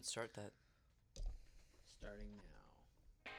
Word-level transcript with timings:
would 0.00 0.06
start 0.06 0.32
that. 0.32 0.52
Starting 1.98 2.32
now. 2.48 3.32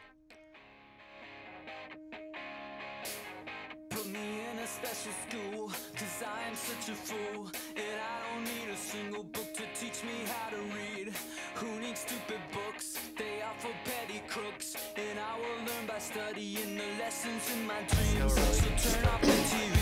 Put 3.90 4.06
me 4.06 4.20
in 4.20 4.60
a 4.60 4.68
special 4.68 5.12
school, 5.26 5.70
cause 5.98 6.22
I 6.22 6.48
am 6.48 6.56
such 6.56 6.90
a 6.90 6.94
fool. 6.94 7.50
And 7.76 7.98
I 8.14 8.16
don't 8.28 8.44
need 8.44 8.70
a 8.72 8.78
single 8.78 9.24
book 9.24 9.52
to 9.56 9.64
teach 9.74 10.04
me 10.04 10.24
how 10.28 10.52
to 10.52 10.62
read. 10.78 11.16
Who 11.56 11.80
needs 11.80 12.02
stupid 12.02 12.42
books? 12.54 12.96
They 13.18 13.42
are 13.42 13.58
for 13.58 13.74
petty 13.84 14.22
crooks. 14.28 14.76
And 14.98 15.18
I 15.18 15.40
will 15.42 15.66
learn 15.66 15.88
by 15.88 15.98
studying 15.98 16.76
the 16.78 16.90
lessons 17.00 17.44
in 17.56 17.66
my 17.66 17.82
dreams. 17.90 18.34
So 18.36 18.70
turn 18.78 19.06
off 19.06 19.22
the 19.22 19.38
TV, 19.50 19.81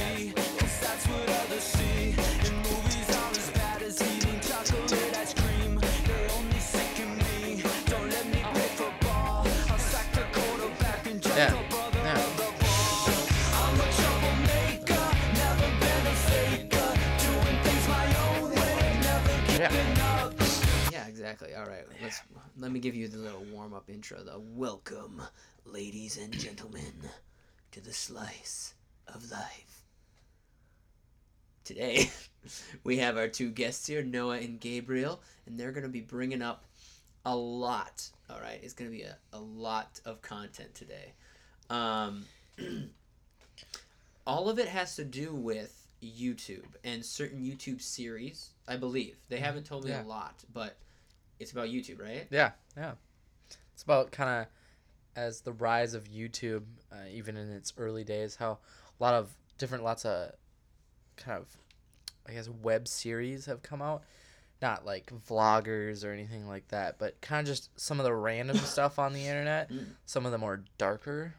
exactly. 21.41 21.55
All 21.55 21.65
right, 21.65 21.85
let's 22.01 22.21
let 22.57 22.71
me 22.71 22.79
give 22.79 22.95
you 22.95 23.07
the 23.07 23.17
little 23.17 23.43
warm 23.51 23.73
up 23.73 23.89
intro. 23.89 24.21
The 24.23 24.39
welcome, 24.39 25.21
ladies 25.65 26.17
and 26.17 26.37
gentlemen, 26.37 26.93
to 27.71 27.81
the 27.81 27.93
slice 27.93 28.73
of 29.07 29.29
life. 29.31 29.83
Today, 31.63 32.09
we 32.83 32.97
have 32.97 33.17
our 33.17 33.27
two 33.27 33.49
guests 33.51 33.87
here, 33.87 34.03
Noah 34.03 34.37
and 34.37 34.59
Gabriel, 34.59 35.21
and 35.45 35.59
they're 35.59 35.71
going 35.71 35.83
to 35.83 35.89
be 35.89 36.01
bringing 36.01 36.41
up 36.41 36.65
a 37.25 37.35
lot. 37.35 38.09
All 38.29 38.39
right, 38.39 38.59
it's 38.61 38.73
going 38.73 38.89
to 38.89 38.95
be 38.95 39.03
a, 39.03 39.15
a 39.33 39.39
lot 39.39 39.99
of 40.05 40.21
content 40.21 40.73
today. 40.75 41.13
Um, 41.69 42.25
all 44.27 44.49
of 44.49 44.59
it 44.59 44.67
has 44.67 44.95
to 44.97 45.03
do 45.05 45.33
with 45.33 45.75
YouTube 46.03 46.65
and 46.83 47.05
certain 47.05 47.39
YouTube 47.41 47.81
series, 47.81 48.49
I 48.67 48.77
believe. 48.77 49.17
They 49.29 49.39
haven't 49.39 49.65
told 49.65 49.85
me 49.85 49.91
Yeah. 49.91 50.03
a 50.03 50.05
lot, 50.05 50.43
but 50.53 50.77
it's 51.39 51.51
about 51.51 51.67
YouTube, 51.67 52.01
right? 52.01 52.27
Yeah, 52.29 52.51
yeah. 52.75 52.93
It's 53.73 53.83
about 53.83 54.11
kind 54.11 54.41
of 54.41 54.47
as 55.15 55.41
the 55.41 55.53
rise 55.53 55.93
of 55.93 56.05
YouTube, 56.05 56.63
uh, 56.91 57.07
even 57.11 57.37
in 57.37 57.49
its 57.51 57.73
early 57.77 58.03
days, 58.03 58.35
how 58.35 58.59
a 58.99 59.03
lot 59.03 59.13
of 59.13 59.35
different, 59.57 59.83
lots 59.83 60.05
of 60.05 60.31
kind 61.17 61.37
of, 61.37 61.47
I 62.27 62.33
guess, 62.33 62.49
web 62.49 62.87
series 62.87 63.45
have 63.45 63.61
come 63.61 63.81
out. 63.81 64.03
Not 64.61 64.85
like 64.85 65.13
vloggers 65.29 66.03
or 66.03 66.11
anything 66.11 66.45
like 66.45 66.67
that, 66.67 66.99
but 66.99 67.21
kind 67.21 67.39
of 67.39 67.45
just 67.45 67.69
some 67.79 67.99
of 68.01 68.03
the 68.03 68.13
random 68.13 68.57
stuff 68.57 68.99
on 68.99 69.13
the 69.13 69.25
internet. 69.25 69.71
Mm. 69.71 69.85
Some 70.05 70.25
of 70.25 70.33
the 70.33 70.37
more 70.37 70.63
darker 70.77 71.33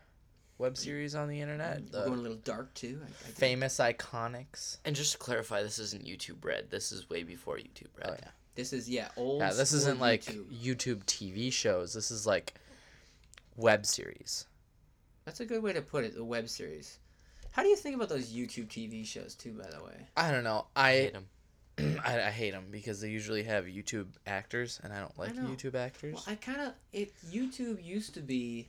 web 0.57 0.77
series 0.77 1.15
on 1.15 1.29
the 1.29 1.41
internet. 1.41 1.83
We're 1.93 2.07
going 2.07 2.19
a 2.19 2.23
little 2.23 2.37
dark 2.39 2.73
too. 2.73 3.01
I, 3.03 3.07
I 3.07 3.33
famous 3.33 3.79
iconics. 3.79 4.79
And 4.87 4.97
just 4.97 5.13
to 5.13 5.19
clarify, 5.19 5.63
this 5.63 5.79
isn't 5.79 6.07
YouTube 6.07 6.43
Red. 6.45 6.71
This 6.71 6.93
is 6.93 7.11
way 7.11 7.23
before 7.23 7.57
YouTube 7.57 7.89
Red. 7.99 8.11
Oh 8.11 8.17
yeah. 8.23 8.31
This 8.55 8.73
is 8.73 8.89
yeah 8.89 9.09
old. 9.17 9.41
Yeah, 9.41 9.53
this 9.53 9.73
isn't 9.73 10.01
like 10.01 10.25
YouTube. 10.25 10.63
YouTube 10.63 11.05
TV 11.05 11.53
shows. 11.53 11.93
This 11.93 12.11
is 12.11 12.27
like 12.27 12.55
web 13.57 13.87
series. 13.87 14.47
That's 15.25 15.41
a 15.41 15.47
good 15.47 15.63
way 15.63 15.73
to 15.73 15.83
put 15.83 16.05
it. 16.05 16.15
The 16.15 16.25
web 16.25 16.49
series. 16.49 16.99
How 17.53 17.63
do 17.63 17.69
you 17.69 17.77
think 17.77 17.97
about 17.97 18.09
those 18.09 18.33
YouTube 18.33 18.69
TV 18.69 19.05
shows 19.07 19.35
too? 19.35 19.53
By 19.53 19.69
the 19.71 19.83
way, 19.85 20.07
I 20.17 20.31
don't 20.31 20.45
know. 20.45 20.67
I 20.77 20.89
I 20.89 20.93
hate 20.93 21.15
'em. 21.15 21.27
I, 22.05 22.23
I 22.23 22.31
hate 22.31 22.51
them 22.53 22.67
because 22.71 23.01
they 23.01 23.09
usually 23.09 23.43
have 23.45 23.65
YouTube 23.65 24.09
actors, 24.27 24.81
and 24.83 24.93
I 24.93 25.01
don't 25.01 25.17
like 25.19 25.35
know. 25.35 25.43
YouTube 25.43 25.75
actors. 25.75 26.15
well, 26.15 26.25
I 26.27 26.35
kind 26.35 26.61
of 26.61 26.73
it. 26.93 27.13
YouTube 27.31 27.85
used 27.85 28.15
to 28.15 28.21
be 28.21 28.69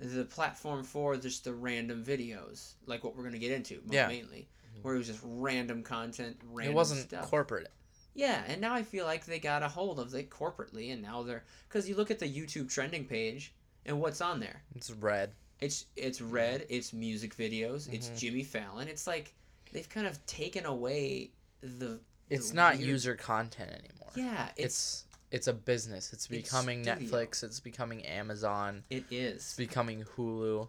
the 0.00 0.24
platform 0.24 0.82
for 0.84 1.16
just 1.16 1.44
the 1.44 1.52
random 1.54 2.04
videos, 2.04 2.74
like 2.86 3.04
what 3.04 3.16
we're 3.16 3.24
gonna 3.24 3.38
get 3.38 3.52
into 3.52 3.80
Yeah. 3.88 4.08
mainly, 4.08 4.48
mm-hmm. 4.72 4.82
where 4.82 4.94
it 4.94 4.98
was 4.98 5.06
just 5.06 5.20
random 5.22 5.82
content, 5.82 6.36
random 6.50 6.72
it 6.72 6.76
wasn't 6.76 7.00
stuff. 7.02 7.28
corporate. 7.30 7.68
Yeah, 8.14 8.42
and 8.46 8.60
now 8.60 8.74
I 8.74 8.82
feel 8.82 9.04
like 9.06 9.24
they 9.24 9.38
got 9.38 9.62
a 9.62 9.68
hold 9.68 9.98
of 9.98 10.14
it 10.14 10.28
corporately, 10.30 10.92
and 10.92 11.00
now 11.02 11.22
they're 11.22 11.44
because 11.68 11.88
you 11.88 11.94
look 11.94 12.10
at 12.10 12.18
the 12.18 12.28
YouTube 12.28 12.70
trending 12.70 13.04
page 13.06 13.52
and 13.86 14.00
what's 14.00 14.20
on 14.20 14.38
there. 14.40 14.62
It's 14.74 14.90
red. 14.90 15.32
It's 15.60 15.86
it's 15.96 16.20
red. 16.20 16.66
It's 16.68 16.92
music 16.92 17.36
videos. 17.36 17.92
It's 17.92 18.08
Mhm. 18.10 18.18
Jimmy 18.18 18.42
Fallon. 18.44 18.88
It's 18.88 19.06
like 19.06 19.32
they've 19.72 19.88
kind 19.88 20.06
of 20.06 20.24
taken 20.26 20.66
away 20.66 21.30
the. 21.62 22.00
It's 22.28 22.50
the 22.50 22.56
not 22.56 22.76
weird- 22.76 22.88
user 22.88 23.14
content 23.16 23.70
anymore. 23.70 24.10
Yeah, 24.14 24.48
it's, 24.56 24.64
It's 24.64 25.04
it's 25.30 25.46
a 25.46 25.52
business. 25.54 26.12
It's 26.12 26.26
becoming 26.26 26.82
studio. 26.84 27.08
Netflix. 27.08 27.42
It's 27.42 27.60
becoming 27.60 28.04
Amazon. 28.04 28.84
it 28.90 29.04
It's 29.10 29.54
becoming 29.56 30.04
Hulu. 30.16 30.68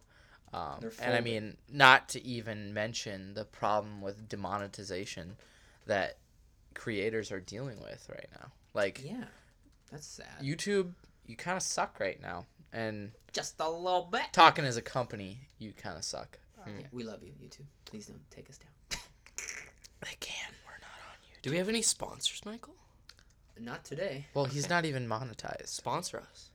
Um, 0.53 0.91
and 0.99 1.15
I 1.15 1.19
mean, 1.19 1.57
not 1.67 2.07
to 2.09 2.23
even 2.23 2.73
mention 2.75 3.33
the 3.33 3.43
problem 3.43 4.01
with 4.01 4.29
demonetization 4.29 5.35
that 5.87 6.17
creators 6.73 7.31
are 7.31 7.39
dealing 7.39 7.79
with 7.81 8.07
right 8.09 8.27
now. 8.39 8.51
Like 8.73 9.01
Yeah, 9.03 9.25
that's 9.91 10.07
sad. 10.07 10.27
YouTube, 10.41 10.93
you 11.25 11.35
kind 11.35 11.57
of 11.57 11.63
suck 11.63 11.99
right 11.99 12.21
now. 12.21 12.45
And 12.71 13.11
Just 13.31 13.55
a 13.59 13.69
little 13.69 14.07
bit. 14.11 14.23
talking 14.31 14.65
as 14.65 14.77
a 14.77 14.81
company, 14.81 15.37
you 15.59 15.73
kind 15.73 15.95
of 15.97 16.03
suck. 16.03 16.39
Yeah, 16.65 16.73
hmm. 16.73 16.79
we 16.91 17.03
love 17.03 17.21
you, 17.23 17.31
YouTube. 17.41 17.65
Please 17.85 18.07
don't 18.07 18.29
take 18.31 18.49
us 18.49 18.57
down. 18.57 18.99
They 20.01 20.15
can. 20.19 20.51
We're 20.65 20.71
not 20.81 20.99
on 21.09 21.15
YouTube. 21.31 21.41
Do 21.43 21.51
we 21.51 21.57
have 21.57 21.69
any 21.69 21.81
sponsors, 21.81 22.41
Michael? 22.45 22.75
Not 23.59 23.85
today. 23.85 24.25
Well, 24.33 24.45
he's 24.45 24.67
not 24.69 24.83
even 24.83 25.07
monetized. 25.07 25.67
Sponsor 25.69 26.17
us. 26.29 26.49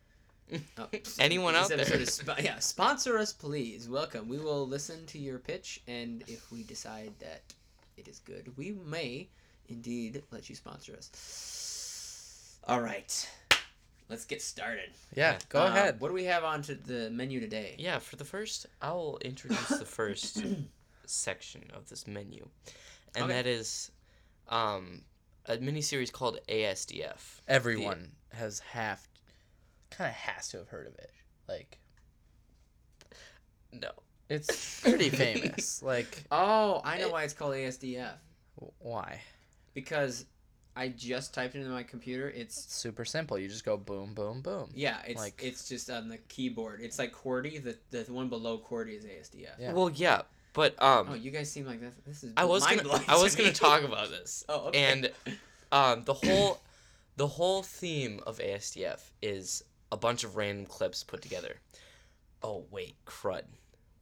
Oh, 0.77 0.89
Anyone 1.19 1.55
this 1.55 1.63
out 1.63 1.69
there? 1.71 1.79
episode 1.81 2.01
is 2.01 2.15
sp- 2.21 2.41
yeah, 2.43 2.59
sponsor 2.59 3.17
us, 3.19 3.33
please. 3.33 3.89
Welcome. 3.89 4.29
We 4.29 4.39
will 4.39 4.67
listen 4.67 5.07
to 5.07 5.19
your 5.19 5.39
pitch, 5.39 5.81
and 5.87 6.25
if 6.27 6.51
we 6.53 6.63
decide 6.63 7.13
that 7.21 7.43
it 7.97 8.09
is 8.09 8.19
good, 8.19 8.53
we 8.57 8.73
may 8.73 9.29
indeed 9.69 10.23
let 10.31 10.49
you 10.49 10.55
sponsor 10.55 10.95
us. 10.95 12.59
All 12.67 12.81
right, 12.81 13.31
let's 14.09 14.25
get 14.25 14.43
started. 14.43 14.91
Yeah, 15.15 15.39
go 15.49 15.63
Uh, 15.63 15.67
ahead. 15.69 16.01
What 16.01 16.09
do 16.09 16.15
we 16.15 16.25
have 16.25 16.45
on 16.45 16.63
to 16.63 16.75
the 16.75 17.11
menu 17.11 17.41
today? 17.41 17.75
Yeah, 17.79 17.99
for 17.99 18.17
the 18.17 18.25
first, 18.25 18.67
I'll 18.83 19.19
introduce 19.25 19.69
the 19.69 19.85
first 19.87 20.43
section 21.07 21.71
of 21.75 21.89
this 21.89 22.07
menu, 22.07 22.47
and 23.15 23.25
Okay. 23.25 23.33
that 23.35 23.47
is 23.47 23.91
um, 24.49 25.03
a 25.47 25.57
miniseries 25.59 26.13
called 26.13 26.39
ASDF. 26.49 27.41
Everyone 27.47 28.13
has 28.33 28.61
half, 28.61 29.09
kind 29.91 30.09
of 30.11 30.15
has 30.15 30.49
to 30.49 30.59
have 30.59 30.69
heard 30.69 30.87
of 30.87 30.95
it. 30.97 31.11
Like, 31.49 31.79
No. 33.73 33.91
it's 34.29 34.81
pretty 34.83 35.09
famous. 35.11 35.83
Like, 35.83 36.25
Oh, 36.31 36.81
I 36.85 36.99
know 36.99 37.09
why 37.11 37.23
it's 37.25 37.35
called 37.35 37.55
ASDF. 37.55 38.17
why? 38.79 39.21
Because 39.83 40.27
I 40.75 40.89
just 40.89 41.33
typed 41.35 41.55
it 41.55 41.59
into 41.61 41.71
my 41.71 41.83
computer. 41.85 42.29
It's 42.31 42.65
It's 42.65 42.75
super 42.75 43.05
simple. 43.05 43.39
You 43.39 43.49
just 43.49 43.65
go 43.65 43.77
boom, 43.77 44.13
boom, 44.15 44.41
boom. 44.43 44.71
yeah, 44.75 44.99
it's 45.07 45.19
Like- 45.21 45.41
it's 45.45 45.69
just 45.69 45.89
on 45.91 46.09
the 46.09 46.19
keyboard. 46.29 46.81
It's 46.81 46.99
like 46.99 47.13
QWERTY. 47.15 47.63
The 47.63 47.79
the 48.05 48.13
one 48.13 48.29
below 48.29 48.59
QWERTY 48.59 48.97
is 48.99 49.05
ASDF. 49.05 49.59
Yeah. 49.59 49.73
Well, 49.73 49.91
yeah, 49.91 50.23
but 50.53 50.81
um, 50.83 51.09
Oh, 51.11 51.15
you 51.15 51.31
guys 51.31 51.51
seem 51.51 51.65
like 51.67 51.81
that. 51.81 51.93
This 52.05 52.25
is 52.25 52.33
I 52.37 52.45
was 52.45 52.65
gonna, 52.67 53.05
I 53.09 53.17
was 53.23 53.37
gonna 53.37 53.53
talk 53.53 53.83
about 53.91 54.11
this. 54.11 54.45
Oh, 54.49 54.69
okay. 54.69 54.83
And 54.93 55.13
um, 55.73 56.05
the 56.05 56.15
whole 56.25 56.61
the 57.17 57.27
whole 57.29 57.63
theme 57.63 58.21
of 58.27 58.39
ASDF 58.39 59.01
is 59.23 59.63
a 59.93 59.97
bunch 59.97 60.23
of 60.25 60.37
random 60.37 60.67
clips 60.67 61.03
put 61.05 61.23
together. 61.23 61.57
Oh 62.43 62.65
wait, 62.71 62.95
crud. 63.07 63.43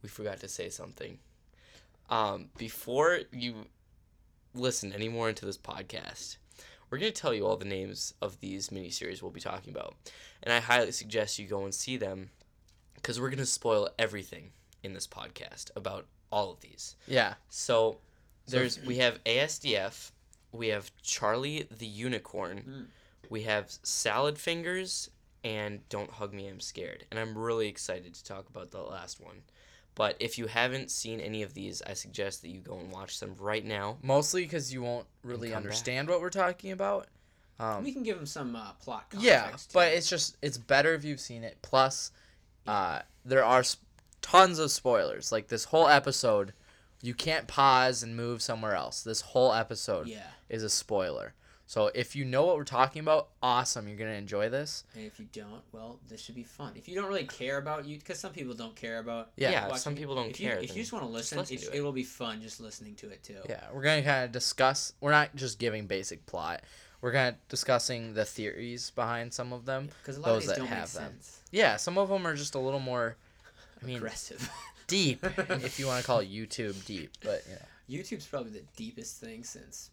We 0.01 0.09
forgot 0.09 0.39
to 0.41 0.47
say 0.47 0.69
something. 0.69 1.17
Um, 2.09 2.49
before 2.57 3.19
you 3.31 3.65
listen 4.59 4.93
any 4.93 5.07
more 5.09 5.29
into 5.29 5.45
this 5.45 5.57
podcast, 5.57 6.37
we're 6.89 6.97
gonna 6.97 7.11
tell 7.11 7.33
you 7.33 7.45
all 7.45 7.57
the 7.57 7.65
names 7.65 8.13
of 8.21 8.39
these 8.39 8.69
miniseries 8.69 9.21
we'll 9.21 9.31
be 9.31 9.39
talking 9.41 9.73
about, 9.73 9.95
and 10.43 10.53
I 10.53 10.59
highly 10.59 10.91
suggest 10.91 11.37
you 11.39 11.47
go 11.47 11.63
and 11.63 11.73
see 11.73 11.97
them, 11.97 12.29
because 12.95 13.19
we're 13.19 13.29
gonna 13.29 13.45
spoil 13.45 13.89
everything 13.99 14.51
in 14.83 14.93
this 14.93 15.07
podcast 15.07 15.69
about 15.75 16.05
all 16.31 16.51
of 16.51 16.59
these. 16.61 16.95
Yeah. 17.07 17.35
So 17.49 17.99
there's 18.47 18.79
we 18.83 18.97
have 18.97 19.23
ASDF, 19.25 20.11
we 20.51 20.67
have 20.69 20.91
Charlie 21.01 21.67
the 21.69 21.85
Unicorn, 21.87 22.63
Mm. 22.67 22.85
we 23.29 23.43
have 23.43 23.69
Salad 23.83 24.37
Fingers, 24.37 25.09
and 25.43 25.87
Don't 25.89 26.11
Hug 26.11 26.33
Me, 26.33 26.47
I'm 26.47 26.59
Scared. 26.59 27.05
And 27.11 27.19
I'm 27.19 27.37
really 27.37 27.67
excited 27.67 28.13
to 28.13 28.23
talk 28.23 28.49
about 28.49 28.71
the 28.71 28.81
last 28.81 29.19
one. 29.19 29.43
But 29.97 30.15
if 30.19 30.37
you 30.37 30.45
haven't 30.45 30.91
seen 30.91 31.19
any 31.19 31.41
of 31.41 31.55
these, 31.55 31.81
I 31.81 31.93
suggest 31.93 32.43
that 32.43 32.49
you 32.49 32.59
go 32.59 32.77
and 32.77 32.91
watch 32.91 33.19
them 33.19 33.33
right 33.39 33.65
now. 33.65 33.97
Mostly 34.03 34.43
because 34.43 34.71
you 34.71 34.83
won't 34.83 35.07
really 35.23 35.49
come 35.49 35.63
back. 35.63 35.63
understand 35.63 36.07
what 36.07 36.21
we're 36.21 36.29
talking 36.29 36.71
about. 36.71 37.07
Um, 37.59 37.83
we 37.83 37.91
can 37.91 38.03
give 38.03 38.15
them 38.15 38.27
some 38.27 38.55
uh, 38.55 38.73
plot 38.73 39.09
context. 39.09 39.25
yeah, 39.25 39.49
too. 39.49 39.57
but 39.73 39.93
it's 39.93 40.07
just 40.07 40.37
it's 40.43 40.59
better 40.59 40.93
if 40.93 41.03
you've 41.03 41.19
seen 41.19 41.43
it. 41.43 41.57
Plus, 41.63 42.11
uh, 42.67 42.99
there 43.25 43.43
are 43.43 43.61
s- 43.61 43.77
tons 44.21 44.59
of 44.59 44.69
spoilers. 44.69 45.31
Like 45.31 45.47
this 45.47 45.63
whole 45.65 45.87
episode, 45.87 46.53
you 47.01 47.15
can't 47.15 47.47
pause 47.47 48.03
and 48.03 48.15
move 48.15 48.43
somewhere 48.43 48.75
else. 48.75 49.01
This 49.01 49.21
whole 49.21 49.51
episode 49.51 50.05
yeah, 50.05 50.27
is 50.47 50.61
a 50.61 50.69
spoiler. 50.69 51.33
So 51.69 51.91
if 51.93 52.15
you 52.15 52.23
know 52.23 52.45
what 52.45 52.55
we're 52.55 52.63
talking 52.63 53.01
about, 53.01 53.27
awesome. 53.43 53.89
You're 53.89 53.97
gonna 53.97 54.11
enjoy 54.11 54.47
this. 54.47 54.85
And 54.95 55.05
if 55.05 55.19
you 55.19 55.27
don't, 55.33 55.61
well, 55.73 55.99
this 56.07 56.21
should 56.21 56.35
be 56.35 56.43
fun. 56.43 56.71
If 56.75 56.87
you 56.87 56.95
don't 56.95 57.09
really 57.09 57.25
care 57.25 57.57
about 57.57 57.85
you, 57.85 57.97
because 57.97 58.19
some 58.19 58.31
people 58.31 58.53
don't 58.53 58.75
care 58.75 58.99
about. 58.99 59.31
Yeah. 59.35 59.51
Yeah, 59.51 59.63
watching 59.65 59.79
some 59.79 59.95
people 59.95 60.15
don't 60.15 60.29
if 60.29 60.39
you, 60.39 60.47
care. 60.47 60.59
If 60.59 60.73
you 60.73 60.81
just 60.81 60.93
want 60.93 61.03
to 61.03 61.11
listen, 61.11 61.39
it. 61.39 61.69
it. 61.73 61.81
will 61.81 61.91
be 61.91 62.05
fun 62.05 62.41
just 62.41 62.61
listening 62.61 62.95
to 62.95 63.09
it 63.09 63.21
too. 63.21 63.39
Yeah, 63.49 63.65
we're 63.73 63.83
gonna 63.83 64.01
kind 64.01 64.23
of 64.23 64.31
discuss. 64.31 64.93
We're 65.01 65.11
not 65.11 65.35
just 65.35 65.59
giving 65.59 65.87
basic 65.87 66.25
plot. 66.25 66.61
We're 67.01 67.11
gonna 67.11 67.35
discussing 67.49 68.13
the 68.13 68.23
theories 68.23 68.91
behind 68.91 69.33
some 69.33 69.51
of 69.51 69.65
them. 69.65 69.89
Because 70.01 70.15
a 70.15 70.21
lot 70.21 70.27
Those 70.27 70.35
of 70.35 70.41
these 70.41 70.49
that 70.49 70.57
don't 70.59 70.69
make 70.69 70.79
have 70.79 70.93
them. 70.93 71.11
sense. 71.11 71.41
Yeah, 71.51 71.75
some 71.75 71.97
of 71.97 72.07
them 72.07 72.25
are 72.25 72.35
just 72.35 72.55
a 72.55 72.59
little 72.59 72.79
more. 72.79 73.17
I 73.81 73.85
mean, 73.85 73.97
Aggressive. 73.97 74.49
deep, 74.87 75.19
if 75.37 75.79
you 75.79 75.87
want 75.87 75.99
to 75.99 76.07
call 76.07 76.23
YouTube 76.23 76.85
deep. 76.85 77.11
But 77.21 77.43
yeah, 77.49 77.99
YouTube's 77.99 78.25
probably 78.25 78.51
the 78.51 78.63
deepest 78.77 79.19
thing 79.19 79.43
since 79.43 79.91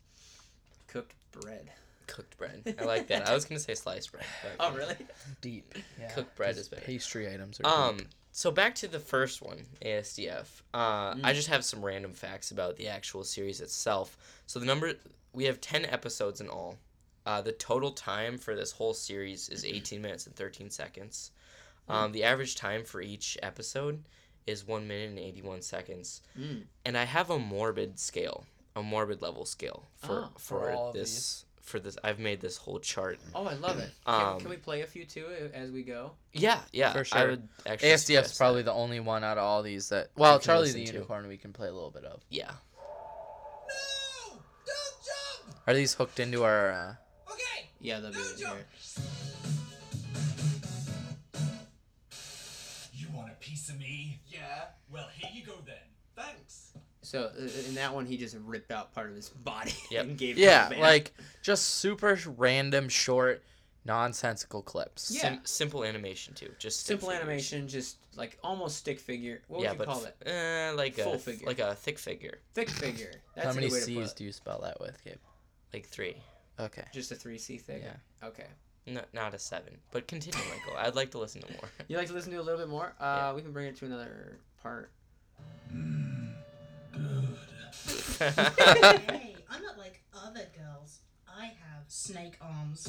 cooked 0.94 1.14
bread. 1.32 1.70
cooked 2.06 2.36
bread. 2.38 2.76
I 2.80 2.84
like 2.84 3.08
that. 3.08 3.28
I 3.28 3.34
was 3.34 3.44
gonna 3.44 3.58
say 3.60 3.74
sliced 3.74 4.12
bread. 4.12 4.24
But 4.42 4.52
Oh, 4.60 4.72
really? 4.76 4.96
deep. 5.40 5.74
Yeah. 6.00 6.08
Cooked 6.10 6.36
bread 6.36 6.56
is 6.56 6.68
better. 6.68 6.82
Pastry 6.82 7.32
items 7.32 7.60
are. 7.60 7.88
Um, 7.90 7.96
deep. 7.98 8.08
so 8.32 8.50
back 8.50 8.74
to 8.76 8.88
the 8.88 9.00
first 9.00 9.42
one, 9.42 9.66
ASDF. 9.82 10.62
Uh, 10.72 11.14
I 11.22 11.32
Mm. 11.32 11.34
just 11.34 11.48
have 11.48 11.64
some 11.64 11.84
random 11.84 12.12
facts 12.14 12.50
about 12.50 12.76
the 12.76 12.88
actual 12.88 13.24
series 13.24 13.60
itself. 13.60 14.16
So 14.46 14.58
the 14.60 14.66
number 14.66 14.94
we 15.32 15.44
have 15.44 15.60
ten 15.60 15.84
episodes 15.84 16.40
in 16.40 16.48
all. 16.48 16.78
Uh, 17.26 17.40
the 17.40 17.52
total 17.52 17.90
time 17.90 18.36
for 18.36 18.54
this 18.54 18.72
whole 18.72 18.92
series 18.92 19.48
is 19.48 19.64
18 19.64 20.02
minutes 20.02 20.26
and 20.26 20.36
13 20.36 20.68
seconds. 20.70 21.30
Um, 21.88 22.12
the 22.12 22.22
average 22.22 22.54
time 22.54 22.84
for 22.84 23.00
each 23.00 23.38
episode 23.42 24.04
is 24.46 24.66
one 24.66 24.86
minute 24.86 25.08
and 25.08 25.18
81 25.18 25.62
seconds. 25.62 26.20
Mm. 26.38 26.64
And 26.84 26.98
I 26.98 27.04
have 27.04 27.30
a 27.30 27.38
morbid 27.38 27.98
scale, 27.98 28.44
a 28.76 28.82
morbid 28.82 29.22
level 29.22 29.44
scale 29.44 29.88
for 29.96 30.24
Oh, 30.24 30.30
for, 30.38 30.60
for 30.60 30.70
all 30.72 30.92
this. 30.92 31.44
For 31.62 31.80
this, 31.80 31.96
I've 32.04 32.18
made 32.18 32.40
this 32.42 32.58
whole 32.58 32.78
chart. 32.78 33.18
Oh, 33.34 33.46
I 33.46 33.54
love 33.54 33.78
it. 33.78 33.90
Can, 34.06 34.14
Um, 34.34 34.38
can 34.40 34.50
we 34.50 34.56
play 34.56 34.82
a 34.82 34.86
few 34.86 35.06
too 35.06 35.24
uh, 35.28 35.56
as 35.56 35.70
we 35.70 35.82
go? 35.82 36.10
Yeah, 36.34 36.60
yeah. 36.74 36.92
For 36.92 36.98
I 37.00 37.02
sure. 37.04 37.30
would 37.30 37.48
actually. 37.64 37.88
ASDF's 37.88 38.36
probably 38.36 38.60
that. 38.60 38.66
the 38.72 38.74
only 38.76 39.00
one 39.00 39.24
out 39.24 39.38
of 39.38 39.44
all 39.44 39.62
these 39.62 39.88
that. 39.88 40.08
Well, 40.14 40.38
can 40.38 40.44
Charlie 40.44 40.72
the 40.72 40.80
listen 40.80 40.86
to. 40.88 40.92
Unicorn 40.98 41.26
we 41.26 41.38
can 41.38 41.54
play 41.54 41.68
a 41.68 41.72
little 41.72 41.90
bit 41.90 42.04
of. 42.04 42.20
Yeah. 42.28 42.50
No! 42.50 44.36
Don't 44.66 45.46
jump! 45.46 45.56
Are 45.66 45.72
these 45.72 45.94
hooked 45.94 46.20
into 46.20 46.44
our? 46.44 46.70
Uh, 46.72 46.94
Okay! 47.32 47.70
Yeah, 47.80 48.00
that'll 48.00 48.12
be 48.12 48.18
No 48.18 48.30
in 48.34 48.38
jump! 48.38 48.56
here. 48.56 48.66
You 52.92 53.06
want 53.14 53.30
a 53.30 53.34
piece 53.36 53.70
of 53.70 53.78
me? 53.78 54.20
Yeah. 54.28 54.66
Well, 54.90 55.08
here 55.16 55.30
you 55.32 55.44
go 55.46 55.54
then. 55.64 55.76
Thanks. 57.04 57.08
So 57.10 57.30
uh, 57.38 57.68
in 57.68 57.74
that 57.76 57.94
one, 57.94 58.06
he 58.06 58.16
just 58.16 58.36
ripped 58.44 58.70
out 58.70 58.92
part 58.94 59.10
of 59.10 59.16
his 59.16 59.28
body 59.30 59.72
Yep. 59.90 60.04
and 60.04 60.18
gave. 60.18 60.38
yeah, 60.38 60.68
to 60.68 60.78
like 60.80 61.12
just 61.42 61.66
super 61.76 62.18
random, 62.36 62.88
short, 62.88 63.42
nonsensical 63.84 64.62
clips. 64.62 65.10
Yeah. 65.14 65.20
Sim- 65.22 65.40
simple 65.44 65.84
animation 65.84 66.34
too. 66.34 66.50
Just 66.58 66.80
stick 66.80 66.86
simple 66.94 67.08
figures. 67.10 67.22
animation, 67.24 67.68
just 67.68 67.98
like 68.16 68.38
almost 68.42 68.76
stick 68.78 68.98
figure. 68.98 69.42
What 69.48 69.58
would 69.60 69.64
yeah, 69.64 69.72
you 69.72 69.78
but 69.78 69.86
call 69.86 70.04
f- 70.04 70.12
it? 70.26 70.28
Uh, 70.28 70.76
like 70.76 70.94
Full 70.94 71.14
a 71.14 71.18
figure. 71.18 71.46
like 71.46 71.58
a 71.58 71.74
thick 71.74 71.98
figure, 71.98 72.38
Thick 72.54 72.70
figure. 72.70 73.12
That's 73.34 73.48
How 73.48 73.52
many 73.54 73.68
good 73.68 73.74
way 73.74 73.80
C's 73.80 74.12
do 74.12 74.24
you 74.24 74.32
spell 74.32 74.60
that 74.62 74.80
with, 74.80 75.02
Gabe? 75.04 75.16
like 75.72 75.86
three. 75.86 76.16
Okay. 76.58 76.84
Just 76.92 77.10
a 77.12 77.16
three 77.16 77.38
C 77.38 77.58
thing. 77.58 77.82
Yeah. 77.82 78.26
Okay. 78.28 78.46
No, 78.86 79.00
not 79.14 79.32
a 79.34 79.38
seven. 79.38 79.76
But 79.92 80.06
continue, 80.06 80.38
Michael. 80.50 80.78
I'd 80.78 80.94
like 80.94 81.10
to 81.12 81.18
listen 81.18 81.40
to 81.42 81.50
more. 81.52 81.70
You 81.88 81.96
like 81.96 82.06
to 82.08 82.12
listen 82.12 82.32
to 82.32 82.38
a 82.38 82.42
little 82.42 82.60
bit 82.60 82.68
more? 82.68 82.94
Uh, 83.00 83.32
we 83.34 83.40
can 83.42 83.50
bring 83.50 83.66
it 83.66 83.76
to 83.78 83.86
another 83.86 84.38
part. 84.62 84.90
Hey, 88.18 89.36
I'm 89.50 89.62
not 89.62 89.78
like 89.78 90.02
other 90.14 90.46
girls. 90.56 91.00
I 91.28 91.46
have 91.46 91.84
snake 91.88 92.36
arms. 92.40 92.86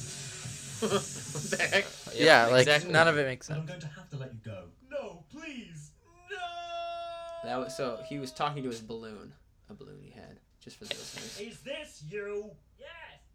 what 0.79 0.91
the 0.91 1.63
heck? 1.63 1.85
Yeah, 2.15 2.47
like 2.47 2.61
exactly. 2.61 2.91
none 2.91 3.07
of 3.07 3.17
it 3.17 3.25
makes 3.25 3.47
But 3.47 3.57
I'm 3.57 3.65
going 3.65 3.79
to 3.79 3.87
have 3.87 4.09
to 4.11 4.17
let 4.17 4.33
you 4.33 4.39
go. 4.43 4.65
No, 4.91 5.23
please. 5.31 5.91
No! 6.29 7.49
That 7.49 7.57
was 7.57 7.75
so 7.75 7.99
he 8.07 8.19
was 8.19 8.31
talking 8.31 8.63
to 8.63 8.69
his 8.69 8.81
balloon, 8.81 9.33
a 9.69 9.73
balloon 9.73 9.99
he 10.01 10.11
had, 10.11 10.39
just 10.59 10.77
for 10.77 10.85
the 10.85 10.93
listeners. 10.95 11.39
Is 11.39 11.59
this 11.61 12.03
you? 12.09 12.51
Yes. 12.79 12.89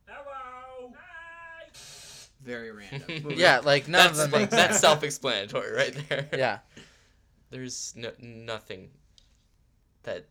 Hello. 0.06 0.92
Hi. 0.96 1.68
Very 2.42 2.70
random. 2.72 3.32
Yeah, 3.36 3.60
like 3.60 3.86
none 3.88 4.06
that's 4.08 4.18
of 4.20 4.30
them 4.30 4.40
make 4.42 4.50
that's 4.50 4.72
sense. 4.72 4.80
self-explanatory 4.80 5.72
right 5.72 6.08
there. 6.08 6.28
Yeah. 6.32 6.58
There's 7.50 7.92
no, 7.96 8.12
nothing 8.20 8.90
that 10.04 10.24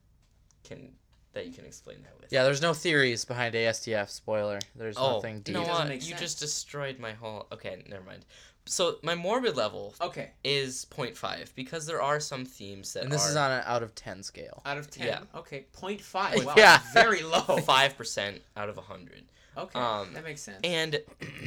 can 0.64 0.92
that 1.34 1.46
you 1.46 1.54
can 1.54 1.66
explain 1.66 2.02
that 2.04 2.14
with. 2.20 2.32
Yeah, 2.32 2.44
there's 2.44 2.62
no 2.62 2.74
theories 2.74 3.26
behind 3.26 3.56
ASDF. 3.56 4.10
Spoiler. 4.10 4.60
There's 4.76 4.98
Oh, 4.98 5.16
nothing 5.16 5.36
you 5.38 5.42
deep. 5.42 5.54
know 5.56 5.64
It 5.64 5.68
what? 5.70 5.94
You 5.94 6.00
sense. 6.02 6.20
just 6.20 6.40
destroyed 6.40 7.00
my 7.00 7.14
whole. 7.14 7.48
Okay, 7.52 7.84
never 7.88 8.04
mind. 8.04 8.26
So 8.66 8.98
my 9.02 9.16
morbid 9.16 9.56
level 9.56 9.96
Okay, 10.00 10.30
is 10.44 10.86
0.5 10.92 11.56
because 11.56 11.88
there 11.88 12.02
are 12.04 12.20
some 12.20 12.46
themes 12.46 12.94
that 12.94 13.04
And 13.04 13.12
this 13.12 13.26
are 13.26 13.30
is 13.32 13.36
on 13.36 13.52
an 13.52 13.64
out 13.66 13.82
of 13.82 13.96
10 13.96 14.22
scale. 14.22 14.62
out 14.66 14.78
of 14.78 14.92
ten. 14.92 15.08
Yeah. 15.08 15.22
Okay, 15.34 15.66
0.5. 15.74 16.44
Wow, 16.46 16.54
Yeah. 16.56 16.80
very 16.94 17.24
low. 17.24 17.40
five 17.66 17.98
percent 17.98 18.42
out 18.56 18.70
of 18.70 18.78
a 18.78 18.82
hundred. 18.82 19.24
Okay, 19.58 19.78
Um, 19.80 20.14
that 20.14 20.24
makes 20.24 20.42
sense. 20.42 20.60
And 20.64 21.02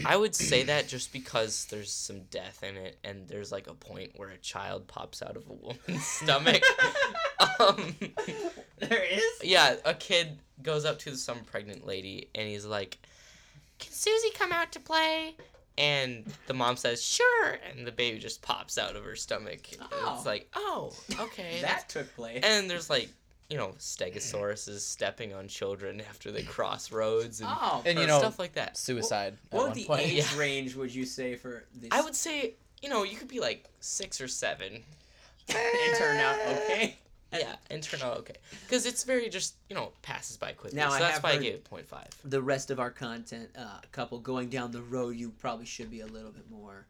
I 0.04 0.16
would 0.16 0.34
say 0.34 0.64
that 0.64 0.86
just 0.88 1.12
because 1.12 1.66
there's 1.66 1.90
some 1.92 2.20
death 2.30 2.62
in 2.62 2.76
it, 2.76 2.98
and 3.04 3.26
there's 3.28 3.50
like 3.52 3.68
a 3.68 3.74
point 3.74 4.12
where 4.16 4.28
a 4.30 4.38
child 4.38 4.86
pops 4.86 5.22
out 5.22 5.36
of 5.36 5.44
a 5.48 5.52
woman's 5.52 6.04
stomach. 6.22 6.62
um, 7.60 7.94
there 8.78 9.02
is. 9.04 9.22
yeah, 9.42 9.76
a 9.84 9.94
kid 9.94 10.38
goes 10.62 10.84
up 10.84 10.98
to 11.00 11.16
some 11.16 11.40
pregnant 11.44 11.86
lady, 11.86 12.28
and 12.34 12.48
he's 12.48 12.64
like, 12.66 12.98
"Can 13.78 13.92
Susie 13.92 14.30
come 14.34 14.52
out 14.52 14.72
to 14.72 14.80
play?" 14.80 15.36
And 15.78 16.30
the 16.48 16.54
mom 16.54 16.76
says, 16.76 17.02
"Sure," 17.02 17.58
and 17.70 17.86
the 17.86 17.92
baby 17.92 18.18
just 18.18 18.42
pops 18.42 18.76
out 18.76 18.94
of 18.94 19.04
her 19.04 19.16
stomach. 19.16 19.60
Oh. 19.80 20.14
It's 20.16 20.26
like, 20.26 20.48
"Oh, 20.54 20.92
okay." 21.18 21.60
that 21.62 21.88
took 21.88 22.14
place. 22.14 22.40
and 22.42 22.68
there's 22.68 22.90
like, 22.90 23.08
you 23.52 23.58
know, 23.58 23.74
stegosauruses 23.78 24.80
stepping 24.80 25.34
on 25.34 25.46
children 25.46 26.00
after 26.08 26.32
they 26.32 26.42
cross 26.42 26.90
roads 26.90 27.40
and, 27.42 27.50
oh, 27.52 27.82
And, 27.84 27.98
you 27.98 28.06
know, 28.06 28.18
stuff 28.18 28.38
like 28.38 28.54
that. 28.54 28.78
Suicide 28.78 29.36
at 29.52 29.58
what 29.58 29.66
one 29.68 29.76
the 29.76 29.84
point. 29.84 30.00
age 30.00 30.14
Yeah. 30.14 30.38
range 30.38 30.74
would 30.74 30.94
you 30.94 31.04
say 31.04 31.36
for 31.36 31.64
this? 31.74 31.90
I 31.92 32.00
would 32.00 32.16
say, 32.16 32.54
you 32.80 32.88
know, 32.88 33.02
you 33.02 33.14
could 33.14 33.28
be 33.28 33.40
like 33.40 33.68
six 33.80 34.22
or 34.22 34.28
seven. 34.28 34.82
and 35.50 35.96
turn 35.98 36.16
out 36.16 36.36
okay. 36.48 36.96
Yeah, 37.34 37.56
and 37.70 37.82
turn 37.82 38.00
out 38.02 38.18
okay. 38.18 38.36
Because 38.66 38.84
it's 38.84 39.04
very 39.04 39.28
just, 39.30 39.54
you 39.70 39.74
know, 39.76 39.92
passes 40.02 40.36
by 40.36 40.52
quickly. 40.52 40.78
Now, 40.78 40.90
so 40.90 40.96
I 40.96 40.98
that's 41.00 41.22
why 41.22 41.30
I 41.32 41.36
gave 41.38 41.54
it 41.54 41.64
0.5. 41.70 41.86
The 42.24 42.42
rest 42.42 42.70
of 42.70 42.78
our 42.78 42.90
content, 42.90 43.48
uh, 43.56 43.78
couple 43.90 44.18
going 44.18 44.50
down 44.50 44.70
the 44.70 44.82
road, 44.82 45.16
you 45.16 45.30
probably 45.30 45.64
should 45.64 45.90
be 45.90 46.00
a 46.00 46.06
little 46.06 46.30
bit 46.30 46.50
more 46.50 46.86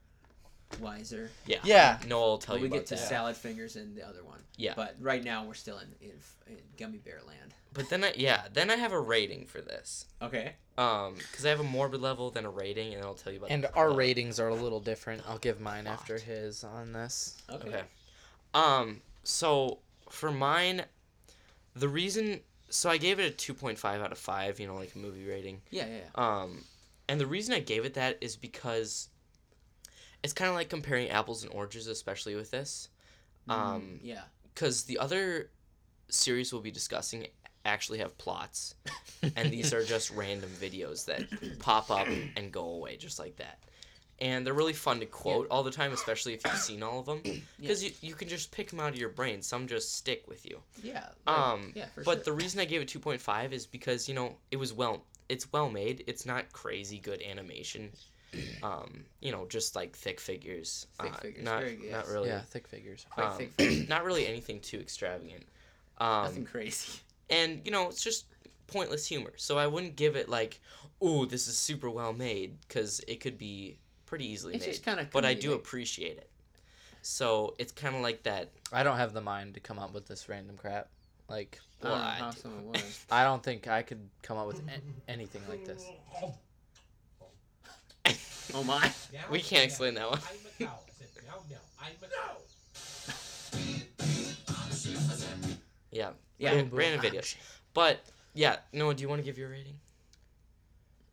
wiser. 0.81 1.31
Yeah. 1.47 1.59
Yeah. 1.65 1.99
No, 2.05 2.09
Noel 2.19 2.29
will 2.31 2.39
tell 2.39 2.55
When 2.55 2.65
you 2.65 2.71
we 2.71 2.77
about 2.79 2.87
get 2.89 2.97
to 2.97 3.03
that. 3.03 3.09
salad 3.09 3.37
fingers 3.37 3.77
and 3.77 3.97
the 3.97 4.07
other 4.07 4.25
one. 4.25 4.41
Yeah. 4.57 4.75
But 4.77 4.97
right 5.01 5.23
now 5.25 5.45
we're 5.45 5.55
still 5.55 5.79
in, 5.79 5.89
in, 6.01 6.13
in 6.47 6.57
gummy 6.79 6.99
bear 6.99 7.21
land. 7.27 7.55
But 7.75 7.89
then 7.89 8.05
I, 8.05 8.13
yeah, 8.17 8.43
then 8.53 8.71
I 8.71 8.77
have 8.77 8.93
a 8.93 9.01
rating 9.01 9.47
for 9.47 9.61
this. 9.63 10.07
Okay. 10.21 10.53
Um, 10.77 11.15
because 11.17 11.47
I 11.47 11.49
have 11.51 11.61
a 11.61 11.65
morbid 11.65 12.01
level, 12.03 12.31
than 12.31 12.45
a 12.45 12.51
rating, 12.51 12.95
and 12.95 13.03
I'll 13.03 13.15
tell 13.15 13.33
you 13.33 13.39
about 13.39 13.51
it. 13.51 13.55
And 13.55 13.67
our 13.75 13.89
the- 13.91 13.97
ratings 13.97 14.39
are 14.39 14.49
a 14.49 14.55
little 14.55 14.81
different. 14.81 15.23
I'll 15.29 15.39
give 15.39 15.61
mine 15.61 15.87
after 15.87 16.19
his 16.19 16.65
on 16.65 16.93
this. 16.93 17.41
Okay. 17.51 17.69
Okay. 17.69 17.83
Um, 18.55 19.01
so 19.25 19.79
for 20.11 20.31
mine, 20.31 20.83
the 21.75 21.89
reason, 21.89 22.41
so 22.69 22.91
I 22.91 22.99
gave 22.99 23.19
it 23.19 23.33
a 23.33 23.53
2.5 23.53 23.85
out 24.03 24.13
of 24.13 24.19
5, 24.19 24.61
you 24.61 24.67
know, 24.67 24.75
like 24.75 24.95
a 24.95 24.99
movie 24.99 25.27
rating. 25.27 25.63
Yeah, 25.71 25.87
yeah, 25.87 25.97
yeah. 26.17 26.41
Um, 26.43 26.65
and 27.09 27.19
the 27.19 27.27
reason 27.27 27.55
I 27.55 27.61
gave 27.61 27.85
it 27.87 27.95
that 27.95 28.19
is 28.21 28.37
because 28.37 29.09
it's 30.23 30.33
kind 30.33 30.49
of 30.49 30.55
like 30.55 30.69
comparing 30.69 31.09
apples 31.11 31.43
and 31.45 31.53
oranges, 31.53 31.87
especially 31.87 32.35
with 32.35 32.51
this. 32.51 32.89
Um, 33.49 33.99
yeah. 34.03 34.23
because 34.55 34.85
the 34.85 34.99
other 34.99 35.51
series 36.09 36.53
we'll 36.53 36.63
be 36.63 36.71
discussing 36.71 37.27
actually 37.65 37.99
have 37.99 38.17
plots, 38.19 38.75
and 39.37 39.51
these 39.51 39.73
are 39.75 39.83
just 39.85 40.11
random 40.13 40.51
videos 40.61 41.05
that 41.07 41.25
pop 41.59 41.91
up 41.91 42.07
and 42.37 42.53
go 42.53 42.65
away 42.71 42.97
just 42.97 43.19
like 43.19 43.37
that. 43.37 43.59
And 44.21 44.47
they're 44.47 44.55
really 44.55 44.73
fun 44.73 45.01
to 45.01 45.07
quote 45.07 45.49
all 45.51 45.65
the 45.65 45.71
time, 45.73 45.93
especially 45.93 46.33
if 46.35 46.45
you've 46.45 46.55
seen 46.57 46.83
all 46.85 47.01
of 47.01 47.07
them, 47.07 47.21
because 47.61 47.83
you, 47.83 47.91
you 48.01 48.15
can 48.15 48.29
just 48.29 48.53
pick 48.53 48.71
them 48.71 48.79
out 48.79 48.91
of 48.91 48.97
your 48.97 49.09
brain. 49.09 49.43
Some 49.43 49.67
just 49.67 49.97
stick 49.97 50.23
with 50.29 50.47
you. 50.47 50.61
Yeah. 50.81 51.09
like- 51.27 51.37
Um, 51.37 51.73
yeah, 51.75 51.87
but 51.97 52.05
sure. 52.05 52.15
the 52.25 52.33
reason 52.33 52.61
I 52.61 52.65
gave 52.65 52.81
it 52.83 52.89
2.5 52.89 53.51
is 53.51 53.67
because 53.67 54.09
you 54.09 54.15
know 54.15 54.37
it 54.53 54.57
was 54.59 54.73
well, 54.73 55.03
it's 55.29 55.53
well 55.53 55.69
made. 55.69 56.05
It's 56.07 56.25
not 56.27 56.53
crazy 56.53 56.99
good 57.01 57.21
animation. 57.23 57.91
Um, 58.63 59.05
you 59.21 59.33
know, 59.33 59.47
just 59.49 59.75
like 59.77 59.95
thick 59.97 60.21
figures. 60.21 60.87
Thick 61.01 61.13
uh, 61.13 61.17
figures, 61.19 61.45
Not, 61.45 61.61
very 61.61 61.77
good, 61.77 61.91
not 61.93 62.09
really. 62.09 62.29
Yeah, 62.29 62.41
thick 62.43 62.67
figures. 62.69 63.05
Quite 63.11 63.27
um, 63.27 63.37
thick 63.39 63.53
figures. 63.53 63.89
not 63.89 64.05
really 64.05 64.27
anything 64.27 64.61
too 64.61 64.79
extravagant. 64.79 65.45
Um, 65.99 66.25
Nothing 66.25 66.45
crazy. 66.45 66.93
and 67.31 67.61
you 67.65 67.71
know, 67.71 67.89
it's 67.89 68.03
just 68.03 68.27
pointless 68.69 69.07
humor. 69.07 69.33
So 69.37 69.59
I 69.59 69.67
wouldn't 69.67 69.97
give 69.97 70.17
it 70.17 70.29
like, 70.29 70.61
"Ooh, 71.05 71.27
this 71.27 71.47
is 71.49 71.59
super 71.59 71.91
well 71.91 72.13
made," 72.13 72.57
because 72.67 73.01
it 73.07 73.21
could 73.21 73.37
be 73.37 73.77
pretty 74.07 74.27
easily 74.27 74.55
It's 74.55 74.65
made. 74.65 74.73
just 74.73 74.85
kinda 74.85 75.07
but 75.13 75.25
I 75.25 75.35
do 75.35 75.53
appreciate 75.55 76.17
it. 76.19 76.29
So 77.03 77.55
it's 77.59 77.73
kind 77.73 77.95
of 77.97 78.01
like 78.03 78.23
that. 78.23 78.51
I 78.73 78.83
don't 78.83 78.97
have 78.97 79.13
the 79.13 79.21
mind 79.21 79.55
to 79.55 79.61
come 79.61 79.79
up 79.79 79.93
with 79.93 80.07
this 80.07 80.29
random 80.29 80.57
crap. 80.57 80.89
Like, 81.29 81.59
I 81.83 81.89
don't 81.89 81.99
know 81.99 82.05
What? 82.05 82.15
how 82.15 82.31
someone 82.31 82.67
would. 82.69 82.83
I 83.11 83.25
don't 83.25 83.43
think 83.43 83.67
I 83.69 83.83
could 83.83 84.09
come 84.23 84.37
up 84.39 84.47
with 84.47 84.61
a- 84.61 85.11
anything 85.11 85.43
like 85.49 85.65
this. 85.65 85.85
Oh 88.55 88.63
my. 88.65 88.91
Meow, 89.13 89.21
We 89.31 89.41
can't 89.41 89.65
explain 89.65 89.95
that 89.95 90.09
one. 90.11 90.19
I'm 90.61 90.67
a. 90.67 90.71
I 90.71 90.77
said 90.99 91.09
meow 91.25 91.41
meow. 91.49 91.57
I'm 91.81 91.93
a. 92.03 92.09
Yeah. 95.91 96.11
Yeah. 96.39 96.51
Random, 96.51 96.69
boom, 96.71 96.79
random 96.79 97.01
boom. 97.01 97.11
videos. 97.13 97.37
But 97.75 98.01
yeah, 98.35 98.57
Noah, 98.73 98.95
do 98.95 99.03
you 99.03 99.09
want 99.09 99.21
to 99.21 99.25
give 99.25 99.39
your 99.39 99.51
rating? 99.51 99.75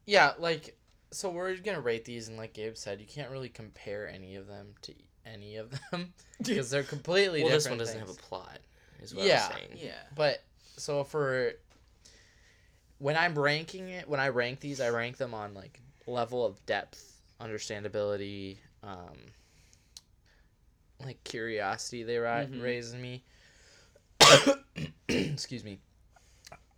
Yeah, 0.06 0.34
like 0.40 0.76
so 1.12 1.30
we're 1.30 1.56
gonna 1.58 1.82
rate 1.82 2.06
these, 2.06 2.28
and 2.28 2.38
like 2.38 2.54
Gabe 2.54 2.76
said, 2.76 3.00
you 3.00 3.06
can't 3.08 3.30
really 3.30 3.50
compare 3.50 4.08
any 4.08 4.36
of 4.36 4.48
them 4.48 4.74
to 4.84 4.94
any 5.26 5.58
of 5.58 5.72
them 5.92 6.14
because 6.44 6.70
they're 6.70 6.84
completely 6.84 7.44
Well, 7.44 7.52
different. 7.54 7.54
this 7.54 7.70
one 7.70 7.78
doesn't 7.80 7.98
things. 8.00 8.10
have 8.10 8.18
a 8.18 8.22
plot. 8.28 8.60
Is 9.02 9.14
what 9.14 9.26
Yeah, 9.26 9.46
I'm 9.46 9.52
saying. 9.58 9.70
Yeah. 9.76 9.92
But 10.16 10.42
so 10.78 11.04
for 11.04 11.54
when 12.98 13.16
I'm 13.16 13.38
ranking 13.38 13.90
it, 13.90 14.08
when 14.10 14.20
I 14.20 14.30
rank 14.30 14.60
these, 14.60 14.82
I 14.82 14.90
rank 14.90 15.18
them 15.18 15.34
on 15.34 15.54
like 15.54 15.80
level 16.08 16.46
of 16.46 16.64
depth, 16.66 17.19
understandability, 17.42 18.58
um, 18.84 19.18
like 21.04 21.24
curiosity 21.24 22.04
they 22.04 22.18
ri- 22.18 22.28
Mhm. 22.28 22.62
raise 22.62 22.94
in 22.94 23.02
me. 23.02 23.24
Excuse 25.08 25.64
me. 25.64 25.80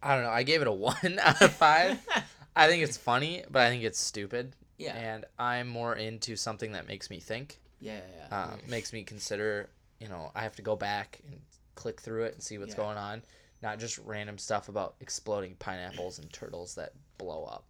I 0.04 0.16
don't 0.16 0.24
know. 0.24 0.30
I 0.32 0.44
gave 0.44 0.62
it 0.62 0.68
a 0.68 0.72
one 0.90 1.20
out 1.22 1.42
of 1.42 1.54
five. 1.54 2.00
I 2.56 2.68
think 2.68 2.84
it's 2.84 2.98
funny, 2.98 3.44
but 3.50 3.62
I 3.64 3.70
think 3.70 3.84
it's 3.84 4.00
stupid. 4.00 4.56
yeah. 4.78 4.96
And 4.96 5.26
I'm 5.40 5.68
more 5.68 5.96
into 5.96 6.36
something 6.36 6.72
that 6.74 6.88
makes 6.88 7.10
me 7.10 7.20
think 7.20 7.60
Yeah. 7.80 8.00
Yeah. 8.30 8.44
um, 8.44 8.60
makes 8.68 8.92
me 8.94 9.04
consider 9.04 9.70
you 10.00 10.08
know 10.08 10.32
i 10.34 10.42
have 10.42 10.56
to 10.56 10.64
go 10.64 10.76
back 10.76 11.20
and 11.28 11.40
click 11.76 12.02
through 12.02 12.24
it 12.24 12.34
and 12.34 12.42
see 12.42 12.58
what's 12.58 12.72
Yeah. 12.72 12.78
going 12.78 12.98
on 12.98 13.22
not 13.62 13.78
just 13.78 14.00
random 14.00 14.40
stuff 14.40 14.68
about 14.68 14.96
exploding 15.00 15.54
pineapples 15.60 16.18
and 16.18 16.34
turtles 16.34 16.74
that 16.76 16.94
blow 17.20 17.44
up 17.46 17.64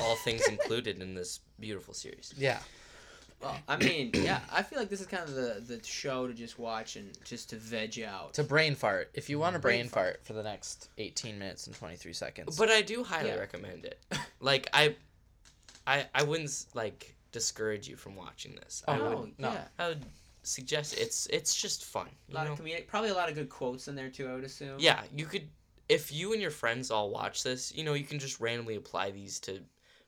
All 0.00 0.16
things 0.16 0.46
included 0.48 1.00
in 1.00 1.14
this 1.14 1.40
beautiful 1.60 1.94
series. 1.94 2.32
yeah 2.36 2.58
Well, 3.40 3.56
I 3.68 3.76
mean, 3.76 4.10
yeah, 4.14 4.40
I 4.52 4.62
feel 4.62 4.78
like 4.78 4.88
this 4.88 5.00
is 5.00 5.06
kind 5.06 5.22
of 5.24 5.34
the 5.34 5.62
the 5.66 5.80
show 5.84 6.26
to 6.26 6.32
just 6.34 6.58
watch 6.58 6.96
and 6.96 7.10
just 7.24 7.50
to 7.50 7.56
veg 7.56 8.00
out. 8.00 8.34
to 8.34 8.44
brain 8.44 8.74
fart 8.74 9.10
if 9.14 9.28
you 9.30 9.38
want 9.38 9.54
to 9.54 9.58
mm-hmm. 9.58 9.62
Brain 9.62 9.80
brain 9.82 9.88
fart 9.88 10.20
for 10.24 10.32
the 10.32 10.42
next 10.42 10.88
18 10.98 11.38
minutes 11.38 11.66
and 11.66 11.76
23 11.76 12.12
seconds 12.12 12.56
But 12.58 12.70
I 12.70 12.82
do 12.82 13.02
highly 13.04 13.28
Yeah. 13.30 13.36
recommend 13.36 13.84
it. 13.84 13.98
Like 14.40 14.68
I, 14.72 14.96
I, 15.86 16.06
I 16.14 16.22
wouldn't 16.24 16.66
like 16.74 17.14
discourage 17.32 17.88
you 17.88 17.96
from 17.96 18.16
watching 18.16 18.54
this. 18.56 18.82
I 18.88 18.98
Oh, 18.98 19.02
would. 19.04 19.12
oh, 19.18 19.28
no. 19.38 19.52
yeah. 19.52 19.64
I 19.78 19.88
would 19.88 20.04
suggest 20.42 20.98
it's 20.98 21.26
it's 21.28 21.54
just 21.54 21.84
fun. 21.84 22.08
A 22.30 22.34
lot 22.34 22.46
know? 22.46 22.52
of 22.54 22.60
comedic, 22.60 22.88
probably 22.88 23.10
a 23.10 23.14
lot 23.14 23.28
of 23.28 23.34
good 23.36 23.48
quotes 23.48 23.86
in 23.88 23.94
there 23.94 24.10
too. 24.10 24.28
I 24.28 24.34
would 24.34 24.44
assume. 24.44 24.76
Yeah, 24.80 25.02
you 25.16 25.26
could 25.26 25.48
if 25.92 26.12
you 26.12 26.32
and 26.32 26.40
your 26.42 26.50
friends 26.50 26.90
all 26.90 27.10
watch 27.10 27.42
this, 27.42 27.72
you 27.74 27.84
know, 27.84 27.94
you 27.94 28.04
can 28.04 28.18
just 28.18 28.40
randomly 28.40 28.76
apply 28.76 29.10
these 29.10 29.38
to 29.40 29.60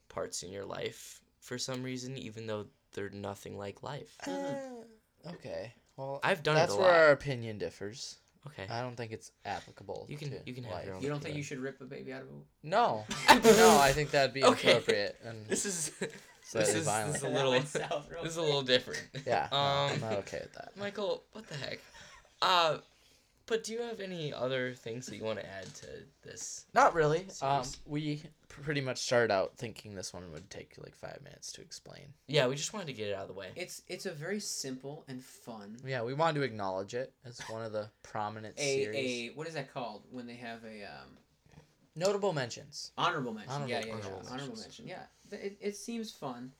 parts 0.08 0.42
in 0.42 0.50
your 0.52 0.64
life 0.64 1.20
for 1.40 1.58
some 1.58 1.82
reason, 1.82 2.16
even 2.16 2.46
though 2.46 2.66
they're 2.92 3.10
nothing 3.10 3.58
like 3.58 3.82
life. 3.82 4.16
Uh, 4.26 5.30
okay 5.34 5.72
well 5.96 6.20
I've 6.22 6.42
done 6.42 6.54
that's 6.56 6.72
it 6.72 6.76
a 6.76 6.78
where 6.78 6.88
lot. 6.90 6.96
our 7.00 7.10
opinion 7.12 7.56
differs 7.56 8.16
Okay. 8.46 8.66
i 8.70 8.82
don't 8.82 8.94
think 8.94 9.10
it's 9.10 9.30
applicable 9.46 10.04
You 10.08 10.18
can- 10.18 10.30
to 10.32 10.38
you 10.44 10.52
can 10.52 10.64
have 10.64 10.72
life. 10.74 10.84
your 10.86 10.94
own 10.96 11.02
You 11.02 11.08
don't 11.08 11.16
think 11.18 11.32
opinion. 11.32 11.38
you 11.38 11.44
should 11.44 11.58
rip 11.60 11.80
a 11.80 11.84
baby 11.84 12.12
out 12.12 12.22
of 12.22 12.28
a? 12.28 12.32
no 12.62 13.04
no 13.42 13.78
i 13.80 13.90
think 13.92 14.10
that'd 14.10 14.34
be 14.34 14.44
Okay. 14.44 14.72
inappropriate 14.72 15.16
and 15.24 15.46
This 15.48 15.64
is 15.64 15.92
this 16.52 16.74
is, 16.74 16.84
violent 16.84 17.14
this 17.14 17.22
is 17.22 17.28
a 17.28 17.32
little 17.32 17.52
went 17.52 17.68
south 17.68 18.06
real 18.10 18.22
this 18.22 18.32
is 18.32 18.36
a 18.36 18.42
little 18.42 18.60
different. 18.62 19.02
yeah 19.26 19.48
no, 19.50 19.56
i'm 19.56 19.94
Um, 19.94 20.00
not 20.00 20.12
okay 20.24 20.40
with 20.42 20.52
that 20.54 20.76
Michael, 20.76 21.24
what 21.32 21.46
the 21.48 21.54
heck? 21.56 21.78
Uh, 22.42 22.78
but 23.46 23.64
do 23.64 23.72
you 23.72 23.82
have 23.82 24.00
any 24.00 24.32
other 24.32 24.72
things 24.74 25.06
that 25.06 25.16
you 25.16 25.24
want 25.24 25.38
to 25.40 25.46
add 25.46 25.72
to 25.76 25.86
this? 26.22 26.64
Not 26.74 26.94
really. 26.94 27.26
Um, 27.42 27.64
we 27.86 28.22
pretty 28.48 28.80
much 28.80 28.98
started 28.98 29.32
out 29.32 29.56
thinking 29.56 29.94
this 29.94 30.12
one 30.14 30.30
would 30.32 30.48
take 30.50 30.74
like 30.78 30.94
five 30.94 31.18
minutes 31.22 31.52
to 31.52 31.60
explain. 31.60 32.14
Yeah, 32.26 32.46
we 32.46 32.54
just 32.56 32.72
wanted 32.72 32.86
to 32.86 32.92
get 32.92 33.08
it 33.08 33.14
out 33.14 33.22
of 33.22 33.28
the 33.28 33.34
way. 33.34 33.48
It's 33.56 33.82
it's 33.88 34.06
a 34.06 34.12
very 34.12 34.40
simple 34.40 35.04
and 35.08 35.22
fun. 35.22 35.76
Yeah, 35.86 36.02
we 36.02 36.14
wanted 36.14 36.38
to 36.40 36.44
acknowledge 36.44 36.94
it 36.94 37.12
as 37.24 37.38
one 37.48 37.62
of 37.62 37.72
the 37.72 37.88
prominent 38.02 38.54
A 38.58 38.82
series. 38.84 39.30
a 39.30 39.34
what 39.34 39.46
is 39.46 39.54
that 39.54 39.72
called 39.72 40.02
when 40.10 40.26
they 40.26 40.36
have 40.36 40.64
a 40.64 40.84
um 40.84 41.18
Notable 41.96 42.32
mentions. 42.32 42.90
honorable 42.98 43.32
mention? 43.32 43.52
Honorable- 43.52 43.70
yeah, 43.70 43.80
yeah, 43.80 43.86
yeah. 43.86 43.92
honorable 43.94 44.28
Honorable 44.30 44.56
mention. 44.56 44.86
Yeah. 44.88 45.02
It, 45.30 45.56
it 45.60 45.76
seems 45.76 46.10
fun. 46.10 46.52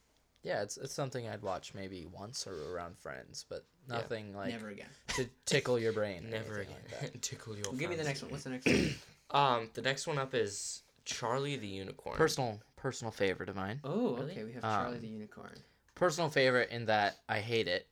Yeah, 0.42 0.62
it's 0.62 0.76
it's 0.76 0.92
something 0.94 1.28
I'd 1.28 1.42
watch 1.42 1.74
maybe 1.74 2.06
once 2.06 2.46
or 2.46 2.72
around 2.74 2.98
friends, 2.98 3.44
but 3.48 3.64
Yeah, 3.88 3.96
nothing 3.96 4.34
like 4.34 4.50
Never 4.50 4.68
again. 4.70 4.86
to 5.16 5.28
tickle 5.46 5.78
your 5.78 5.92
brain. 5.92 6.26
Never 6.30 6.60
again. 6.60 6.74
like. 7.02 7.20
Tickle 7.20 7.54
your. 7.54 7.64
Well, 7.64 7.74
give 7.78 7.90
me 7.90 7.96
the 7.96 8.04
next 8.04 8.22
one. 8.22 8.30
What's 8.30 8.44
the 8.44 8.50
next 8.50 8.66
one? 8.66 8.94
Um, 9.30 9.70
the 9.74 9.82
next 9.82 10.06
one 10.06 10.18
up 10.18 10.32
is 10.34 10.82
Charlie 11.04 11.56
the 11.56 11.66
Unicorn. 11.66 12.16
Personal 12.16 12.60
personal 12.76 13.10
favorite 13.10 13.48
of 13.48 13.56
mine. 13.56 13.80
Oh, 13.82 14.14
Really? 14.16 14.32
okay. 14.32 14.44
We 14.44 14.52
have 14.52 14.62
Charlie 14.62 14.96
Um, 14.96 15.00
the 15.00 15.08
Unicorn. 15.08 15.54
Personal 15.96 16.28
favorite 16.30 16.70
in 16.70 16.84
that 16.86 17.16
I 17.28 17.40
hate 17.40 17.66
it. 17.66 17.88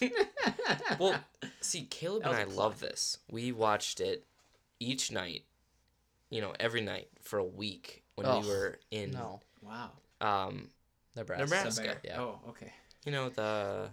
well, 0.98 1.14
see, 1.60 1.82
Caleb 1.84 2.22
and 2.24 2.34
I 2.34 2.44
was 2.44 2.54
a 2.54 2.58
love 2.58 2.80
this. 2.80 3.18
We 3.30 3.52
watched 3.52 4.00
it 4.00 4.24
each 4.78 5.10
night, 5.12 5.44
you 6.30 6.40
know, 6.40 6.54
every 6.58 6.80
night 6.80 7.08
for 7.20 7.38
a 7.38 7.44
week 7.44 8.02
when 8.14 8.26
Ugh, 8.26 8.42
we 8.42 8.48
were 8.48 8.78
in 8.90 9.10
No, 9.10 9.40
wow. 9.62 9.90
um, 10.20 10.68
Nebraska. 11.16 11.44
Nebraska. 11.44 11.96
Yeah. 12.04 12.20
Oh, 12.20 12.38
okay. 12.50 12.72
you 13.04 13.12
know, 13.12 13.28
the 13.28 13.90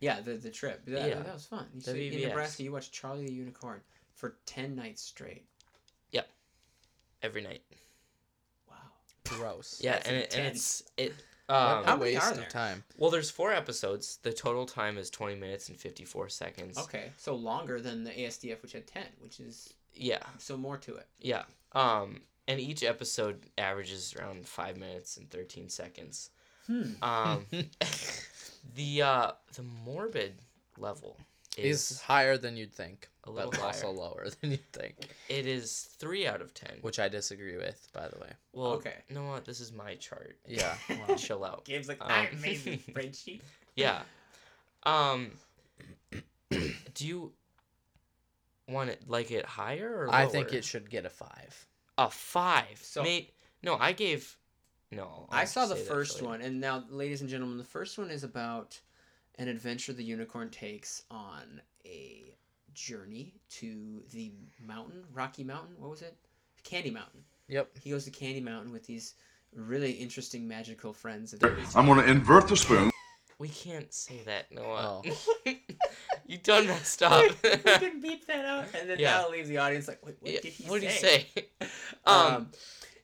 Yeah, 0.00 0.20
the 0.20 0.34
the 0.34 0.50
trip. 0.50 0.84
That, 0.86 1.08
Yeah. 1.08 1.22
that 1.22 1.32
was 1.34 1.46
fun. 1.46 1.66
You 1.74 1.80
The 1.80 1.92
see, 1.92 2.06
in 2.08 2.12
VBS. 2.14 2.28
Nebraska, 2.28 2.62
you 2.62 2.72
watched 2.72 2.92
Charlie 2.92 3.26
the 3.26 3.32
Unicorn 3.32 3.80
for 4.14 4.36
ten 4.46 4.74
nights 4.74 5.02
straight. 5.02 5.46
Yep. 6.12 6.28
Every 7.22 7.42
night. 7.42 7.62
Wow. 8.68 8.76
Gross. 9.24 9.80
Yeah, 9.82 9.92
That's 9.92 10.08
and, 10.08 10.16
it, 10.16 10.34
and 10.34 10.40
intense. 10.46 10.82
it's 10.96 11.08
it. 11.18 11.24
What 11.46 11.54
Um, 11.56 11.82
a 11.84 11.86
How 11.86 11.96
many 11.96 12.14
waste 12.14 12.26
are 12.26 12.32
of 12.40 12.48
time. 12.48 12.82
well, 12.98 13.10
there's 13.10 13.30
four 13.30 13.52
episodes. 13.52 14.18
The 14.22 14.32
total 14.32 14.66
time 14.66 14.98
is 14.98 15.10
20 15.10 15.36
minutes 15.36 15.68
and 15.68 15.78
54 15.78 16.28
seconds. 16.28 16.76
Okay, 16.76 17.12
so 17.16 17.36
longer 17.36 17.80
than 17.80 18.02
the 18.02 18.10
ASDF, 18.10 18.62
which 18.62 18.72
had 18.72 18.86
ten, 18.88 19.06
which 19.20 19.38
is 19.38 19.72
Yeah, 19.94 20.22
so 20.38 20.56
more 20.56 20.76
to 20.78 20.96
it. 20.96 21.06
yeah. 21.20 21.44
Um, 21.72 22.22
and 22.48 22.58
each 22.60 22.82
episode 22.82 23.46
averages 23.58 24.14
around 24.16 24.46
five 24.48 24.76
minutes 24.76 25.16
and 25.18 25.30
13 25.30 25.68
seconds. 25.68 26.30
Hmm. 26.66 26.92
Um, 27.00 27.46
the 28.74 29.02
uh, 29.02 29.30
the 29.54 29.62
morbid 29.62 30.34
level 30.78 31.18
is 31.56 31.90
Is 31.92 32.00
higher 32.02 32.36
than 32.36 32.56
you'd 32.56 32.72
think, 32.74 33.08
A 33.24 33.30
little 33.30 33.50
but 33.50 33.60
also 33.62 33.90
lower 33.90 34.26
than 34.40 34.50
you'd 34.50 34.72
think, 34.72 34.94
it 35.28 35.46
is 35.46 35.88
three 35.98 36.26
out 36.26 36.42
of 36.42 36.52
ten. 36.52 36.76
which 36.82 36.98
I 36.98 37.08
disagree 37.08 37.56
with, 37.56 37.88
by 37.94 38.08
the 38.08 38.18
way. 38.18 38.30
well, 38.52 38.72
Okay. 38.72 38.94
You 39.08 39.14
know 39.14 39.24
what? 39.24 39.44
This 39.46 39.60
is 39.60 39.72
my 39.72 39.94
chart. 39.94 40.36
Yeah. 40.46 40.74
Well, 41.08 41.16
Chill 41.16 41.44
out. 41.44 41.64
Gabe's 41.64 41.88
like, 41.88 42.00
Um, 42.02 42.08
I 42.10 42.28
made 42.42 42.58
this 42.62 42.80
spreadsheet. 42.82 43.40
Yeah. 43.74 44.02
Um. 44.84 45.30
do 46.94 47.06
you 47.06 47.32
want 48.68 48.90
it 48.90 49.00
like 49.08 49.30
it 49.30 49.44
higher 49.44 49.88
or 50.06 50.12
I 50.14 50.26
think 50.26 50.52
it 50.52 50.64
should 50.64 50.90
get 50.90 51.04
a 51.06 51.10
five. 51.10 51.66
a 51.98 52.10
five. 52.10 52.78
So- 52.82 53.02
Mate, 53.02 53.32
no, 53.62 53.76
I 53.78 53.92
gave. 53.92 54.36
No, 54.92 55.26
I 55.30 55.40
I'll 55.40 55.46
saw 55.46 55.66
the 55.66 55.74
first 55.76 56.16
later. 56.16 56.26
one, 56.26 56.40
and 56.42 56.60
now, 56.60 56.84
ladies 56.90 57.20
and 57.20 57.28
gentlemen, 57.30 57.58
the 57.58 57.64
first 57.64 57.98
one 57.98 58.10
is 58.10 58.22
about 58.24 58.78
an 59.38 59.48
adventure 59.48 59.92
the 59.92 60.04
unicorn 60.04 60.48
takes 60.50 61.02
on 61.10 61.60
a 61.84 62.34
journey 62.72 63.34
to 63.50 64.02
the 64.12 64.32
mountain, 64.64 65.02
Rocky 65.12 65.42
Mountain. 65.44 65.74
What 65.78 65.90
was 65.90 66.02
it? 66.02 66.14
Candy 66.62 66.90
Mountain. 66.90 67.20
Yep. 67.48 67.78
He 67.82 67.90
goes 67.90 68.04
to 68.04 68.10
Candy 68.10 68.40
Mountain 68.40 68.72
with 68.72 68.86
these 68.86 69.14
really 69.54 69.92
interesting 69.92 70.46
magical 70.46 70.92
friends. 70.92 71.32
That 71.32 71.52
I'm 71.74 71.86
gonna 71.86 72.02
invert 72.04 72.48
the 72.48 72.56
spoon. 72.56 72.90
We 73.38 73.50
can't 73.50 73.92
say 73.92 74.22
that, 74.24 74.50
Noah. 74.50 75.02
Oh. 75.04 75.52
you 76.26 76.38
done 76.38 76.66
messed 76.68 77.02
up. 77.02 77.22
we 77.44 77.50
can 77.50 78.00
beep 78.00 78.26
that 78.28 78.46
out, 78.46 78.64
and 78.74 78.88
then 78.88 78.98
Yeah. 78.98 79.18
that'll 79.18 79.30
leave 79.30 79.46
the 79.46 79.58
audience 79.58 79.88
like, 79.88 79.98
wait, 80.02 80.16
what 80.20 80.32
Yeah, 80.32 80.40
did 80.40 80.52
he 80.54 80.64
what 80.64 80.80
say? 80.80 81.26
What 81.34 81.34
did 81.34 81.44
he 81.60 81.68
say? 81.68 81.68
Um, 82.06 82.16
um, 82.34 82.48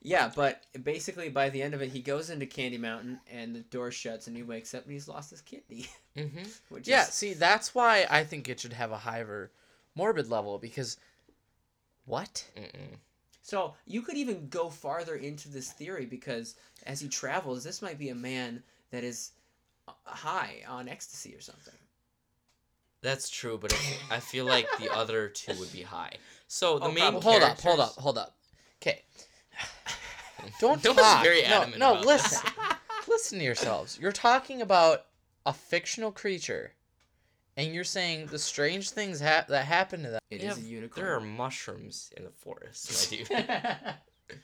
yeah, 0.02 0.30
but 0.34 0.62
basically 0.82 1.28
by 1.28 1.48
the 1.50 1.62
end 1.62 1.74
of 1.74 1.82
it, 1.82 1.90
he 1.90 2.00
goes 2.00 2.30
into 2.30 2.46
Candy 2.46 2.78
Mountain, 2.78 3.20
and 3.30 3.54
the 3.54 3.60
door 3.60 3.90
shuts, 3.90 4.26
and 4.26 4.36
he 4.36 4.42
wakes 4.42 4.74
up, 4.74 4.84
and 4.84 4.92
he's 4.92 5.08
lost 5.08 5.30
his 5.30 5.40
kidney. 5.40 5.86
mhm. 6.16 6.48
Which 6.68 6.88
Yeah, 6.88 7.02
is 7.02 7.08
see, 7.08 7.34
that's 7.34 7.74
why 7.74 8.06
I 8.10 8.24
think 8.24 8.48
it 8.48 8.60
should 8.60 8.72
have 8.72 8.90
a 8.92 8.98
higher 8.98 9.50
morbid 9.94 10.28
level 10.28 10.58
because 10.58 10.96
what? 12.04 12.44
Mm-mm. 12.56 12.98
So 13.42 13.74
you 13.86 14.02
could 14.02 14.16
even 14.16 14.48
go 14.48 14.70
farther 14.70 15.14
into 15.16 15.48
this 15.48 15.72
theory 15.72 16.06
because 16.06 16.54
as 16.86 17.00
he 17.00 17.08
travels, 17.08 17.64
this 17.64 17.82
might 17.82 17.98
be 17.98 18.08
a 18.08 18.14
man 18.14 18.62
that 18.90 19.04
is 19.04 19.32
uh, 19.88 19.92
high 20.04 20.62
on 20.68 20.88
ecstasy 20.88 21.34
or 21.34 21.40
something. 21.40 21.74
That's 23.02 23.28
true, 23.28 23.58
but 23.58 23.72
I 24.10 24.20
feel 24.20 24.44
like 24.44 24.68
the 24.78 24.90
other 24.94 25.28
two 25.28 25.54
would 25.58 25.72
be 25.72 25.82
high. 25.82 26.12
So 26.46 26.78
the 26.78 26.86
Oh, 26.86 26.92
main 26.92 27.20
probably. 27.20 27.20
Hold 27.22 27.42
up, 27.42 27.60
hold 27.60 27.80
up, 27.80 27.92
hold 27.96 28.18
up. 28.18 28.36
Okay. 28.80 29.02
Don't 30.60 30.82
Noah's 30.84 30.96
talk. 30.96 31.22
very 31.22 31.42
no, 31.42 31.48
adamant 31.48 31.78
no, 31.78 31.92
about 31.92 32.06
listen. 32.06 32.50
listen 33.08 33.38
to 33.38 33.44
yourselves. 33.44 33.98
You're 34.00 34.12
talking 34.12 34.60
about 34.62 35.06
a 35.46 35.52
fictional 35.52 36.10
creature, 36.12 36.72
and 37.56 37.72
you're 37.74 37.84
saying 37.84 38.26
the 38.26 38.38
strange 38.38 38.90
things 38.90 39.20
hap- 39.20 39.48
that 39.48 39.64
happen 39.66 40.02
to 40.02 40.10
them. 40.10 40.20
It 40.30 40.42
Yeah, 40.42 40.50
is 40.52 40.58
a 40.58 40.62
unicorn. 40.62 41.04
There 41.04 41.14
are 41.14 41.20
mushrooms 41.20 42.10
in 42.16 42.24
the 42.24 42.30
forest, 42.30 43.12
my 43.12 43.16
dude. 43.18 43.48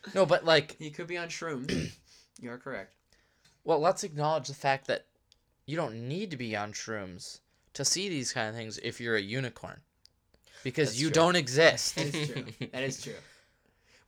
No, 0.14 0.26
but 0.26 0.44
like, 0.44 0.76
he 0.78 0.90
could 0.90 1.06
be 1.06 1.16
on 1.16 1.28
shrooms. 1.28 1.92
You're 2.40 2.58
correct. 2.58 2.94
Well, 3.64 3.78
let's 3.78 4.04
acknowledge 4.04 4.48
the 4.48 4.54
fact 4.54 4.86
that 4.88 5.06
you 5.66 5.76
don't 5.76 6.06
need 6.08 6.30
to 6.32 6.36
be 6.36 6.54
on 6.54 6.72
shrooms 6.72 7.40
to 7.72 7.84
see 7.86 8.08
these 8.10 8.32
kind 8.32 8.48
of 8.50 8.54
things 8.54 8.78
if 8.82 9.00
you're 9.00 9.16
a 9.16 9.20
unicorn. 9.20 9.80
Because 10.62 10.90
That's 10.90 11.00
you 11.00 11.06
true. 11.08 11.14
don't 11.14 11.36
exist. 11.36 11.94
That 11.96 12.06
is 12.14 12.28
true. 12.30 12.44
that 12.72 12.82
is 12.82 13.02
true. 13.02 13.14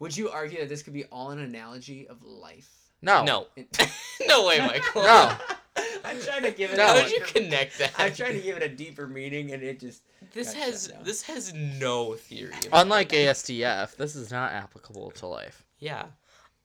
Would 0.01 0.17
you 0.17 0.31
argue 0.31 0.59
that 0.61 0.69
this 0.69 0.83
could 0.83 0.95
be 0.95 1.05
all 1.05 1.31
an 1.31 1.39
analogy 1.39 2.09
of 2.09 2.23
life? 2.25 2.69
No. 3.03 3.23
No. 3.23 3.47
no 4.27 4.47
way, 4.47 4.59
Michael. 4.59 5.03
No. 5.03 5.37
I'm 6.05 6.21
trying 6.21 6.43
to 6.43 6.51
give 6.51 6.73
it. 6.73 6.79
No. 6.79 6.87
How 6.87 6.97
a 6.97 7.03
did 7.03 7.13
you 7.13 7.21
connect 7.21 7.79
that? 7.79 7.93
I'm 7.99 8.13
trying 8.15 8.33
to 8.33 8.41
give 8.41 8.57
it 8.57 8.63
a 8.63 8.69
deeper 8.69 9.07
meaning, 9.07 9.53
and 9.53 9.63
it 9.63 9.79
just. 9.79 10.03
This 10.33 10.53
has 10.55 10.91
this 11.05 11.23
has 11.23 11.53
no 11.55 12.15
theory. 12.15 12.55
Unlike 12.73 13.11
ASDF, 13.11 13.97
this 13.97 14.17
is 14.17 14.31
not 14.31 14.53
applicable 14.53 15.11
to 15.13 15.27
life. 15.27 15.65
Yeah. 15.79 16.07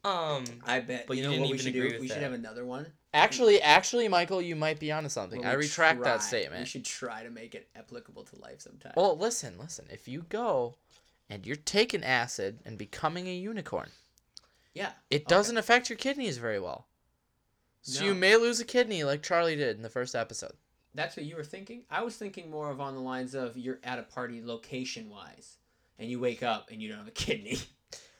Um. 0.03 0.45
I 0.65 0.79
bet. 0.79 1.05
But 1.07 1.17
you 1.17 1.23
you 1.23 1.27
know 1.27 1.33
didn't 1.33 1.41
what 1.41 1.51
we 1.51 1.55
even 1.55 1.65
should 1.65 1.75
agree 1.75 1.89
do? 1.89 1.95
with 1.95 2.01
We 2.01 2.07
should 2.07 2.23
have 2.23 2.33
another 2.33 2.65
one. 2.65 2.87
Actually, 3.13 3.61
actually, 3.61 4.07
Michael, 4.07 4.41
you 4.41 4.55
might 4.55 4.79
be 4.79 4.91
onto 4.91 5.09
something. 5.09 5.41
where 5.41 5.51
I 5.51 5.55
we 5.55 5.63
retract 5.63 6.03
that 6.03 6.23
statement. 6.23 6.61
We 6.61 6.65
should 6.65 6.85
try 6.85 7.23
to 7.23 7.29
make 7.29 7.55
it 7.55 7.67
applicable 7.75 8.23
to 8.23 8.39
life 8.39 8.61
sometime. 8.61 8.93
Well, 8.95 9.17
listen, 9.17 9.55
listen. 9.57 9.85
If 9.89 10.07
you 10.07 10.25
go 10.29 10.75
and 11.29 11.45
you're 11.45 11.55
taking 11.55 12.03
acid 12.03 12.59
and 12.65 12.77
becoming 12.77 13.27
a 13.27 13.33
unicorn, 13.35 13.89
yeah. 14.73 14.91
it 15.09 15.23
Okay. 15.23 15.25
doesn't 15.27 15.57
affect 15.57 15.89
your 15.89 15.97
kidneys 15.97 16.37
very 16.37 16.59
well. 16.59 16.87
So 17.81 18.03
you 18.03 18.15
may 18.15 18.35
lose 18.35 18.59
a 18.59 18.65
kidney 18.65 19.03
like 19.03 19.21
Charlie 19.21 19.55
did 19.55 19.75
in 19.77 19.83
the 19.83 19.89
first 19.89 20.15
episode. 20.15 20.53
That's 20.95 21.15
what 21.17 21.25
you 21.25 21.35
were 21.35 21.43
thinking. 21.43 21.83
I 21.89 22.03
was 22.03 22.15
thinking 22.15 22.49
more 22.49 22.71
of 22.71 22.79
on 22.81 22.95
the 22.95 23.01
lines 23.01 23.35
of 23.35 23.57
you're 23.57 23.79
at 23.83 23.99
a 23.99 24.03
party 24.03 24.41
location 24.43 25.09
wise, 25.09 25.57
and 25.99 26.09
you 26.09 26.19
wake 26.19 26.41
up 26.41 26.69
and 26.71 26.81
you 26.81 26.89
don't 26.89 26.97
have 26.99 27.07
a 27.07 27.11
kidney. 27.11 27.57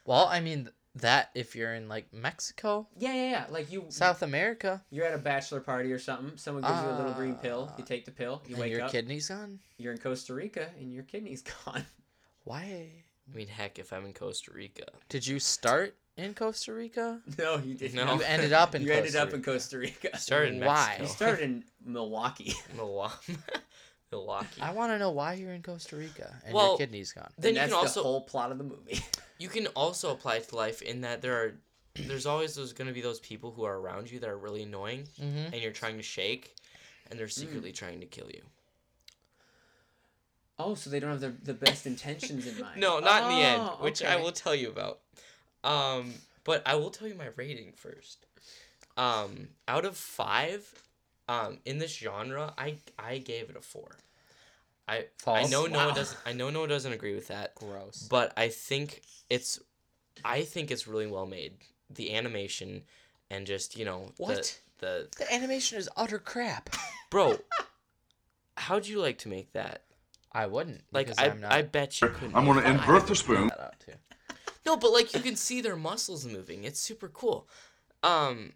Well, 0.08 0.28
I 0.28 0.40
mean 0.40 0.70
that 0.98 1.32
if 1.34 1.56
you're 1.56 1.74
in 1.74 1.90
like 1.90 2.14
Mexico, 2.14 2.88
yeah, 2.96 3.12
yeah, 3.16 3.30
yeah. 3.32 3.46
Like 3.50 3.72
you, 3.72 3.86
South 3.90 4.22
America, 4.22 4.84
you're 4.92 5.06
at 5.08 5.16
a 5.16 5.18
bachelor 5.18 5.60
party 5.62 5.92
or 5.92 5.98
something. 5.98 6.38
Someone 6.38 6.62
gives 6.62 6.80
you 6.84 6.90
a 6.90 6.96
little 6.96 7.14
green 7.14 7.34
pill. 7.34 7.72
You 7.76 7.84
Ah. 7.84 7.88
take 7.88 8.06
the 8.06 8.12
pill. 8.12 8.44
You 8.48 8.56
wake 8.56 8.72
your 8.72 8.82
up. 8.84 8.94
Your 8.94 9.02
kidney's 9.02 9.28
gone. 9.30 9.58
You're 9.78 9.94
in 9.94 9.98
Costa 9.98 10.36
Rica 10.36 10.70
and 10.80 10.94
your 10.94 11.02
kidney's 11.06 11.42
gone. 11.66 11.86
Why 12.46 12.62
I 13.32 13.36
mean, 13.36 13.48
heck, 13.48 13.80
if 13.80 13.92
I'm 13.92 14.06
in 14.06 14.14
Costa 14.14 14.52
Rica, 14.54 14.86
did 15.10 15.26
you 15.28 15.40
start 15.40 15.96
in 16.16 16.34
Costa 16.34 16.74
Rica? 16.74 17.20
no, 17.38 17.58
you 17.58 17.74
did 17.74 17.94
No. 17.94 18.14
You 18.16 18.22
ended 18.22 18.54
up 18.54 18.74
in 18.76 18.82
you 18.84 18.88
Costa 18.88 19.00
ended 19.02 19.16
up 19.18 19.34
in 19.34 19.44
Costa 19.44 19.78
Rica. 19.80 20.18
Started 20.18 20.54
in 20.54 20.60
Why? 20.64 20.96
Mexico. 21.00 21.04
You 21.04 21.10
started 21.10 21.44
in 21.44 21.64
Milwaukee. 21.86 22.54
Milwaukee. 22.76 23.36
Milwaukee. 24.12 24.62
I 24.62 24.72
want 24.72 24.92
to 24.92 25.00
know 25.00 25.10
why 25.12 25.34
you're 25.34 25.52
in 25.54 25.64
Costa 25.64 25.96
Rica 25.98 26.34
and 26.46 26.54
Well, 26.54 26.70
your 26.70 26.78
kidney's 26.78 27.12
gone. 27.12 27.30
Then 27.38 27.50
and 27.50 27.56
you 27.56 27.62
that's 27.62 27.72
can 27.74 27.80
also 27.80 28.00
the 28.02 28.08
whole 28.08 28.22
plot 28.22 28.52
of 28.52 28.58
the 28.60 28.64
movie. 28.64 29.00
you 29.40 29.50
can 29.50 29.66
also 29.68 30.12
apply 30.12 30.40
to 30.40 30.56
life 30.56 30.82
in 30.84 31.02
that 31.02 31.22
there 31.22 31.34
are 31.36 31.54
there's 31.96 32.26
always 32.26 32.54
those 32.56 32.74
going 32.74 32.88
to 32.88 32.94
be 32.94 33.02
those 33.02 33.20
people 33.22 33.52
who 33.52 33.64
are 33.64 33.80
around 33.80 34.12
you 34.12 34.20
that 34.20 34.30
are 34.30 34.38
really 34.38 34.62
annoying 34.64 35.06
Mm-hmm. 35.20 35.54
and 35.54 35.56
you're 35.56 35.72
trying 35.72 35.98
to 35.98 36.04
shake 36.04 36.54
and 37.10 37.20
they're 37.20 37.28
secretly 37.28 37.72
trying 37.72 38.00
to 38.02 38.06
kill 38.06 38.28
you. 38.30 38.42
Oh, 40.60 40.76
so 40.76 40.90
they 40.90 41.00
don't 41.00 41.12
have 41.12 41.22
the, 41.22 41.34
the 41.44 41.54
best 41.54 41.86
intentions 41.86 42.48
in 42.48 42.60
mind. 42.60 42.78
No, 42.80 43.00
not 43.00 43.24
in 43.24 43.38
the 43.38 43.44
end, 43.44 43.62
Oh, 43.64 43.78
which 43.84 44.04
I 44.04 44.16
will 44.18 44.32
tell 44.32 44.56
you 44.56 44.70
about. 44.70 45.00
Um, 45.64 46.14
but 46.44 46.62
I 46.66 46.76
will 46.76 46.90
tell 46.92 47.08
you 47.08 47.16
my 47.16 47.30
rating 47.36 47.74
first. 47.76 48.26
Um, 48.98 49.50
out 49.68 49.84
of 49.86 49.98
five, 49.98 50.84
um, 51.28 51.58
in 51.66 51.80
this 51.80 51.96
genre, 51.98 52.54
I 52.58 52.76
I 52.98 53.18
gave 53.18 53.50
it 53.50 53.58
a 53.58 53.62
four. 53.62 53.98
I 54.88 54.98
I 54.98 55.06
False. 55.18 55.52
know 55.52 55.66
no 55.66 55.86
one 55.88 55.96
doesn't 55.96 56.20
I 56.26 56.34
know 56.34 56.50
Noah 56.52 56.68
doesn't 56.68 56.94
agree 56.94 57.16
with 57.16 57.28
that, 57.30 57.56
Gross. 57.56 58.08
but 58.10 58.32
I 58.38 58.50
think 58.50 59.02
it's 59.30 59.60
I 60.24 60.44
think 60.44 60.70
it's 60.72 60.88
really 60.88 61.08
well 61.08 61.26
made. 61.26 61.54
The 61.90 62.14
animation 62.16 62.84
and 63.32 63.46
just 63.48 63.76
you 63.78 63.84
know 63.86 64.12
What? 64.18 64.60
the 64.80 65.08
the 65.18 65.24
The 65.26 65.34
animation 65.34 65.78
is 65.80 65.90
utter 65.98 66.20
crap. 66.20 66.70
bro. 67.10 67.38
How'd 68.58 68.88
you 68.88 69.02
like 69.02 69.18
to 69.20 69.28
make 69.30 69.52
that? 69.54 69.82
I 70.36 70.46
wouldn't. 70.48 70.82
Like 70.92 71.10
I 71.18 71.30
I'm 71.30 71.40
not 71.42 71.52
I 71.54 71.62
bet 71.62 72.02
you 72.02 72.10
couldn't. 72.10 72.36
I'm 72.36 72.46
gonna 72.46 72.62
invert 72.70 73.08
the 73.08 73.16
spoon. 73.16 73.48
that 73.48 73.60
out 73.60 73.80
too. 73.80 73.94
No, 74.66 74.76
but 74.76 74.92
like 74.92 75.14
you 75.14 75.22
can 75.22 75.36
see 75.38 75.62
their 75.62 75.76
muscles 75.78 76.26
moving. 76.26 76.64
It's 76.66 76.80
super 76.80 77.08
cool. 77.08 77.48
Um 78.04 78.54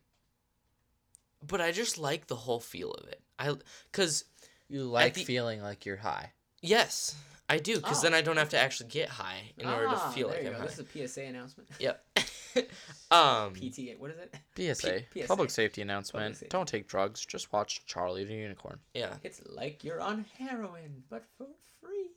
but 1.46 1.62
I 1.62 1.72
just 1.72 1.98
like 1.98 2.28
the 2.28 2.36
whole 2.36 2.60
feel 2.60 2.92
of 2.92 3.08
it. 3.08 3.22
I 3.40 3.56
cuz 3.94 4.26
You 4.68 4.84
like 4.84 5.14
the- 5.14 5.24
feeling 5.24 5.62
like 5.62 5.86
you're 5.86 5.98
high. 5.98 6.34
yes, 6.62 7.16
I 7.48 7.58
do 7.60 7.80
cuz 7.80 8.00
Oh. 8.00 8.02
then 8.02 8.14
I 8.14 8.22
don't 8.22 8.38
have 8.38 8.50
to 8.50 8.60
actually 8.60 8.90
get 8.90 9.08
high 9.10 9.54
in 9.58 9.66
order 9.68 9.86
to 9.86 9.92
Ah, 9.96 10.12
feel 10.12 10.28
there 10.28 10.38
like 10.38 10.44
you 10.44 10.50
I'm 10.50 10.54
go. 10.56 10.60
high. 10.60 10.66
This 10.68 10.80
is 10.80 10.86
a 10.86 11.08
PSA 11.08 11.24
announcement. 11.24 11.70
Yep. 11.80 12.06
um 13.12 13.54
PTA. 13.54 13.98
What 14.00 14.12
is 14.12 14.18
it? 14.20 14.76
PSA, 14.76 15.04
P- 15.14 15.22
PSA. 15.22 15.28
public 15.28 15.50
safety 15.52 15.82
announcement. 15.82 16.36
safety. 16.36 16.48
Don't 16.50 16.68
take 16.68 16.88
drugs. 16.88 17.26
Just 17.26 17.52
watch 17.54 17.86
Charlie 17.86 18.24
the 18.24 18.34
Unicorn. 18.34 18.80
yeah, 18.94 19.14
It's 19.24 19.42
like 19.46 19.84
you're 19.84 20.02
on 20.02 20.26
heroin, 20.38 21.04
but 21.10 21.24
for 21.38 21.48
free. 21.82 22.10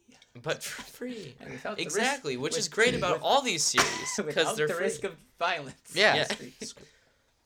but 0.43 0.63
for 0.63 0.83
free. 0.83 1.35
And 1.41 1.51
without 1.53 1.77
the 1.77 1.85
risk- 1.85 1.97
Exactly, 1.97 2.37
which 2.37 2.57
is 2.57 2.69
great 2.69 2.95
about 2.95 3.15
with- 3.15 3.23
all 3.23 3.43
these 3.43 3.63
series 3.65 3.89
because 4.17 4.27
without 4.37 4.57
they're 4.57 4.69
the 4.69 4.75
free. 4.75 4.85
risk 4.85 5.05
of 5.05 5.15
violence. 5.39 5.93
Yeah. 5.95 6.15
Yeah. 6.17 6.27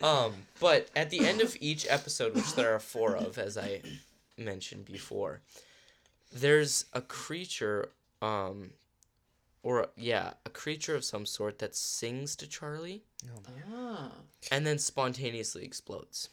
Um, 0.03 0.35
but 0.61 0.91
at 0.95 1.09
the 1.11 1.21
end 1.27 1.41
of 1.41 1.57
each 1.61 1.87
episode, 1.89 2.35
which 2.35 2.55
there 2.55 2.75
are 2.75 2.79
four 2.79 3.17
of, 3.17 3.39
as 3.39 3.57
I 3.57 3.81
mentioned 4.37 4.85
before, 4.85 5.41
there's 6.33 6.85
a 6.93 7.01
creature, 7.01 7.89
um, 8.21 8.73
or 9.67 9.89
yeah, 9.97 10.35
a 10.45 10.51
creature 10.51 10.95
of 10.95 11.05
some 11.05 11.27
sort 11.27 11.59
that 11.59 11.75
sings 11.75 12.37
to 12.37 12.47
Charlie 12.47 13.03
Ah. 13.69 14.13
and 14.53 14.65
then 14.65 14.79
spontaneously 14.79 15.65
explodes, 15.65 16.29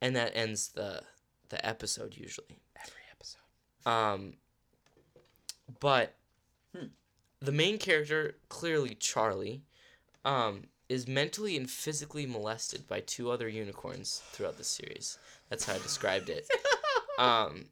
and 0.00 0.16
that 0.16 0.32
ends 0.34 0.68
the 0.70 1.02
the 1.50 1.64
episode 1.64 2.16
usually. 2.16 2.58
Every 2.76 3.02
episode. 3.12 3.88
Um, 3.88 4.34
but 5.80 6.16
Hmm. 6.74 6.86
the 7.40 7.52
main 7.52 7.78
character, 7.78 8.36
clearly 8.48 8.94
Charlie, 8.96 9.62
um, 10.24 10.64
is 10.88 11.06
mentally 11.06 11.56
and 11.56 11.70
physically 11.70 12.26
molested 12.26 12.86
by 12.88 13.00
two 13.00 13.30
other 13.30 13.48
unicorns 13.48 14.20
throughout 14.32 14.56
the 14.58 14.64
series. 14.64 15.16
That's 15.48 15.64
how 15.64 15.74
I 15.74 15.78
described 15.78 16.28
it. 16.28 16.48
Um, 17.18 17.68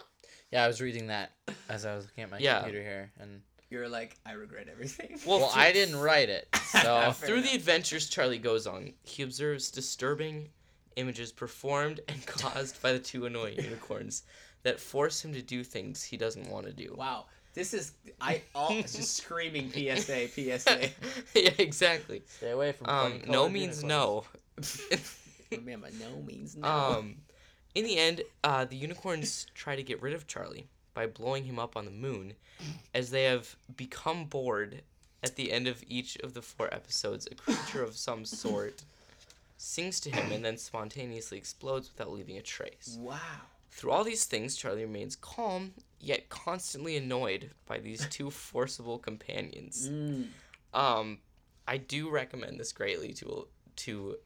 Yeah, 0.51 0.65
I 0.65 0.67
was 0.69 0.81
reading 0.81 1.07
that 1.09 1.31
as 1.69 1.85
I 1.85 1.95
was 1.95 2.05
looking 2.07 2.25
at 2.25 2.31
my 2.31 2.39
Yeah. 2.39 2.61
computer 2.63 2.83
here, 2.83 3.13
and 3.21 3.43
You're 3.77 3.91
like, 3.91 4.17
I 4.25 4.33
regret 4.33 4.69
everything. 4.73 5.19
well, 5.27 5.39
well, 5.39 5.53
I 5.55 5.71
didn't 5.71 5.97
write 5.97 6.31
it, 6.31 6.49
so 6.73 7.13
Fair 7.13 7.13
through 7.13 7.43
the 7.43 7.55
adventures 7.55 8.09
Charlie 8.09 8.39
goes 8.39 8.67
on, 8.67 8.95
he 9.03 9.23
observes 9.23 9.71
disturbing 9.71 10.49
images 10.97 11.31
performed 11.31 12.01
and 12.09 12.25
caused 12.27 12.81
by 12.81 12.93
the 12.93 12.99
two 12.99 13.27
annoying 13.27 13.57
unicorns 13.63 14.23
that 14.63 14.81
force 14.81 15.23
him 15.23 15.35
to 15.35 15.43
do 15.43 15.63
things 15.63 16.03
he 16.03 16.17
doesn't 16.17 16.49
want 16.49 16.65
to 16.65 16.73
do. 16.73 16.95
Wow. 16.97 17.27
This 17.53 17.75
is 17.75 17.93
I 18.19 18.41
all 18.55 18.71
just 18.81 19.17
screaming 19.17 19.71
PSA 19.71 20.29
PSA. 20.29 20.89
yeah, 21.35 21.51
exactly. 21.59 22.23
stay 22.27 22.53
away 22.53 22.73
from. 22.73 22.89
Um, 22.89 23.23
no 23.27 23.47
means 23.47 23.83
unicorns. 23.83 24.89
no. 25.51 25.57
Remember, 25.59 25.89
no 26.01 26.23
means 26.27 26.57
no. 26.57 26.67
Um, 26.67 27.17
in 27.75 27.85
the 27.85 27.99
end, 27.99 28.23
uh, 28.43 28.65
the 28.65 28.77
unicorns 28.77 29.47
try 29.55 29.77
to 29.77 29.83
get 29.83 30.01
rid 30.01 30.15
of 30.15 30.27
Charlie 30.27 30.67
by 30.97 31.07
blowing 31.07 31.45
him 31.45 31.59
up 31.59 31.77
on 31.77 31.85
the 31.85 31.91
moon, 31.91 32.33
as 32.95 33.11
they 33.11 33.25
have 33.25 33.55
become 33.77 34.25
bored. 34.25 34.83
At 35.23 35.35
the 35.37 35.51
end 35.53 35.67
of 35.67 35.83
each 35.89 36.17
of 36.19 36.35
the 36.35 36.43
four 36.43 36.73
episodes, 36.73 37.27
a 37.31 37.35
creature 37.35 37.83
of 37.83 37.97
some 37.97 38.25
sort 38.45 38.83
sings 39.59 39.99
to 40.01 40.11
him 40.11 40.31
and 40.33 40.45
then 40.45 40.57
spontaneously 40.57 41.37
explodes 41.39 41.91
without 41.91 42.13
leaving 42.13 42.37
a 42.39 42.43
trace. 42.43 42.97
wow. 43.01 43.19
Through 43.71 43.91
all 43.91 44.05
these 44.05 44.25
things, 44.25 44.57
Charlie 44.57 44.85
remains 44.85 45.17
calm, 45.17 45.73
yet 46.01 46.29
constantly 46.31 46.97
annoyed 46.97 47.51
by 47.67 47.79
these 47.79 48.07
two 48.11 48.31
forcible 48.31 48.99
companions. 48.99 49.89
Mm. 49.91 50.29
Um, 50.73 51.19
I 51.69 51.77
do 51.79 52.09
recommend 52.09 52.59
this 52.61 52.73
greatly 52.73 53.13
to 53.15 53.47
to 53.85 54.17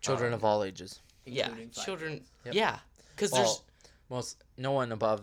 Children 0.00 0.32
um, 0.32 0.38
of 0.38 0.44
all 0.44 0.64
ages. 0.64 1.00
yeah 1.26 1.48
children 1.72 2.22
Yep. 2.46 2.54
yeah 2.54 2.78
because 3.14 3.30
there's 3.30 3.62
most 4.10 4.42
no 4.56 4.72
one 4.72 4.90
above, 4.92 5.20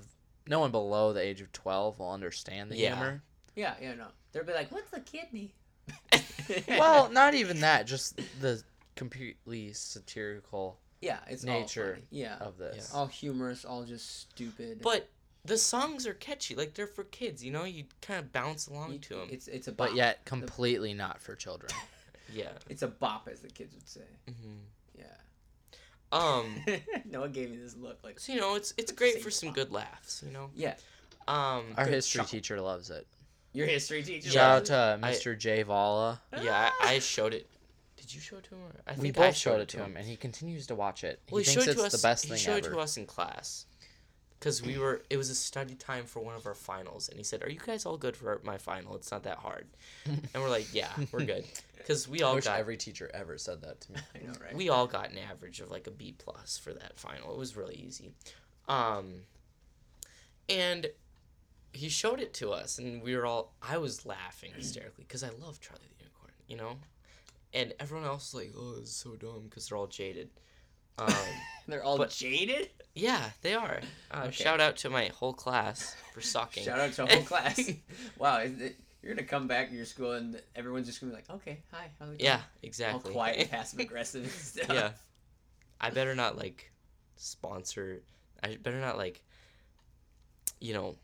no 0.49 0.59
one 0.59 0.71
below 0.71 1.13
the 1.13 1.21
age 1.21 1.39
of 1.39 1.51
twelve 1.53 1.99
will 1.99 2.11
understand 2.11 2.69
the 2.71 2.75
Yeah. 2.77 2.95
humor. 2.95 3.23
Yeah, 3.55 3.75
yeah, 3.81 3.93
no. 3.95 4.07
They'll 4.31 4.43
be 4.43 4.53
like, 4.53 4.71
"What's 4.71 4.91
a 4.93 4.99
kidney?" 4.99 5.53
well, 6.67 7.09
not 7.11 7.33
even 7.35 7.61
that. 7.61 7.87
Just 7.87 8.19
the 8.39 8.61
completely 8.95 9.71
satirical 9.73 10.79
yeah, 11.01 11.19
it's 11.27 11.43
nature 11.45 11.85
all 11.87 11.93
funny. 11.93 12.07
Yeah, 12.11 12.37
of 12.39 12.57
this. 12.57 12.93
all 12.93 13.07
humorous, 13.07 13.63
all 13.63 13.83
just 13.85 14.19
stupid. 14.21 14.81
but 14.81 15.07
the 15.45 15.57
songs 15.57 16.05
are 16.05 16.13
catchy 16.13 16.53
like 16.53 16.73
they're 16.73 16.85
for 16.85 17.05
kids 17.05 17.41
you 17.41 17.49
know 17.49 17.63
you 17.63 17.85
kind 18.01 18.19
of 18.19 18.33
bounce 18.33 18.67
along 18.67 18.91
You- 18.91 18.99
to 18.99 19.13
them 19.15 19.29
it's 19.31 19.47
it's 19.47 19.69
a 19.69 19.71
bop. 19.71 19.87
But 19.87 19.95
yet 19.95 20.25
completely 20.25 20.93
not 20.93 21.21
for 21.21 21.33
children. 21.35 21.71
yeah 22.33 22.49
it's 22.69 22.81
a 22.81 22.87
bop, 22.89 23.29
as 23.31 23.39
the 23.39 23.47
kids 23.47 23.73
would 23.73 23.87
say. 23.87 24.01
hmm 24.27 24.57
Yeah. 24.97 25.05
Um 26.11 26.55
Noah 27.05 27.29
gave 27.29 27.51
me 27.51 27.57
this 27.57 27.75
look 27.75 27.99
like, 28.03 28.19
so 28.19 28.33
you 28.33 28.39
know 28.39 28.55
it's 28.55 28.73
it's 28.77 28.91
great 28.91 29.21
for 29.21 29.29
some 29.31 29.51
good 29.51 29.71
laughs 29.71 30.23
you 30.25 30.31
know 30.33 30.49
yeah, 30.55 30.75
um 31.27 31.65
Our 31.77 31.85
history 31.85 32.19
chuckle. 32.19 32.29
teacher 32.31 32.59
loves 32.61 32.89
it. 32.89 33.05
your 33.53 33.67
history 33.67 34.01
teacher. 34.03 34.29
Shout 34.31 34.69
out 34.71 35.01
loves 35.01 35.19
to 35.23 35.29
Mr. 35.29 35.37
J 35.37 35.63
Vala. 35.63 36.19
yeah 36.41 36.71
I, 36.81 36.95
I 36.95 36.99
showed 36.99 37.33
it 37.33 37.47
Did 37.97 38.13
you 38.15 38.21
show 38.21 38.37
it 38.37 38.43
to 38.45 38.55
him? 38.55 38.61
Or? 38.63 38.91
I 38.91 38.95
we 38.99 39.11
both 39.11 39.25
I 39.25 39.31
showed 39.31 39.61
it 39.61 39.67
to 39.69 39.77
him, 39.77 39.95
and 39.97 40.05
he 40.07 40.15
continues 40.15 40.65
to 40.67 40.75
watch 40.75 41.03
it. 41.03 41.19
He 41.27 41.33
Well, 41.35 41.43
he, 41.43 41.45
thinks 41.51 41.67
it's 41.67 41.79
to 41.79 41.85
us. 41.85 41.91
the 41.91 42.07
best 42.07 42.23
he 42.25 42.29
thing 42.31 42.39
showed 42.39 42.65
it 42.65 42.69
to 42.69 42.79
us 42.79 42.97
in 42.97 43.05
class, 43.05 43.65
because 44.39 44.61
we 44.63 44.77
were. 44.77 45.01
It 45.09 45.17
was 45.17 45.29
a 45.29 45.35
study 45.35 45.75
time 45.75 46.05
for 46.05 46.21
one 46.21 46.35
of 46.35 46.45
our 46.45 46.55
finals, 46.55 47.09
and 47.09 47.17
he 47.17 47.23
said, 47.23 47.43
"Are 47.43 47.49
you 47.49 47.59
guys 47.59 47.85
all 47.85 47.97
good 47.97 48.15
for 48.15 48.39
my 48.43 48.57
final? 48.57 48.95
It's 48.95 49.11
not 49.11 49.23
that 49.23 49.37
hard." 49.37 49.67
and 50.05 50.19
we're 50.35 50.49
like, 50.49 50.73
"Yeah, 50.73 50.89
we're 51.11 51.25
good," 51.25 51.45
because 51.77 52.07
we 52.07 52.21
I 52.21 52.27
all 52.27 52.35
wish 52.35 52.45
got 52.45 52.59
every 52.59 52.77
teacher 52.77 53.11
ever 53.13 53.37
said 53.37 53.61
that 53.61 53.81
to 53.81 53.91
me. 53.91 53.99
I 54.15 54.25
know, 54.25 54.33
right? 54.41 54.55
we 54.55 54.69
all 54.69 54.87
got 54.87 55.11
an 55.11 55.17
average 55.17 55.59
of 55.59 55.69
like 55.69 55.87
a 55.87 55.91
B 55.91 56.15
plus 56.17 56.57
for 56.57 56.73
that 56.73 56.97
final. 56.97 57.31
It 57.33 57.37
was 57.37 57.57
really 57.57 57.75
easy. 57.75 58.13
Um, 58.67 59.23
and 60.47 60.87
he 61.73 61.89
showed 61.89 62.19
it 62.19 62.33
to 62.35 62.51
us, 62.51 62.79
and 62.79 63.03
we 63.03 63.15
were 63.15 63.25
all. 63.25 63.53
I 63.61 63.77
was 63.77 64.05
laughing 64.05 64.51
hysterically 64.55 65.03
because 65.05 65.23
I 65.23 65.29
love 65.41 65.59
Charlie 65.59 65.81
the 65.97 66.03
Unicorn, 66.05 66.33
you 66.47 66.55
know, 66.55 66.77
and 67.53 67.73
everyone 67.79 68.07
else 68.07 68.33
was 68.33 68.43
like, 68.43 68.53
"Oh, 68.57 68.75
it's 68.79 68.91
so 68.91 69.15
dumb," 69.15 69.43
because 69.49 69.67
they're 69.67 69.77
all 69.77 69.87
jaded. 69.87 70.29
Um, 70.99 71.13
They're 71.67 71.83
all 71.83 71.97
but- 71.97 72.09
jaded. 72.09 72.69
yeah, 72.95 73.29
they 73.41 73.53
are. 73.53 73.81
Uh, 74.11 74.21
Okay. 74.23 74.31
Shout 74.31 74.59
out 74.59 74.75
to 74.77 74.89
my 74.89 75.11
whole 75.15 75.33
class 75.33 75.95
for 76.13 76.21
sucking. 76.21 76.63
Shout 76.63 76.79
out 76.79 76.93
to 76.93 77.05
whole 77.05 77.23
class. 77.23 77.59
wow, 78.17 78.37
it, 78.37 78.75
you're 79.03 79.13
gonna 79.13 79.25
come 79.27 79.47
back 79.47 79.69
to 79.69 79.75
your 79.75 79.85
school 79.85 80.13
and 80.13 80.41
everyone's 80.55 80.87
just 80.87 80.99
gonna 80.99 81.11
be 81.11 81.15
like, 81.17 81.29
okay, 81.29 81.59
hi, 81.71 81.85
how 81.99 82.05
are 82.05 82.11
you 82.11 82.17
doing?" 82.17 82.25
Yeah, 82.25 82.41
exactly. 82.63 83.09
all 83.11 83.13
quiet, 83.13 83.49
passive 83.51 83.79
aggressive 83.79 84.29
stuff. 84.31 84.65
yeah. 84.73 84.91
I 85.79 85.91
better 85.91 86.15
not 86.15 86.37
like 86.37 86.71
sponsor. 87.15 88.01
I 88.43 88.57
better 88.61 88.81
not 88.81 88.97
like, 88.97 89.21
you 90.59 90.73
know, 90.73 90.95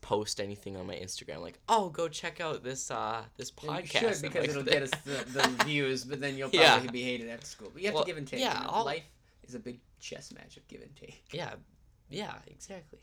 post 0.00 0.40
anything 0.40 0.76
on 0.76 0.86
my 0.86 0.94
Instagram 0.94 1.40
like, 1.40 1.58
oh, 1.68 1.88
go 1.88 2.08
check 2.08 2.40
out 2.40 2.62
this 2.62 2.90
uh 2.90 3.22
this 3.36 3.50
podcast. 3.50 3.94
You 4.02 4.12
should 4.14 4.22
because 4.22 4.34
like, 4.42 4.48
it'll 4.50 4.62
get 4.62 4.82
us 4.84 4.90
the, 5.04 5.24
the 5.32 5.64
views, 5.64 6.04
but 6.04 6.20
then 6.20 6.38
you'll 6.38 6.48
probably 6.50 6.86
Yeah. 6.86 6.90
be 6.90 7.02
hated 7.02 7.28
after 7.28 7.46
school. 7.46 7.70
But 7.72 7.82
you 7.82 7.88
have 7.88 7.94
Well, 7.94 8.04
to 8.04 8.06
give 8.06 8.16
and 8.16 8.26
take. 8.26 8.40
yeah, 8.40 8.60
you 8.60 8.66
know? 8.70 8.84
Life 8.84 9.02
is 9.48 9.54
a 9.54 9.58
big 9.58 9.80
chess 10.00 10.32
match 10.32 10.56
of 10.56 10.66
give 10.68 10.82
and 10.82 10.94
take. 10.96 11.22
Yeah, 11.32 11.54
yeah, 12.10 12.34
exactly. 12.46 13.00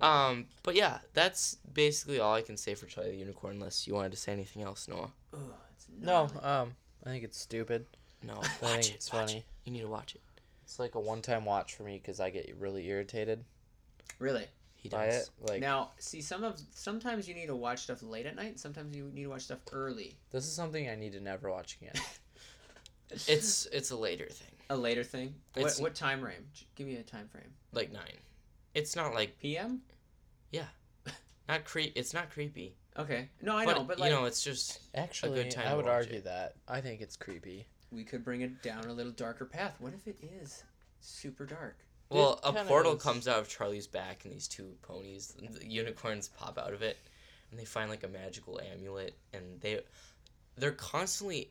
Um, 0.00 0.46
but 0.62 0.74
yeah, 0.74 0.98
that's 1.14 1.58
basically 1.72 2.18
all 2.18 2.34
I 2.34 2.42
can 2.42 2.56
say 2.56 2.74
for 2.74 2.86
Charlie 2.86 3.12
the 3.12 3.16
Unicorn. 3.18 3.54
Unless 3.56 3.86
you 3.86 3.94
wanted 3.94 4.12
to 4.12 4.18
say 4.18 4.32
anything 4.32 4.62
else, 4.62 4.88
Noah. 4.88 5.12
Oh, 5.34 5.38
it's 5.74 5.86
No, 6.00 6.28
um, 6.42 6.74
I 7.04 7.10
think 7.10 7.24
it's 7.24 7.38
stupid. 7.38 7.86
No, 8.22 8.34
I 8.42 8.46
think 8.48 8.86
it. 8.86 8.94
it's 8.94 9.12
watch 9.12 9.26
funny. 9.30 9.38
it. 9.40 9.44
You 9.64 9.72
need 9.72 9.82
to 9.82 9.88
watch 9.88 10.14
it. 10.14 10.20
It's 10.64 10.78
like 10.78 10.94
a 10.94 11.00
one-time 11.00 11.44
watch 11.44 11.74
for 11.74 11.82
me 11.84 11.98
because 11.98 12.18
I 12.20 12.30
get 12.30 12.52
really 12.58 12.86
irritated 12.88 13.44
really. 14.18 14.46
He 14.76 14.88
by 14.88 15.06
does. 15.06 15.22
it. 15.22 15.30
Like 15.40 15.60
now, 15.60 15.90
see, 15.98 16.20
some 16.20 16.42
of 16.42 16.60
sometimes 16.74 17.28
you 17.28 17.34
need 17.34 17.46
to 17.46 17.54
watch 17.54 17.80
stuff 17.82 18.02
late 18.02 18.26
at 18.26 18.34
night. 18.34 18.58
Sometimes 18.58 18.96
you 18.96 19.10
need 19.14 19.24
to 19.24 19.28
watch 19.30 19.42
stuff 19.42 19.58
early. 19.72 20.16
this 20.32 20.44
is 20.44 20.52
something 20.52 20.88
I 20.88 20.96
need 20.96 21.12
to 21.12 21.20
never 21.20 21.50
watch 21.50 21.76
again. 21.80 21.94
It's 23.28 23.66
it's 23.66 23.90
a 23.90 23.96
later 23.96 24.24
thing, 24.30 24.51
A 24.70 24.76
later 24.76 25.04
thing. 25.04 25.34
What, 25.54 25.60
It's- 25.62 25.80
what 25.80 25.94
time 25.94 26.22
range? 26.22 26.66
Give 26.74 26.86
me 26.86 26.96
a 26.96 27.02
time 27.02 27.28
frame. 27.28 27.52
like 27.72 27.92
nine. 27.92 28.18
It's 28.74 28.96
not 28.96 29.14
like 29.14 29.38
PM. 29.38 29.82
Yeah. 30.50 30.66
Not 31.48 31.64
creep. 31.64 31.92
It's 31.96 32.14
not 32.14 32.30
creepy. 32.30 32.76
Okay. 32.98 33.28
No, 33.42 33.56
I 33.56 33.64
but, 33.66 33.76
know, 33.76 33.84
but 33.84 33.98
like 33.98 34.10
you 34.10 34.16
know, 34.16 34.24
it's 34.26 34.42
just 34.42 34.80
Actually, 34.94 35.40
a 35.40 35.42
good 35.44 35.50
time 35.50 35.66
I 35.66 35.70
to 35.72 35.76
would 35.76 35.84
watch 35.86 35.94
argue 35.94 36.18
it. 36.18 36.24
that 36.24 36.54
I 36.68 36.80
think 36.80 37.00
it's 37.00 37.16
creepy. 37.16 37.66
we 37.90 38.04
could 38.04 38.24
bring 38.24 38.40
it 38.42 38.62
down 38.62 38.84
a 38.86 38.92
little 38.92 39.12
darker 39.12 39.44
path. 39.44 39.74
What 39.78 39.92
if 39.94 40.06
it 40.06 40.16
is 40.40 40.62
super 41.00 41.44
dark? 41.46 41.76
Well, 42.10 42.38
a 42.44 42.52
kinda 42.52 42.64
portal 42.64 42.96
is. 42.96 43.02
comes 43.02 43.26
out 43.28 43.38
of 43.40 43.48
Charlie's 43.48 43.86
back, 43.86 44.24
and 44.24 44.32
these 44.34 44.46
two 44.48 44.74
ponies, 44.82 45.34
the 45.38 45.66
unicorns, 45.66 46.28
pop 46.28 46.58
out 46.58 46.74
of 46.74 46.82
it, 46.82 46.98
and 47.50 47.58
they 47.58 47.64
find 47.64 47.90
like 47.90 48.04
a 48.04 48.08
magical 48.08 48.60
amulet, 48.60 49.16
and 49.32 49.60
they, 49.62 49.80
they're 50.56 50.72
constantly 50.72 51.50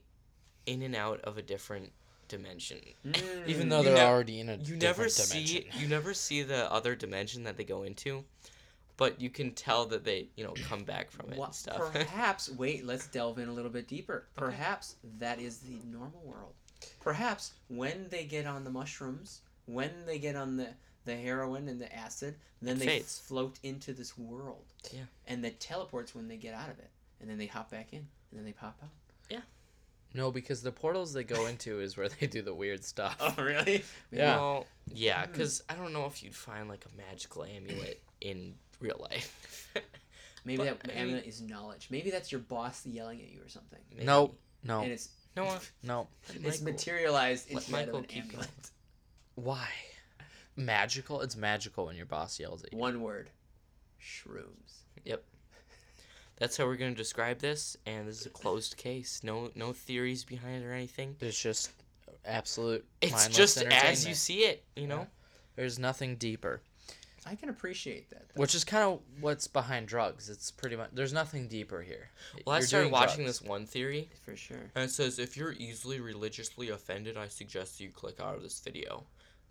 in 0.67 0.83
and 0.83 0.95
out 0.95 1.21
of 1.21 1.37
a 1.39 1.41
different 1.41 1.91
dimension. 2.31 2.79
Even 3.05 3.67
Mm. 3.67 3.69
though 3.69 3.77
You 3.79 3.83
they're 3.85 3.93
nev- 3.95 4.07
already 4.09 4.39
in 4.39 4.49
a 4.49 4.55
You 4.55 4.75
never 4.75 5.03
different 5.05 5.11
see, 5.11 5.45
dimension. 5.59 5.81
you 5.81 5.87
never 5.87 6.13
see 6.13 6.41
the 6.41 6.71
other 6.71 6.95
dimension 6.95 7.43
that 7.43 7.57
they 7.57 7.63
go 7.63 7.83
into, 7.83 8.25
but 8.97 9.19
you 9.21 9.29
can 9.29 9.53
tell 9.53 9.85
that 9.87 10.03
they, 10.03 10.29
you 10.35 10.43
know, 10.43 10.53
come 10.67 10.83
back 10.83 11.11
from 11.11 11.31
it 11.31 11.37
Wha- 11.37 11.45
and 11.45 11.55
stuff. 11.55 11.91
Perhaps, 11.91 12.49
wait, 12.57 12.85
let's 12.85 13.07
delve 13.07 13.37
in 13.39 13.47
a 13.49 13.53
little 13.53 13.69
bit 13.71 13.87
deeper. 13.87 14.27
Perhaps 14.35 14.95
that 15.19 15.39
is 15.39 15.59
the 15.59 15.77
normal 15.85 16.21
world. 16.23 16.53
Perhaps 16.99 17.53
when 17.67 18.07
they 18.09 18.25
get 18.25 18.45
on 18.47 18.63
the 18.63 18.71
mushrooms, 18.71 19.41
when 19.65 19.91
they 20.07 20.17
get 20.17 20.35
on 20.35 20.57
the, 20.57 20.69
the 21.05 21.15
heroin 21.15 21.67
and 21.67 21.79
the 21.81 21.93
acid, 21.95 22.35
then 22.61 22.77
It 22.77 22.79
they 22.79 22.85
fades. 22.87 23.19
float 23.19 23.59
into 23.63 23.93
this 23.93 24.17
world. 24.17 24.65
Yeah. 24.91 25.01
And 25.27 25.43
that 25.43 25.59
teleports 25.59 26.15
when 26.15 26.27
they 26.27 26.37
get 26.37 26.53
out 26.55 26.69
of 26.69 26.79
it. 26.79 26.89
And 27.19 27.29
then 27.29 27.37
they 27.37 27.45
hop 27.47 27.69
back 27.69 27.93
in. 27.93 27.99
And 27.99 28.39
then 28.39 28.45
they 28.45 28.51
pop 28.53 28.79
out. 28.83 28.89
No, 30.13 30.29
because 30.31 30.61
the 30.61 30.71
portals 30.71 31.13
they 31.13 31.23
go 31.23 31.45
into 31.45 31.79
is 31.79 31.95
where 31.95 32.09
they 32.09 32.27
do 32.27 32.41
the 32.41 32.53
weird 32.53 32.83
stuff. 32.83 33.15
Oh, 33.21 33.41
really? 33.41 33.83
Yeah. 34.11 34.35
Well, 34.35 34.67
yeah, 34.93 35.25
Hmm. 35.25 35.31
because 35.31 35.63
I 35.69 35.75
don't 35.75 35.93
know 35.93 36.05
if 36.05 36.21
you'd 36.23 36.35
find 36.35 36.67
like 36.67 36.85
a 36.85 36.97
magical 36.97 37.43
amulet 37.45 38.01
in 38.19 38.55
real 38.79 38.97
life. 39.11 39.69
Maybe 40.45 40.57
But, 40.57 40.81
that 40.81 40.91
I 40.91 40.95
mean- 40.95 40.97
amulet 40.97 41.25
is 41.27 41.41
knowledge. 41.41 41.87
Maybe 41.91 42.09
that's 42.11 42.31
your 42.31 42.41
boss 42.41 42.85
yelling 42.85 43.21
at 43.21 43.29
you 43.29 43.41
or 43.45 43.49
something. 43.49 43.79
Maybe. 43.93 44.05
Nope. 44.05 44.37
No, 44.63 44.81
And 44.81 44.91
it's 44.91 45.09
no, 45.35 45.57
no. 45.83 46.07
it's 46.33 46.59
Michael. 46.61 46.65
materialized 46.65 47.49
Let 47.49 47.63
inside 47.63 47.79
of 47.79 47.85
Michael 47.87 47.99
an 47.99 48.03
keep 48.05 48.23
amulet. 48.25 48.49
Why? 49.35 49.67
Magical? 50.55 51.21
It's 51.21 51.35
magical 51.37 51.85
when 51.85 51.95
your 51.95 52.05
boss 52.05 52.39
yells 52.39 52.63
at 52.63 52.73
you. 52.73 52.77
One 52.79 53.01
word. 53.01 53.29
Shrooms. 54.01 54.80
That's 56.41 56.57
how 56.57 56.65
we're 56.65 56.75
gonna 56.75 56.95
describe 56.95 57.37
this, 57.37 57.77
and 57.85 58.07
this 58.07 58.21
is 58.21 58.25
a 58.25 58.29
closed 58.31 58.75
case. 58.75 59.21
No, 59.23 59.51
no 59.53 59.73
theories 59.73 60.23
behind 60.25 60.63
it 60.63 60.65
or 60.65 60.73
anything. 60.73 61.15
It's 61.21 61.39
just 61.39 61.69
absolute. 62.25 62.83
It's 62.99 63.27
just 63.27 63.57
as 63.61 64.07
you 64.07 64.15
see 64.15 64.39
it, 64.45 64.63
you 64.75 64.87
know. 64.87 65.05
There's 65.55 65.77
nothing 65.77 66.15
deeper, 66.15 66.61
I 67.27 67.35
can 67.35 67.49
appreciate 67.49 68.09
that. 68.09 68.29
though. 68.33 68.41
which 68.41 68.55
is 68.55 68.63
kind 68.63 68.83
of 68.83 69.01
what's 69.19 69.45
behind 69.45 69.87
drugs. 69.87 70.29
It's 70.31 70.49
pretty 70.49 70.75
much 70.77 70.89
there's 70.93 71.13
nothing 71.13 71.47
deeper 71.47 71.83
here. 71.83 72.09
Well, 72.47 72.55
I 72.55 72.59
You're 72.59 72.67
started 72.67 72.91
watching 72.91 73.25
drugs. 73.25 73.39
this 73.41 73.47
one 73.47 73.67
theory, 73.67 74.09
For 74.25 74.35
sure. 74.35 74.71
and 74.73 74.85
it 74.85 74.89
says 74.89 75.19
if 75.19 75.37
you're 75.37 75.51
easily 75.53 75.99
religiously 75.99 76.69
offended, 76.69 77.17
I 77.17 77.27
suggest 77.27 77.79
you 77.79 77.91
click 77.91 78.19
out 78.19 78.35
of 78.35 78.41
this 78.41 78.59
video, 78.61 79.03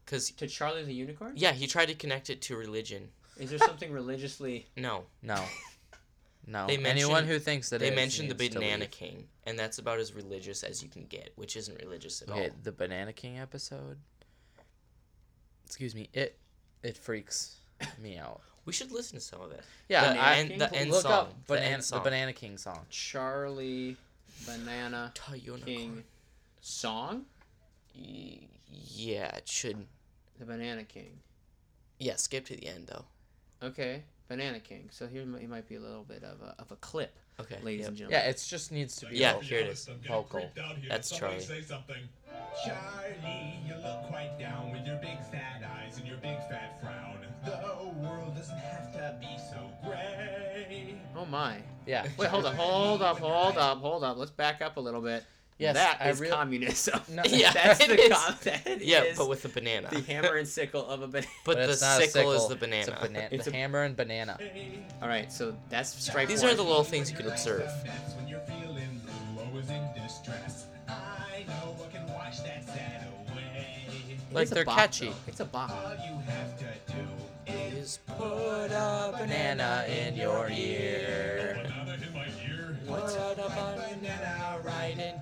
because 0.05 0.33
To 0.33 0.48
Charlie 0.48 0.83
the 0.83 0.92
Unicorn? 0.92 1.35
yeah, 1.37 1.53
he 1.53 1.68
tried 1.68 1.87
to 1.87 1.94
connect 1.94 2.31
it 2.31 2.42
to 2.42 2.57
religion. 2.57 3.11
Is 3.38 3.50
there 3.50 3.61
something 3.61 3.92
religiously 3.92 4.66
No, 4.76 5.05
No, 5.22 5.40
no. 6.46 6.66
They 6.66 6.76
Anyone 6.79 7.26
who 7.26 7.38
thinks 7.38 7.70
that 7.70 7.81
they 7.81 7.88
is 7.90 7.96
mentioned 7.96 8.31
the 8.31 8.35
needs 8.35 8.55
to 8.55 8.61
Banana. 8.61 8.87
King, 8.87 9.26
and 9.44 9.59
that's 9.59 9.79
about 9.79 9.98
as 9.98 10.14
religious 10.14 10.62
as 10.62 10.83
you 10.83 10.88
can 10.88 11.05
get, 11.07 11.31
which 11.37 11.57
isn't 11.57 11.79
religious 11.81 12.22
at 12.22 12.29
Okay, 12.31 12.48
all. 12.48 12.57
the 12.62 12.72
Banana 12.72 13.12
King 13.12 13.38
episode. 13.38 13.98
Excuse 15.66 15.94
me. 15.94 16.09
It 16.12 16.38
it 16.83 16.96
freaks 16.96 17.57
me 18.03 18.16
out. 18.18 18.40
We 18.66 18.72
should 18.72 18.92
listen 18.92 19.18
to 19.18 19.24
some 19.24 19.40
of 19.40 19.53
it. 19.53 19.62
Yeah, 19.88 20.12
the, 20.12 20.20
I, 20.20 20.35
end, 20.37 20.61
the 20.61 20.72
end 20.74 20.90
look 20.90 21.03
song. 21.03 21.12
up 21.12 21.46
the 21.46 21.55
banana, 21.55 21.66
end 21.74 21.83
the. 21.83 21.98
Banana 22.00 22.33
King 22.33 22.59
song. 22.59 22.81
Charlie 22.90 23.96
Banana 24.46 25.12
King 25.64 26.05
song? 26.61 27.24
Y- 27.96 28.40
Yeah, 28.70 29.35
it 29.37 29.48
should. 29.48 29.87
The 30.38 30.44
Banana 30.44 30.85
King. 30.85 31.18
Yeah, 31.98 32.16
skip 32.16 32.46
to 32.46 32.57
the 32.57 32.66
end 32.66 32.87
though. 32.88 33.05
Okay, 33.66 34.05
Banana 34.30 34.60
King. 34.60 34.88
So 34.92 35.08
here 35.08 35.26
might, 35.26 35.48
might 35.48 35.68
be 35.68 35.74
a 35.74 35.80
little 35.80 36.04
bit 36.04 36.22
of 36.22 36.40
a, 36.40 36.54
of 36.60 36.70
a 36.70 36.76
clip, 36.76 37.12
Okay. 37.40 37.56
ladies 37.64 37.80
yep. 37.80 37.88
and 37.88 37.96
gentlemen. 37.96 38.20
Yeah, 38.22 38.30
it 38.30 38.46
just 38.48 38.70
needs 38.70 38.94
to 38.96 39.06
be. 39.06 39.16
Yeah, 39.16 39.32
vocal. 39.32 39.48
here 39.48 39.58
it 39.58 39.66
is. 39.66 39.88
I'm 39.88 39.98
Vocal. 40.06 40.40
here. 40.54 40.72
That's 40.88 41.10
Charlie. 41.10 41.40
say 41.40 41.62
something. 41.62 41.96
Charlie, 42.64 43.58
you 43.66 43.74
look 43.74 44.04
quite 44.08 44.36
down 44.38 44.70
with 44.70 44.86
your 44.86 44.98
big 44.98 45.18
fat 45.32 45.64
eyes 45.76 45.98
and 45.98 46.06
your 46.06 46.18
big 46.18 46.38
fat 46.48 46.80
frown. 46.80 47.18
The 47.44 48.06
world 48.06 48.36
doesn't 48.36 48.56
have 48.56 48.92
to 48.92 49.16
be 49.20 49.36
so 49.50 49.68
gray. 49.84 50.94
Oh 51.16 51.26
my. 51.26 51.56
Yeah. 51.84 52.06
Wait, 52.16 52.28
hold 52.28 52.46
up, 52.46 52.54
hold 52.56 53.02
up, 53.02 53.18
hold 53.18 53.58
up, 53.58 53.78
hold 53.78 54.04
up. 54.04 54.16
Let's 54.16 54.30
back 54.30 54.62
up 54.62 54.76
a 54.76 54.80
little 54.80 55.00
bit. 55.00 55.24
Yes, 55.61 55.75
that 55.75 55.99
I 56.01 56.09
is 56.09 56.20
real- 56.20 56.31
communism. 56.35 57.01
No. 57.11 57.23
Yeah, 57.29 57.53
that's 57.53 57.81
it 57.81 57.88
the 57.88 58.01
is. 58.01 58.12
com- 58.12 58.35
that 58.44 58.81
Yeah, 58.85 59.03
is 59.05 59.18
but 59.18 59.29
with 59.29 59.44
a 59.44 59.49
banana. 59.49 59.88
the 59.92 60.01
hammer 60.01 60.37
and 60.37 60.49
sickle 60.49 60.87
of 60.87 61.03
a 61.03 61.07
banana. 61.07 61.27
but 61.44 61.57
the 61.59 61.70
it's 61.70 61.83
not 61.83 62.01
a 62.03 62.09
sickle, 62.09 62.33
is 62.33 62.49
the 62.49 62.57
banana. 62.57 62.79
It's 62.81 62.88
a 62.88 63.07
banana. 63.07 63.29
It's 63.31 63.44
the 63.44 63.51
a- 63.51 63.55
hammer 63.55 63.83
and 63.83 63.94
banana. 63.96 64.38
All 65.03 65.09
right, 65.09 65.31
so 65.33 65.55
that's 65.68 65.90
strike 66.03 66.29
These 66.29 66.42
one. 66.42 66.53
are 66.53 66.55
the 66.55 66.62
little 66.64 66.83
things 66.85 67.11
you 67.11 67.16
can 67.16 67.27
observe. 67.29 67.70
That's 67.85 68.14
when 68.14 68.27
you're 68.27 68.40
feeling 68.40 69.01
blue, 69.35 69.44
always 69.44 69.68
in 69.70 69.87
distress. 70.03 70.66
I 70.88 71.44
know 71.46 71.77
I 71.87 71.92
can 71.94 72.07
wash 72.14 72.40
that 72.40 72.64
sad 72.66 73.07
away. 73.31 73.87
Like 74.33 74.49
they're 74.49 74.64
bop, 74.64 74.77
catchy. 74.79 75.09
though. 75.09 75.14
It's 75.29 75.40
a 75.40 75.44
bop. 75.44 75.70
All 75.70 75.90
you 76.07 76.18
have 76.31 76.59
to 76.59 76.64
do 76.92 77.53
is 77.53 77.75
Is 77.75 77.99
put 78.07 78.70
a 78.70 79.14
Banana 79.18 79.85
in 79.88 80.14
your 80.16 80.49
ear. 80.51 81.61
banana 81.64 81.96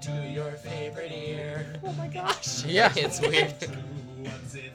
right 0.08 0.16
into 0.18 0.30
your 0.30 0.50
favorite 0.52 1.12
ear. 1.12 1.66
Oh 1.84 1.92
my 1.92 2.08
gosh. 2.08 2.64
Yeah. 2.66 2.92
It's 2.96 3.20
weird. 3.20 3.54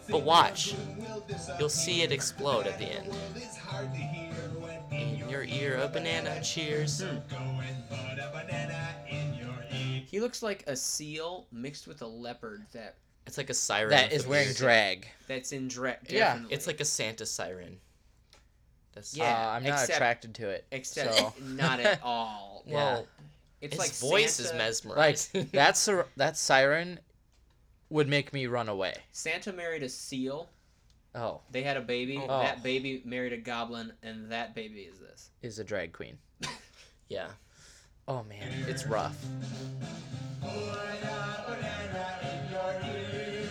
But 0.09 0.23
watch. 0.23 0.73
your 0.73 0.81
room, 0.81 0.97
we'll 0.99 1.19
disappear. 1.21 1.55
You'll 1.59 1.69
see 1.69 2.01
it 2.01 2.11
explode 2.11 2.65
at 2.67 2.77
the 2.79 2.85
end. 2.85 3.07
World 3.07 3.19
is 3.37 3.57
hard 3.57 3.91
to 3.93 3.99
hear 3.99 4.33
when 4.59 4.99
In 4.99 5.29
your 5.29 5.43
ear, 5.43 5.79
a 5.81 5.87
banana 5.87 6.41
cheers. 6.41 7.01
Go 7.01 7.07
and 7.37 7.89
put 7.89 8.19
a 8.19 8.29
banana 8.33 8.95
in 9.09 9.33
your 9.35 9.49
ear. 9.71 10.01
He 10.05 10.19
looks 10.19 10.41
like 10.43 10.63
a 10.67 10.75
seal 10.75 11.47
mixed 11.51 11.87
with 11.87 12.01
a 12.01 12.07
leopard 12.07 12.63
that 12.73 12.95
It's 13.27 13.37
like 13.37 13.49
a 13.49 13.53
siren. 13.53 13.89
that 13.91 14.11
with 14.11 14.19
is 14.21 14.25
a 14.25 14.29
wearing 14.29 14.47
beard. 14.47 14.57
drag. 14.57 15.07
that's 15.27 15.51
in 15.51 15.67
drag. 15.67 15.97
Yeah, 16.09 16.39
It's 16.49 16.67
like 16.67 16.79
a 16.79 16.85
Santa 16.85 17.25
siren. 17.25 17.77
That's 18.93 19.15
Yeah, 19.15 19.25
uh, 19.47 19.51
I'm 19.55 19.63
not 19.63 19.73
except- 19.73 19.93
attracted 19.93 20.35
to 20.35 20.49
it. 20.49 20.65
except 20.71 21.15
so. 21.15 21.33
not 21.43 21.79
at 21.79 21.99
all. 22.03 22.63
Yeah. 22.65 23.01
Well, 23.63 23.71
It's 23.82 23.91
his 23.91 24.04
like 24.04 24.12
voice 24.12 24.34
Santa, 24.36 24.47
is 24.47 24.52
Like 24.54 24.58
mesmerizing. 24.58 25.49
that 25.54 25.78
sir- 25.78 26.06
that 26.17 26.38
siren 26.38 26.99
would 27.89 28.08
make 28.08 28.34
me 28.34 28.47
run 28.47 28.69
away. 28.69 28.95
Santa 29.12 29.54
married 29.54 29.84
a 29.84 29.89
seal. 29.89 30.49
Oh, 31.15 31.41
They 31.52 31.62
had 31.63 31.78
a 31.78 31.82
baby. 31.82 32.17
Oh. 32.21 32.41
That 32.41 32.63
baby 32.63 33.02
married 33.06 33.34
a 33.34 33.38
goblin, 33.38 33.93
and 34.02 34.32
that 34.32 34.56
baby 34.56 34.80
is 34.82 34.97
this. 34.99 35.30
is 35.41 35.60
a 35.60 35.63
drag 35.63 35.93
queen. 35.93 36.17
yeah. 37.10 37.28
Oh 38.08 38.23
man, 38.23 38.47
it's 38.67 38.86
rough. 38.86 39.15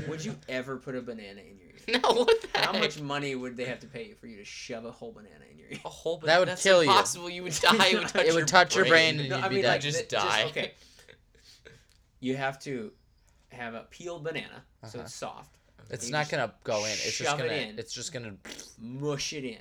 Would 0.09 0.25
you 0.25 0.35
ever 0.47 0.77
put 0.77 0.95
a 0.95 1.01
banana 1.01 1.41
in 1.41 1.57
your 1.59 1.67
ear? 1.67 1.68
No, 1.87 1.99
what 1.99 2.41
the 2.41 2.47
How 2.59 2.71
heck? 2.73 2.81
much 2.81 2.99
money 3.01 3.35
would 3.35 3.57
they 3.57 3.65
have 3.65 3.79
to 3.79 3.87
pay 3.87 4.07
you 4.07 4.15
for 4.15 4.27
you 4.27 4.37
to 4.37 4.45
shove 4.45 4.85
a 4.85 4.91
whole 4.91 5.11
banana 5.11 5.45
in 5.51 5.57
your 5.57 5.67
ear? 5.69 5.79
A 5.85 5.89
whole 5.89 6.17
banana. 6.17 6.33
That 6.35 6.39
would 6.39 6.47
that's 6.49 6.63
kill 6.63 6.83
you. 6.83 6.89
impossible. 6.89 7.29
you. 7.29 7.43
would 7.43 7.53
die. 7.61 7.87
It 7.87 7.97
would 7.99 8.07
touch, 8.09 8.21
It 8.21 8.25
your, 8.27 8.35
would 8.35 8.47
touch 8.47 8.75
your 8.75 8.85
brain 8.85 9.15
brain. 9.15 9.19
and 9.21 9.29
No, 9.29 9.35
you'd 9.37 9.45
I 9.45 9.47
be 9.49 9.55
mean 9.55 9.63
dead. 9.63 9.71
like 9.71 9.81
Just 9.81 9.97
th- 9.97 10.09
die. 10.09 10.43
okay. 10.49 10.73
You 12.19 12.35
have 12.35 12.59
to 12.61 12.91
have 13.49 13.73
a 13.73 13.85
peeled 13.89 14.23
banana, 14.23 14.63
so 14.83 14.87
Uh-huh. 14.87 14.99
it's 15.01 15.15
soft. 15.15 15.55
It's 15.89 16.05
you 16.07 16.11
not 16.11 16.19
just 16.21 16.31
gonna 16.31 16.53
go 16.63 16.85
in. 16.85 16.91
It's 16.91 17.03
just 17.17 17.29
shove 17.29 17.39
it 17.39 17.43
gonna. 17.47 17.53
in. 17.53 17.79
It's 17.79 17.93
just 17.93 18.13
gonna 18.13 18.35
Mush 18.77 19.33
it 19.33 19.43
in. 19.43 19.57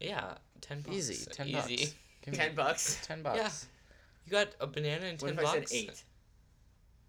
Yeah, 0.00 0.34
ten 0.60 0.82
bucks. 0.82 0.96
easy. 0.96 1.24
Ten 1.32 1.48
Easy. 1.48 1.56
bucks. 1.56 1.94
Give 2.22 2.32
me 2.32 2.38
Ten 2.38 2.54
bucks. 2.54 3.00
Ten 3.06 3.22
bucks. 3.22 3.66
You 4.26 4.30
got 4.32 4.48
a 4.60 4.66
banana 4.68 5.06
and 5.06 5.18
ten 5.18 5.34
What 5.34 5.38
if 5.38 5.42
bucks. 5.44 5.56
I 5.56 5.64
said 5.64 5.66
eight? 5.72 6.04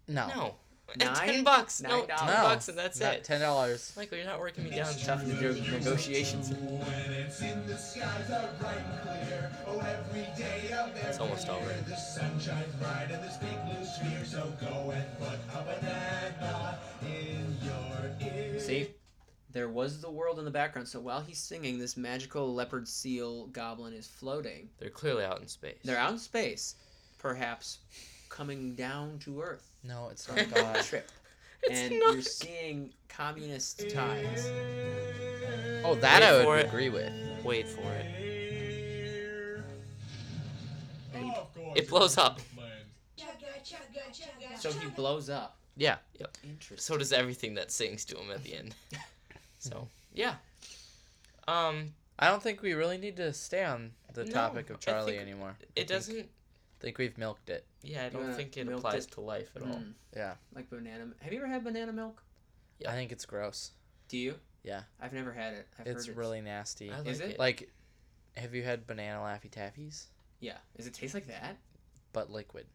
No. 0.08 0.26
No. 0.28 0.54
Nine? 0.98 1.14
Ten 1.14 1.44
bucks. 1.44 1.80
No, 1.82 1.88
Nine 1.88 2.06
ten 2.06 2.16
dollars. 2.16 2.34
No. 2.36 2.42
bucks 2.42 2.68
and 2.68 2.78
that's 2.78 3.00
Not 3.00 3.14
it. 3.14 3.24
Ten 3.24 3.40
dollars. 3.40 3.92
Michael, 3.96 4.18
you're 4.18 4.26
not 4.26 4.40
working 4.40 4.64
me 4.64 4.70
down. 4.70 4.92
Tough 5.04 5.24
to 5.24 5.32
do 5.32 5.60
negotiations. 5.70 6.50
It's 6.50 7.40
in 7.42 7.66
the 7.66 7.76
skies 7.76 8.30
are 8.30 8.48
bright 8.58 8.76
and 8.78 9.02
clear. 9.02 9.52
Oh, 9.66 9.78
every 9.80 10.26
day 10.36 10.72
out 10.72 10.94
there. 10.94 11.08
It's 11.08 11.18
almost 11.18 11.48
over. 11.48 11.72
The 11.88 11.96
sun 11.96 12.38
shines 12.40 12.74
bright 12.76 13.08
and 13.10 13.22
this 13.22 13.36
big 13.36 13.56
blue 13.66 13.84
sphere. 13.84 14.24
So 14.24 14.52
go 14.60 14.90
and 14.90 15.04
put 15.18 15.38
a 15.54 15.62
banana 15.64 16.78
in 17.02 17.56
your 17.62 18.32
ear. 18.32 18.58
See, 18.60 18.88
there 19.52 19.68
was 19.68 20.00
the 20.00 20.10
world 20.10 20.38
in 20.38 20.44
the 20.44 20.50
background. 20.50 20.88
So 20.88 21.00
while 21.00 21.20
he's 21.20 21.38
singing, 21.38 21.78
this 21.78 21.96
magical 21.96 22.52
leopard 22.54 22.88
seal 22.88 23.46
goblin 23.48 23.92
is 23.94 24.06
floating. 24.06 24.68
They're 24.78 24.90
clearly 24.90 25.24
out 25.24 25.40
in 25.40 25.48
space. 25.48 25.78
They're 25.84 25.98
out 25.98 26.12
in 26.12 26.18
space, 26.18 26.76
perhaps 27.18 27.78
coming 28.28 28.74
down 28.74 29.18
to 29.20 29.40
Earth 29.40 29.69
No, 29.84 30.08
it's 30.10 30.28
not 30.28 30.38
a 30.38 30.44
God. 30.54 30.82
trip. 30.84 31.10
It's 31.62 31.78
and 31.80 31.98
not. 31.98 32.12
you're 32.14 32.22
seeing 32.22 32.90
communist 33.08 33.88
ties. 33.90 34.46
Oh, 35.84 35.94
that 36.00 36.20
Wait 36.22 36.28
I 36.28 36.42
for 36.44 36.50
would 36.50 36.58
it. 36.60 36.66
agree 36.66 36.88
with. 36.88 37.12
Wait 37.44 37.68
for 37.68 37.80
it. 37.92 39.64
And 41.14 41.30
Of 41.34 41.48
It 41.76 41.88
blows 41.88 42.16
up. 42.18 42.40
so 44.58 44.70
he 44.72 44.88
blows 44.90 45.28
up. 45.30 45.56
Yeah. 45.76 45.96
Interesting. 46.44 46.78
So 46.78 46.96
does 46.98 47.12
everything 47.12 47.54
that 47.54 47.70
sings 47.70 48.04
to 48.06 48.16
him 48.18 48.30
at 48.30 48.42
the 48.44 48.54
end. 48.54 48.74
So 49.62 49.88
yeah. 50.14 50.36
Um, 51.46 51.92
I 52.18 52.28
don't 52.28 52.42
think 52.42 52.62
we 52.62 52.72
really 52.72 52.96
need 52.96 53.16
to 53.18 53.30
stay 53.34 53.62
on 53.62 53.90
the 54.14 54.24
No, 54.24 54.30
topic 54.32 54.70
of 54.70 54.80
Charlie 54.80 55.18
anymore. 55.18 55.54
it 55.76 55.86
doesn't. 55.86 56.30
I 56.80 56.82
think 56.82 56.96
we've 56.98 57.18
milked 57.18 57.50
it. 57.50 57.66
Yeah, 57.82 58.06
I 58.06 58.08
don't 58.08 58.22
wanna 58.22 58.34
think 58.34 58.56
it 58.56 58.66
applies 58.68 59.04
it? 59.04 59.10
to 59.12 59.20
life 59.20 59.50
at 59.54 59.62
all. 59.62 59.68
Mm, 59.68 59.92
Yeah. 60.16 60.34
like 60.54 60.70
banana. 60.70 61.12
Have 61.20 61.32
you 61.32 61.38
ever 61.40 61.46
had 61.48 61.62
banana 61.62 61.92
milk? 61.92 62.22
Yeah. 62.78 62.90
I 62.90 62.94
think 62.94 63.12
it's 63.12 63.26
gross. 63.26 63.72
Do 64.08 64.16
you? 64.16 64.34
Yeah. 64.62 64.82
I've 64.98 65.12
never 65.12 65.32
had 65.32 65.52
it. 65.54 65.68
I've 65.78 65.86
it's 65.86 66.06
heard 66.06 66.16
really 66.16 66.40
nasty. 66.40 66.90
I 66.90 66.98
like 66.98 67.06
Is 67.08 67.20
it. 67.20 67.30
it? 67.32 67.38
Like, 67.38 67.70
have 68.36 68.54
you 68.54 68.62
had 68.62 68.86
banana 68.86 69.18
Laffy 69.18 69.50
Taffies? 69.50 70.06
Yeah. 70.40 70.56
Does 70.76 70.86
it 70.86 70.94
taste 70.94 71.12
like 71.12 71.26
that? 71.26 71.56
But 72.14 72.30
liquid. 72.30 72.66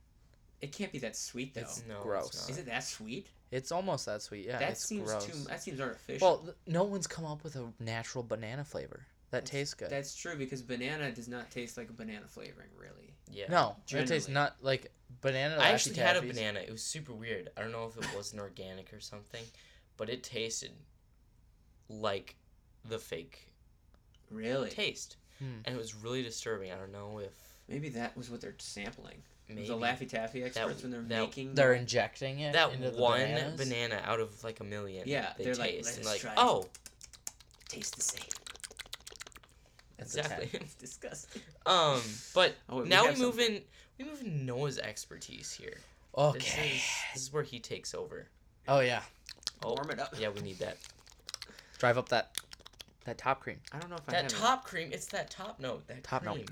It 0.61 0.71
can't 0.71 0.91
be 0.91 0.99
that 0.99 1.15
sweet 1.15 1.55
though. 1.55 1.61
It's 1.61 1.83
No, 1.87 1.95
it's 1.95 2.03
gross. 2.03 2.41
not. 2.41 2.49
Is 2.51 2.57
it 2.59 2.65
that 2.67 2.83
sweet? 2.83 3.27
It's 3.51 3.71
almost 3.71 4.05
that 4.05 4.21
sweet. 4.21 4.45
Yeah. 4.45 4.59
that 4.59 4.71
it's 4.71 4.85
seems 4.85 5.09
gross. 5.09 5.25
too. 5.25 5.33
That 5.47 5.63
seems 5.63 5.81
artificial. 5.81 6.27
Well, 6.27 6.37
th- 6.43 6.55
no 6.67 6.83
one's 6.83 7.07
come 7.07 7.25
up 7.25 7.43
with 7.43 7.55
a 7.55 7.73
natural 7.79 8.23
banana 8.23 8.63
flavor 8.63 9.05
that 9.31 9.37
That's- 9.45 9.49
tastes 9.49 9.73
good. 9.73 9.89
That's 9.89 10.15
true 10.15 10.35
because 10.35 10.61
banana 10.61 11.11
does 11.11 11.27
not 11.27 11.49
taste 11.51 11.75
like 11.77 11.89
a 11.89 11.93
banana 11.93 12.27
flavoring, 12.27 12.69
really. 12.77 13.14
Yeah. 13.31 13.45
no, 13.49 13.75
it 13.91 14.07
tastes 14.07 14.29
not 14.29 14.55
like 14.61 14.91
banana. 15.21 15.55
I 15.59 15.71
Laffy 15.71 15.73
actually 15.73 15.95
had 15.95 16.15
a 16.17 16.21
banana. 16.21 16.59
It 16.59 16.71
was 16.71 16.83
super 16.83 17.13
weird. 17.13 17.49
I 17.57 17.61
don't 17.61 17.71
know 17.71 17.85
if 17.85 17.97
it 17.97 18.15
wasn't 18.15 18.41
organic 18.41 18.93
or 18.93 18.99
something, 18.99 19.43
but 19.97 20.09
it 20.09 20.23
tasted 20.23 20.71
like 21.89 22.35
the 22.88 22.99
fake 22.99 23.47
Really? 24.31 24.69
taste, 24.69 25.17
Hmm. 25.39 25.59
and 25.65 25.75
it 25.75 25.77
was 25.77 25.93
really 25.95 26.23
disturbing. 26.23 26.71
I 26.71 26.75
don't 26.77 26.91
know 26.91 27.19
if 27.19 27.33
Maybe 27.67 27.89
that 27.89 28.15
was 28.15 28.29
what 28.29 28.41
they're 28.41 28.55
sampling. 28.59 29.23
maybe 29.49 29.67
The 29.67 29.73
Laffy 29.75 30.07
Taffy 30.07 30.43
experts 30.43 30.81
when 30.83 30.91
they're 30.91 31.01
that- 31.01 31.19
making. 31.27 31.55
They're 31.55 31.73
the- 31.73 31.79
injecting 31.79 32.39
it 32.39 32.53
that 32.53 32.73
into 32.73 32.91
one 32.91 33.19
bananas? 33.21 33.57
banana 33.59 34.01
out 34.03 34.19
of 34.19 34.43
like 34.43 34.59
a 34.59 34.63
million. 34.63 35.07
Yeah, 35.07 35.33
they 35.38 35.45
they're 35.45 35.55
like, 35.55 35.71
taste 35.71 35.85
"Let's 35.85 35.97
and 35.97 36.05
like 36.25 36.38
oh 36.38 36.69
taste 37.69 37.95
the 37.95 38.01
same. 38.03 38.23
It's 39.99 40.15
exactly. 40.15 40.49
It's 40.62 40.75
disgusting. 40.75 41.41
um, 41.65 42.01
but 42.34 42.55
Oh, 42.69 42.77
wait, 42.79 42.88
now 42.88 43.03
we 43.03 43.10
have 43.10 43.19
move 43.19 43.39
in. 43.39 43.62
We 43.97 44.05
move 44.05 44.21
in 44.21 44.45
Noah's 44.45 44.77
expertise 44.77 45.51
here. 45.53 45.77
This 45.77 46.25
Okay. 46.25 46.71
is, 46.75 46.84
this 47.13 47.23
is 47.23 47.34
where 47.34 47.43
he 47.43 47.60
takes 47.60 47.93
over. 47.93 48.27
Oh 48.67 48.79
yeah. 48.81 49.01
Oh, 49.63 49.73
Warm 49.73 49.89
it 49.91 49.99
up. 49.99 50.13
yeah, 50.19 50.29
we 50.29 50.41
need 50.41 50.60
that. 50.60 50.77
Drive 51.77 51.97
up 51.97 52.10
that 52.10 52.31
that 53.05 53.17
top 53.17 53.39
cream. 53.41 53.58
I 53.71 53.79
don't 53.79 53.89
know 53.89 53.95
if 53.97 54.08
I 54.10 54.12
That 54.13 54.31
have 54.31 54.41
top 54.41 54.63
cream. 54.65 54.89
It's 54.91 55.05
that 55.08 55.29
top 55.29 55.60
note. 55.60 55.88
That 55.88 56.03
Top 56.03 56.23
note. 56.23 56.45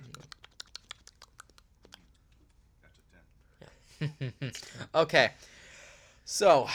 cream. 3.99 4.12
okay. 4.95 5.32
So, 6.25 6.67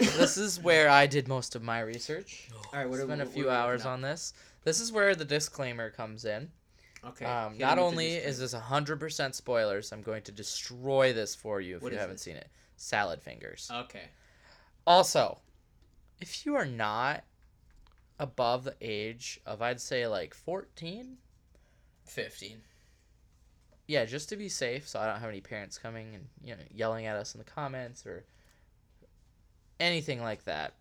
this 0.00 0.36
is 0.36 0.60
where 0.60 0.88
I 0.88 1.06
did 1.06 1.28
most 1.28 1.54
of 1.54 1.62
my 1.62 1.80
research. 1.80 2.48
it. 2.48 2.54
All 2.72 2.80
right, 2.80 2.88
what 2.88 3.00
Spent 3.00 3.20
a 3.20 3.24
what- 3.24 3.32
few 3.34 3.44
what 3.46 3.52
are 3.54 3.56
hours 3.56 3.84
on 3.84 4.00
this. 4.00 4.32
This 4.66 4.80
is 4.80 4.90
where 4.90 5.14
the 5.14 5.24
disclaimer 5.24 5.90
comes 5.90 6.24
in. 6.24 6.50
Okay. 7.04 7.24
Um, 7.24 7.56
not 7.56 7.78
him 7.78 7.84
with 7.84 7.94
the 7.94 8.00
only 8.00 8.08
is 8.14 8.40
this 8.40 8.52
100% 8.52 9.32
spoilers, 9.32 9.92
I'm 9.92 10.02
going 10.02 10.24
to 10.24 10.32
destroy 10.32 11.12
this 11.12 11.36
for 11.36 11.60
you 11.60 11.76
if 11.76 11.82
What 11.82 11.92
you 11.92 11.98
haven't 11.98 12.18
seen 12.18 12.34
it. 12.34 12.48
Salad 12.76 13.22
fingers. 13.22 13.70
Okay. 13.72 14.08
Also, 14.84 15.38
if 16.20 16.44
you 16.44 16.56
are 16.56 16.66
not 16.66 17.22
above 18.18 18.64
the 18.64 18.74
age 18.80 19.40
of, 19.46 19.62
I'd 19.62 19.80
say, 19.80 20.08
like 20.08 20.34
14, 20.34 21.16
Fifteen. 22.04 22.60
yeah, 23.86 24.04
just 24.04 24.28
to 24.30 24.36
be 24.36 24.48
safe, 24.48 24.88
so 24.88 24.98
I 24.98 25.06
don't 25.06 25.20
have 25.20 25.30
any 25.30 25.40
parents 25.40 25.78
coming 25.78 26.12
and 26.16 26.26
you 26.42 26.54
know 26.54 26.62
yelling 26.74 27.06
at 27.06 27.16
us 27.16 27.34
in 27.34 27.38
the 27.38 27.44
comments 27.44 28.04
or 28.04 28.24
anything 29.78 30.22
like 30.22 30.44
that. 30.44 30.74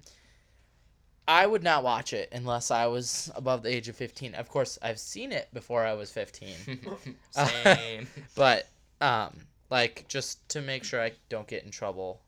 I 1.27 1.45
would 1.47 1.63
not 1.63 1.83
watch 1.83 2.13
it 2.13 2.29
unless 2.31 2.69
I 2.71 2.85
was 2.85 3.31
above 3.35 3.63
the 3.63 3.75
age 3.75 3.89
of 3.89 3.95
15. 3.95 4.35
Of 4.35 4.49
course, 4.49 4.77
I've 4.81 4.99
seen 4.99 5.31
it 5.31 5.47
before 5.53 5.83
I 5.85 5.93
was 5.93 6.11
15. 6.11 6.49
Same. 7.31 8.07
but 8.35 8.67
um 9.01 9.35
like 9.69 10.05
just 10.07 10.47
to 10.49 10.61
make 10.61 10.83
sure 10.83 11.01
I 11.01 11.11
don't 11.29 11.47
get 11.47 11.63
in 11.63 11.71
trouble. 11.71 12.21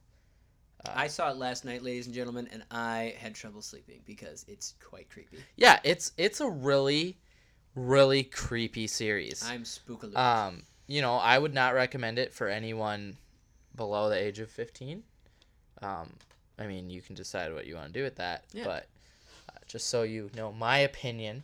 Uh, 0.86 0.92
I 0.96 1.08
saw 1.08 1.30
it 1.30 1.38
last 1.38 1.66
night, 1.66 1.84
ladies 1.84 2.08
and 2.08 2.16
gentlemen, 2.16 2.48
and 2.52 2.64
I 2.72 3.16
had 3.20 3.36
trouble 3.36 3.62
sleeping 3.62 4.02
because 4.06 4.46
it's 4.48 4.74
quite 4.84 5.10
creepy. 5.10 5.38
yeah, 5.56 5.80
it's 5.84 6.12
it's 6.18 6.42
a 6.42 6.50
really 6.50 7.18
really 7.76 8.24
creepy 8.24 8.88
series. 8.88 9.48
I'm 9.48 9.64
spookaloo. 9.64 10.18
Um, 10.18 10.64
you 10.88 11.02
know, 11.02 11.16
I 11.16 11.38
would 11.38 11.54
not 11.54 11.74
recommend 11.76 12.18
it 12.18 12.34
for 12.34 12.48
anyone 12.48 13.18
below 13.76 14.10
the 14.10 14.16
age 14.18 14.40
of 14.40 14.50
15. 14.50 15.04
Um, 15.82 16.14
I 16.60 16.68
mean, 16.68 16.90
you 16.90 17.02
can 17.02 17.16
decide 17.16 17.54
what 17.54 17.68
you 17.68 17.76
want 17.76 17.88
to 17.88 17.94
do 17.94 18.04
with 18.04 18.16
that, 18.16 18.44
Yeah. 18.54 18.64
but 18.66 18.88
uh, 19.50 19.58
just 19.68 19.88
so 19.88 20.04
you 20.04 20.30
know 20.36 20.52
my 20.52 20.80
opinion. 20.80 21.44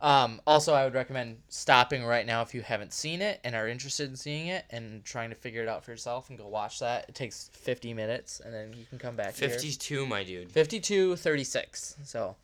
Um, 0.00 0.40
also, 0.46 0.74
I 0.74 0.84
would 0.84 0.92
recommend 0.92 1.38
stopping 1.48 2.04
right 2.04 2.26
now 2.26 2.42
if 2.42 2.52
you 2.54 2.60
haven't 2.60 2.92
seen 2.92 3.22
it 3.22 3.40
and 3.42 3.54
are 3.54 3.66
interested 3.66 4.10
in 4.10 4.16
seeing 4.16 4.48
it 4.48 4.66
and 4.68 5.02
trying 5.02 5.30
to 5.30 5.36
figure 5.36 5.62
it 5.62 5.68
out 5.68 5.82
for 5.82 5.92
yourself 5.92 6.28
and 6.28 6.36
go 6.38 6.46
watch 6.46 6.78
that. 6.80 7.06
It 7.08 7.14
takes 7.14 7.48
50 7.54 7.94
minutes 7.94 8.40
and 8.44 8.52
then 8.52 8.74
you 8.76 8.84
can 8.90 8.98
come 8.98 9.16
back 9.16 9.34
here. 9.34 9.48
Fifty-two, 9.48 10.04
my 10.06 10.22
dude. 10.22 10.50
52 10.50 11.16
36 11.16 11.96
so 12.04 12.36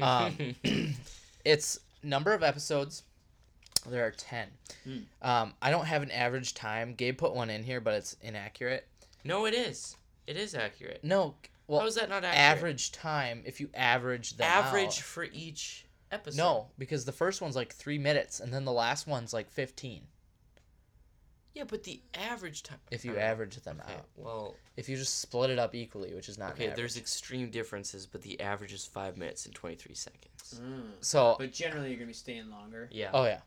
um, 0.00 0.54
it's 1.44 1.78
number 2.02 2.32
of 2.32 2.42
episodes 2.42 3.02
there 3.86 4.06
are 4.06 4.10
10 4.12 4.48
Hmm. 4.84 4.98
um, 5.20 5.52
i 5.60 5.70
don't 5.70 5.84
have 5.86 6.02
an 6.02 6.10
average 6.10 6.54
time 6.54 6.94
gabe 6.94 7.18
put 7.18 7.34
one 7.34 7.50
in 7.50 7.64
here 7.64 7.80
but 7.80 7.94
it's 7.94 8.16
inaccurate 8.22 8.86
no, 9.26 9.46
it 9.46 9.54
is. 9.54 9.96
It 10.26 10.36
is 10.36 10.54
accurate. 10.54 11.00
no 11.02 11.34
well 11.66 11.80
How 11.80 11.86
is 11.86 11.94
that 11.96 12.08
not 12.08 12.24
accurate? 12.24 12.38
average 12.58 12.92
time 12.92 13.42
if 13.46 13.60
you 13.60 13.68
average 13.74 14.36
them 14.36 14.46
average 14.50 14.98
out. 14.98 15.04
for 15.04 15.24
each 15.24 15.86
episode. 16.12 16.36
No, 16.38 16.66
because 16.78 17.04
the 17.04 17.12
first 17.12 17.40
one's 17.40 17.56
like 17.56 17.72
three 17.74 17.98
minutes, 17.98 18.40
and 18.40 18.52
then 18.52 18.64
the 18.64 18.72
last 18.72 19.06
one's 19.06 19.32
like 19.32 19.50
fifteen. 19.50 20.02
Yeah, 21.54 21.64
but 21.68 21.84
the 21.84 22.00
average 22.14 22.64
time. 22.64 22.78
If 22.90 23.04
you 23.04 23.12
I 23.12 23.14
don't 23.14 23.22
know. 23.22 23.28
average 23.30 23.56
them 23.58 23.80
Okay, 23.84 23.94
out, 23.94 24.06
well, 24.16 24.56
if 24.76 24.88
you 24.88 24.96
just 24.96 25.20
split 25.20 25.50
it 25.50 25.58
up 25.58 25.72
equally, 25.74 26.12
which 26.12 26.28
is 26.28 26.36
not 26.36 26.52
okay, 26.52 26.66
an 26.66 26.72
there's 26.74 26.96
extreme 26.96 27.48
differences, 27.50 28.06
but 28.06 28.22
the 28.22 28.40
average 28.40 28.72
is 28.72 28.84
five 28.84 29.16
minutes 29.16 29.46
and 29.46 29.54
23 29.54 29.94
seconds. 29.94 30.60
Mm. 30.60 30.82
so. 31.00 31.36
But 31.38 31.52
generally, 31.52 31.90
you're 31.90 31.96
gonna 31.98 32.08
be 32.08 32.12
staying 32.12 32.50
longer. 32.50 32.88
Yeah. 32.90 33.10
Oh 33.14 33.24
yeah, 33.24 33.40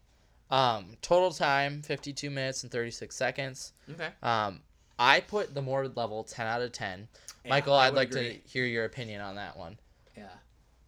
um, 0.49 0.95
total 1.01 1.31
time 1.31 1.81
fifty 1.81 2.13
two 2.13 2.29
minutes 2.29 2.63
and 2.63 2.71
thirty 2.71 2.91
six 2.91 3.13
seconds. 3.15 3.73
Okay. 3.91 4.09
Um, 4.23 4.61
I 4.99 5.19
put 5.19 5.53
the 5.53 5.62
morbid 5.62 5.95
level 5.97 6.23
ten 6.23 6.47
out 6.47 6.62
of 6.62 6.71
ten. 6.71 7.07
Yeah, 7.43 7.49
Michael, 7.51 7.73
I'd 7.75 7.93
like 7.93 8.10
agree. 8.12 8.41
to 8.43 8.49
hear 8.49 8.65
your 8.65 8.86
opinion 8.86 9.21
on 9.21 9.36
that 9.36 9.55
one. 9.57 9.77
Yeah. 10.17 10.27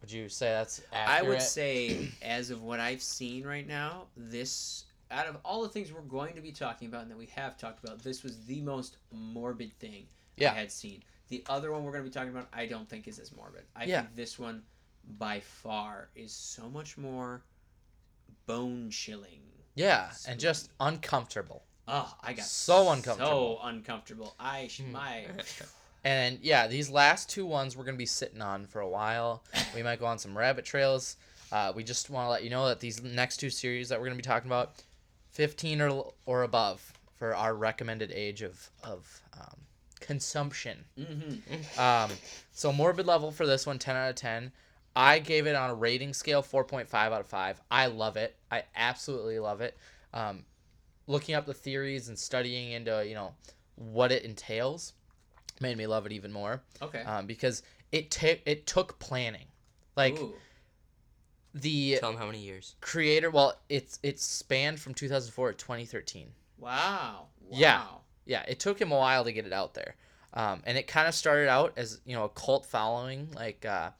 Would 0.00 0.10
you 0.10 0.28
say 0.28 0.46
that's 0.50 0.80
accurate? 0.92 1.24
I 1.24 1.28
would 1.28 1.42
say, 1.42 2.08
as 2.22 2.50
of 2.50 2.62
what 2.62 2.80
I've 2.80 3.02
seen 3.02 3.44
right 3.44 3.66
now, 3.66 4.06
this 4.16 4.84
out 5.10 5.26
of 5.26 5.36
all 5.44 5.62
the 5.62 5.68
things 5.68 5.92
we're 5.92 6.00
going 6.02 6.34
to 6.34 6.40
be 6.40 6.52
talking 6.52 6.88
about 6.88 7.02
and 7.02 7.10
that 7.10 7.18
we 7.18 7.26
have 7.26 7.56
talked 7.58 7.82
about, 7.84 7.98
this 8.00 8.22
was 8.22 8.38
the 8.46 8.60
most 8.60 8.96
morbid 9.12 9.72
thing 9.80 10.06
Yeah. 10.36 10.52
I 10.52 10.54
had 10.54 10.70
seen. 10.72 11.02
The 11.28 11.42
other 11.48 11.72
one 11.72 11.84
we're 11.84 11.92
going 11.92 12.04
to 12.04 12.10
be 12.10 12.14
talking 12.14 12.30
about, 12.30 12.48
I 12.52 12.66
don't 12.66 12.88
think 12.88 13.08
is 13.08 13.18
as 13.18 13.34
morbid. 13.34 13.64
I 13.74 13.84
Yeah. 13.84 14.02
think 14.02 14.14
this 14.16 14.38
one, 14.38 14.62
by 15.18 15.40
far, 15.40 16.08
is 16.14 16.32
so 16.32 16.68
much 16.68 16.96
more 16.96 17.42
bone 18.46 18.90
chilling. 18.90 19.40
Yeah, 19.74 20.10
and 20.28 20.38
just 20.38 20.70
uncomfortable. 20.80 21.64
Oh, 21.90 22.14
I 22.22 22.32
got 22.32 22.46
So 22.46 22.90
uncomfortable. 22.90 23.58
So 23.60 23.66
uncomfortable. 23.66 24.34
I 24.38 24.68
sh- 24.68 24.80
Hmm. 24.80 24.92
my 24.92 25.24
And 26.04 26.38
yeah, 26.40 26.66
these 26.66 26.88
last 26.88 27.28
two 27.28 27.44
ones 27.44 27.76
we're 27.76 27.84
gonna 27.84 27.96
be 27.96 28.06
sitting 28.06 28.40
on 28.40 28.66
for 28.66 28.80
a 28.80 28.88
while. 28.88 29.42
We 29.74 29.82
might 29.82 30.00
go 30.00 30.06
on 30.06 30.18
some 30.18 30.36
rabbit 30.36 30.64
trails. 30.64 31.16
Uh, 31.52 31.72
we 31.74 31.82
just 31.84 32.10
want 32.10 32.26
to 32.26 32.30
let 32.30 32.44
you 32.44 32.50
know 32.50 32.66
that 32.68 32.80
these 32.80 33.02
next 33.02 33.36
two 33.38 33.50
series 33.50 33.88
that 33.88 33.98
we're 34.00 34.06
gonna 34.06 34.16
be 34.16 34.22
talking 34.22 34.48
about, 34.48 34.72
fifteen 35.30 35.80
or 35.80 36.12
or 36.26 36.42
above 36.42 36.92
for 37.18 37.34
our 37.36 37.54
recommended 37.54 38.10
age 38.12 38.40
of 38.42 38.70
of 38.82 39.20
um, 39.38 39.58
consumption. 40.00 40.84
hmm 40.96 41.34
Um, 41.78 42.10
so 42.52 42.72
morbid 42.72 43.06
level 43.06 43.30
for 43.30 43.46
this 43.46 43.66
one, 43.66 43.78
10 43.78 43.96
out 43.96 44.10
of 44.10 44.16
10. 44.16 44.52
I 44.96 45.18
gave 45.18 45.46
it 45.46 45.54
on 45.54 45.70
a 45.70 45.74
rating 45.74 46.12
scale, 46.12 46.42
4.5 46.42 46.92
out 46.94 47.20
of 47.20 47.26
5. 47.26 47.60
I 47.70 47.86
love 47.86 48.16
it. 48.16 48.36
I 48.50 48.64
absolutely 48.74 49.38
love 49.38 49.60
it. 49.60 49.76
Um, 50.12 50.44
looking 51.10 51.34
up 51.34 51.44
the 51.46 51.54
theories 51.54 52.08
and 52.08 52.18
studying 52.18 52.72
into, 52.72 53.04
you 53.06 53.14
know, 53.14 53.34
what 53.74 54.12
it 54.12 54.24
entails 54.24 54.92
made 55.60 55.76
me 55.76 55.86
love 55.86 56.06
it 56.06 56.12
even 56.12 56.32
more. 56.32 56.62
Okay. 56.80 57.02
Um, 57.02 57.26
because 57.26 57.62
it 57.92 58.10
ta- 58.10 58.40
it 58.46 58.66
took 58.66 58.98
planning. 58.98 59.46
Like 59.96 60.18
Ooh. 60.18 60.32
the 61.54 61.98
Tell 62.00 62.12
them 62.12 62.18
how 62.20 62.26
many 62.26 62.38
years. 62.38 62.76
creator, 62.80 63.30
well, 63.30 63.54
it's 63.68 63.98
it 64.02 64.20
spanned 64.20 64.80
from 64.80 64.94
2004 64.94 65.52
to 65.52 65.56
2013. 65.56 66.28
Wow. 66.58 67.26
Yeah. 67.50 67.82
Yeah, 68.24 68.44
it 68.46 68.60
took 68.60 68.80
him 68.80 68.92
a 68.92 68.96
while 68.96 69.24
to 69.24 69.32
get 69.32 69.46
it 69.46 69.52
out 69.52 69.74
there. 69.74 69.96
Um, 70.32 70.62
and 70.64 70.78
it 70.78 70.86
kind 70.86 71.08
of 71.08 71.14
started 71.14 71.48
out 71.48 71.72
as, 71.76 72.00
you 72.04 72.14
know, 72.14 72.24
a 72.24 72.28
cult 72.28 72.64
following. 72.64 73.28
Like, 73.34 73.66
uh, 73.66 73.90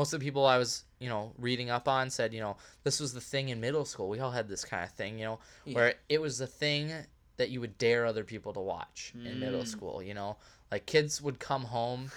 most 0.00 0.14
of 0.14 0.20
the 0.20 0.24
people 0.24 0.46
I 0.46 0.56
was, 0.56 0.84
you 0.98 1.10
know, 1.10 1.32
reading 1.36 1.68
up 1.68 1.86
on 1.86 2.08
said, 2.08 2.32
you 2.32 2.40
know, 2.40 2.56
this 2.84 3.00
was 3.00 3.12
the 3.12 3.20
thing 3.20 3.50
in 3.50 3.60
middle 3.60 3.84
school. 3.84 4.08
We 4.08 4.18
all 4.18 4.30
had 4.30 4.48
this 4.48 4.64
kind 4.64 4.82
of 4.82 4.90
thing, 4.92 5.18
you 5.18 5.26
know, 5.26 5.38
Yeah. 5.66 5.74
where 5.74 5.94
it 6.08 6.22
was 6.22 6.38
the 6.38 6.46
thing 6.46 6.90
that 7.36 7.50
you 7.50 7.60
would 7.60 7.76
dare 7.76 8.06
other 8.06 8.24
people 8.24 8.54
to 8.54 8.60
watch 8.60 9.12
in 9.26 9.38
middle 9.38 9.62
Mm. 9.62 9.66
school, 9.66 10.02
you 10.02 10.14
know? 10.14 10.38
Like, 10.72 10.86
kids 10.86 11.20
would 11.20 11.38
come 11.38 11.64
home, 11.64 12.12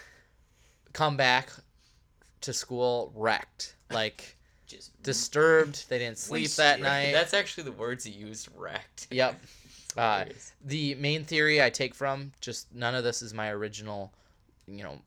come 0.94 1.18
back 1.18 1.50
to 2.40 2.54
school 2.54 3.12
wrecked. 3.16 3.76
Like, 3.92 4.38
Just 4.66 4.92
disturbed. 5.04 5.90
They 5.90 6.00
didn't 6.00 6.18
sleep 6.30 6.52
that 6.52 6.80
night. 6.80 7.12
That's 7.12 7.34
actually 7.34 7.66
the 7.66 7.74
words 7.74 8.06
he 8.06 8.12
used. 8.14 8.48
Wrecked. 8.56 9.08
Yep. 9.12 9.40
Uh, 9.96 10.26
the 10.66 10.96
main 10.96 11.24
theory 11.24 11.62
I 11.62 11.70
take 11.70 11.94
from 11.94 12.32
just 12.42 12.74
none 12.74 12.96
of 12.96 13.04
this 13.04 13.22
is 13.22 13.32
my 13.32 13.50
original, 13.52 14.12
you 14.66 14.84
know, 14.84 15.00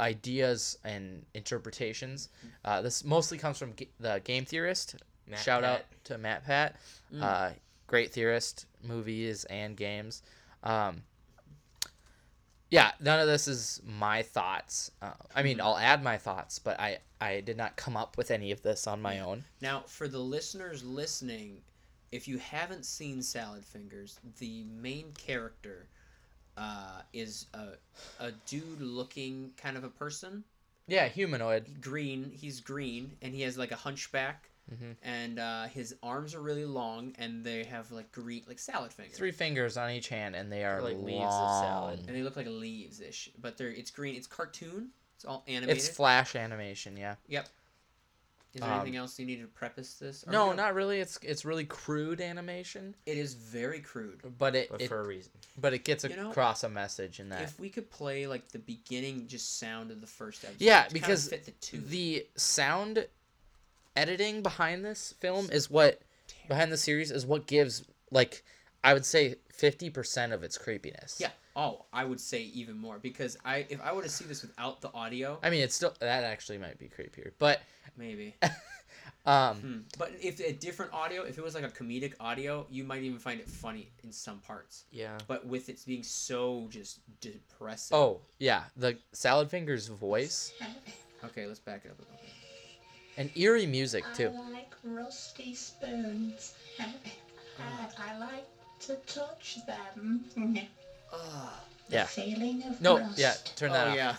ideas 0.00 0.78
and 0.84 1.24
interpretations. 1.34 2.28
Uh, 2.64 2.82
this 2.82 3.04
mostly 3.04 3.38
comes 3.38 3.58
from 3.58 3.72
Ga- 3.72 3.88
the 4.00 4.20
game 4.24 4.44
theorist. 4.44 4.96
Matt 5.26 5.40
Shout 5.40 5.62
Pat. 5.62 5.70
out 5.72 5.84
to 6.04 6.18
Matt 6.18 6.44
Pat, 6.44 6.76
Mm. 7.12 7.22
uh, 7.22 7.50
great 7.86 8.12
theorist, 8.12 8.66
movies 8.82 9.44
and 9.46 9.76
games. 9.76 10.22
Um, 10.62 11.02
yeah, 12.70 12.92
none 13.00 13.20
of 13.20 13.26
this 13.26 13.46
is 13.46 13.80
my 13.86 14.22
thoughts. 14.22 14.90
Uh, 15.00 15.12
I 15.34 15.42
mean, 15.42 15.60
I'll 15.60 15.78
add 15.78 16.02
my 16.02 16.18
thoughts, 16.18 16.58
but 16.58 16.78
I 16.80 16.98
I 17.20 17.40
did 17.40 17.56
not 17.56 17.76
come 17.76 17.96
up 17.96 18.18
with 18.18 18.30
any 18.30 18.50
of 18.50 18.62
this 18.62 18.86
on 18.86 19.00
my 19.00 19.20
own. 19.20 19.44
Now, 19.62 19.80
for 19.86 20.08
the 20.08 20.18
listeners 20.18 20.82
listening, 20.84 21.62
if 22.12 22.26
you 22.28 22.36
haven't 22.38 22.84
seen 22.84 23.22
Salad 23.22 23.64
Fingers, 23.64 24.18
the 24.38 24.64
main 24.64 25.12
character 25.12 25.88
uh, 26.56 27.00
is 27.12 27.46
a, 27.54 27.68
a 28.20 28.32
dude 28.46 28.80
looking 28.80 29.52
kind 29.56 29.76
of 29.76 29.84
a 29.84 29.88
person. 29.88 30.44
Yeah, 30.86 31.08
humanoid. 31.08 31.80
Green. 31.80 32.30
He's 32.30 32.60
green, 32.60 33.16
and 33.22 33.34
he 33.34 33.42
has 33.42 33.56
like 33.56 33.72
a 33.72 33.76
hunchback, 33.76 34.50
Mhm. 34.72 34.96
and 35.02 35.38
uh, 35.38 35.64
his 35.64 35.94
arms 36.02 36.34
are 36.34 36.40
really 36.40 36.64
long, 36.66 37.14
and 37.18 37.44
they 37.44 37.64
have 37.64 37.90
like 37.90 38.12
green, 38.12 38.42
like 38.46 38.58
salad 38.58 38.92
fingers. 38.92 39.16
Three 39.16 39.32
fingers 39.32 39.76
on 39.76 39.90
each 39.90 40.08
hand, 40.08 40.34
and 40.36 40.50
they 40.52 40.64
are 40.64 40.82
Like 40.82 40.94
long. 40.94 41.04
leaves 41.04 41.24
of 41.34 41.60
salad. 41.60 41.98
And 42.06 42.16
they 42.16 42.22
look 42.22 42.36
like 42.36 42.46
leaves 42.46 43.00
ish, 43.00 43.30
but 43.40 43.56
they're 43.56 43.68
it's 43.70 43.90
green. 43.90 44.14
It's 44.14 44.26
cartoon. 44.26 44.90
It's 45.16 45.24
all 45.24 45.44
animated. 45.48 45.76
It's 45.76 45.88
flash 45.88 46.34
animation, 46.36 46.96
yeah. 46.96 47.16
Yep. 47.28 47.48
Is 48.54 48.60
there 48.60 48.70
Um, 48.70 48.80
anything 48.82 48.96
else 48.96 49.18
you 49.18 49.26
need 49.26 49.40
to 49.40 49.48
preface 49.48 49.94
this? 49.94 50.24
Or 50.26 50.30
No, 50.30 50.50
we 50.50 50.56
don't- 50.56 50.74
really. 50.76 51.00
It's 51.00 51.18
it's 51.22 51.44
really 51.44 51.64
crude 51.64 52.20
animation, 52.20 52.94
It 53.04 53.18
is 53.18 53.34
very 53.34 53.80
crude. 53.80 54.20
but 54.38 54.54
it, 54.54 54.68
But 54.70 54.80
it 54.80 54.88
for 54.88 55.00
a 55.00 55.04
reason. 55.06 55.32
but 55.58 55.74
it 55.74 55.84
gets 55.84 56.04
You 56.04 56.14
know, 56.14 56.30
across 56.30 56.62
a 56.62 56.68
message 56.68 57.18
in 57.18 57.30
that. 57.30 57.42
If 57.42 57.58
we 57.58 57.68
could 57.68 57.90
play 57.90 58.28
like 58.28 58.48
the 58.52 58.60
beginning, 58.60 59.26
just 59.26 59.58
sound 59.58 59.90
of 59.90 60.00
the 60.00 60.06
first 60.06 60.44
episode. 60.44 60.60
Yeah, 60.60 60.84
to 60.84 60.88
kinda 60.88 61.00
because 61.00 61.28
fit 61.28 61.44
the 61.46 61.50
two. 61.52 61.80
the 61.80 62.28
sound 62.36 63.08
editing 63.96 64.42
behind 64.42 64.84
this 64.84 65.12
film 65.20 65.48
is 65.50 65.68
what 65.70 66.00
behind 66.48 66.70
the 66.72 66.76
series 66.78 67.10
is 67.10 67.26
what 67.26 67.46
gives 67.46 67.82
like 68.10 68.44
I 68.84 68.92
would 68.94 69.04
say 69.06 69.36
fifty 69.52 69.90
percent 69.90 70.32
of 70.32 70.42
its 70.44 70.58
creepiness. 70.58 71.16
yeah. 71.20 71.30
Oh, 71.56 71.84
I 71.92 72.04
would 72.04 72.18
say 72.20 72.42
even 72.42 72.76
more 72.76 72.98
because 72.98 73.36
I 73.44 73.58
if 73.68 73.80
I 73.80 73.92
were 73.92 74.02
to 74.02 74.08
see 74.08 74.24
this 74.24 74.42
without 74.42 74.80
the 74.80 74.92
audio, 74.92 75.38
I 75.42 75.50
mean, 75.50 75.62
it's 75.62 75.76
still 75.76 75.94
that 76.00 76.24
actually 76.24 76.58
might 76.58 76.78
be 76.78 76.88
creepier, 76.88 77.30
but 77.38 77.62
maybe. 77.96 78.34
um, 79.26 79.56
Hmm. 79.56 79.78
But 79.98 80.12
if 80.20 80.40
a 80.40 80.52
different 80.52 80.92
audio, 80.92 81.22
if 81.22 81.38
it 81.38 81.44
was 81.44 81.54
like 81.54 81.64
a 81.64 81.68
comedic 81.68 82.14
audio, 82.20 82.66
you 82.70 82.84
might 82.84 83.02
even 83.02 83.18
find 83.18 83.40
it 83.40 83.48
funny 83.48 83.90
in 84.02 84.12
some 84.12 84.38
parts. 84.40 84.84
Yeah. 84.90 85.18
But 85.26 85.46
with 85.46 85.68
it 85.68 85.80
being 85.86 86.02
so 86.02 86.66
just 86.70 87.00
depressing. 87.20 87.96
oh 87.96 88.20
yeah, 88.38 88.64
the 88.76 88.96
Salad 89.12 89.50
Fingers 89.50 89.88
voice 89.88 90.52
Okay, 91.24 91.46
let's 91.46 91.58
back 91.60 91.84
it 91.84 91.90
up 91.90 91.98
a 91.98 92.02
little 92.02 92.16
bit. 92.20 92.30
and 93.16 93.30
eerie 93.36 93.66
music 93.66 94.04
too. 94.14 94.30
I 94.36 94.50
like 94.50 94.74
rusty 94.84 95.54
spoons. 95.54 96.54
and 96.78 96.92
I 97.98 98.18
like 98.18 98.46
to 98.80 98.96
touch 99.06 99.58
them. 99.66 100.24
The 100.36 100.62
Ah. 101.12 101.60
Yeah. 101.88 102.04
feeling 102.06 102.62
of 102.64 102.80
No, 102.80 102.98
rust. 102.98 103.18
yeah, 103.18 103.34
turn 103.56 103.70
that 103.72 103.86
oh 103.86 103.90
off. 103.90 103.96
yeah. 103.96 104.16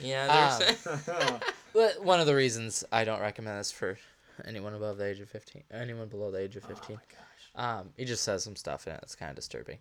Yeah. 0.00 0.58
There's. 0.58 0.86
oh 1.08 1.40
But 1.72 2.04
one 2.04 2.20
of 2.20 2.26
the 2.26 2.34
reasons 2.34 2.84
I 2.90 3.04
don't 3.04 3.20
recommend 3.20 3.58
this 3.60 3.70
for 3.72 3.98
anyone 4.44 4.74
above 4.74 4.98
the 4.98 5.06
age 5.06 5.20
of 5.20 5.28
15, 5.28 5.62
anyone 5.72 6.08
below 6.08 6.30
the 6.30 6.38
age 6.40 6.56
of 6.56 6.62
my 6.64 6.70
15. 6.70 6.96
gosh. 6.96 7.64
um, 7.64 7.90
he 7.96 8.04
just 8.04 8.24
says 8.24 8.42
some 8.42 8.56
stuff 8.56 8.86
in 8.86 8.92
it 8.92 9.00
that's 9.00 9.14
kind 9.14 9.30
of 9.30 9.36
disturbing. 9.36 9.78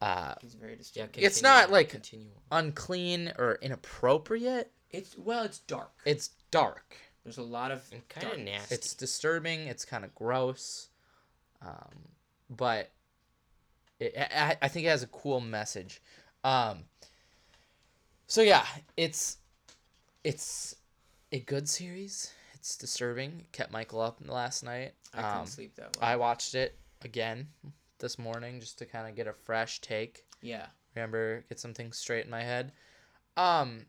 Uh, 0.00 0.34
He's 0.42 0.54
very 0.54 0.72
yeah. 0.72 0.78
disturbing. 0.78 1.24
It's 1.24 1.42
not, 1.42 1.70
like- 1.70 1.88
Continue. 1.90 2.32
unclean 2.50 3.32
or 3.38 3.58
inappropriate. 3.62 4.70
It's 4.90 5.16
well, 5.16 5.44
it's 5.44 5.60
dark. 5.60 5.92
It's 6.04 6.30
dark. 6.50 6.96
There's 7.24 7.38
a 7.38 7.42
lot 7.42 7.70
of 7.70 7.82
And 7.92 8.06
kind 8.08 8.26
of 8.32 8.38
nasty. 8.40 8.74
It's 8.74 8.94
disturbing. 8.94 9.60
It's 9.68 9.84
kind 9.86 10.04
of 10.04 10.14
gross. 10.14 10.88
Um, 11.64 12.08
but 12.50 12.90
it, 14.00 14.14
I, 14.18 14.56
I 14.60 14.68
think 14.68 14.84
it 14.84 14.90
has 14.90 15.02
a 15.04 15.06
cool 15.06 15.40
message. 15.40 16.02
Um, 16.44 16.80
so 18.26 18.42
yeah, 18.42 18.66
it's 18.96 19.36
it's 20.24 20.76
a 21.32 21.40
good 21.40 21.68
series. 21.68 22.32
It's 22.54 22.76
disturbing. 22.76 23.40
It 23.40 23.52
kept 23.52 23.72
Michael 23.72 24.00
up 24.00 24.18
last 24.26 24.62
night. 24.62 24.92
I 25.14 25.22
couldn't 25.22 25.40
Um, 25.40 25.46
sleep 25.46 25.74
that 25.76 25.96
well. 25.96 26.08
I 26.08 26.16
watched 26.16 26.54
it 26.54 26.78
again 27.02 27.48
this 27.98 28.18
morning 28.18 28.60
just 28.60 28.78
to 28.78 28.86
kind 28.86 29.08
of 29.08 29.14
get 29.16 29.26
a 29.26 29.32
fresh 29.32 29.80
take. 29.80 30.24
yeah. 30.40 30.66
Remember, 30.94 31.42
get 31.48 31.58
something 31.58 31.90
straight 31.92 32.24
in 32.26 32.30
my 32.30 32.42
head. 32.42 32.70
Um, 33.38 33.86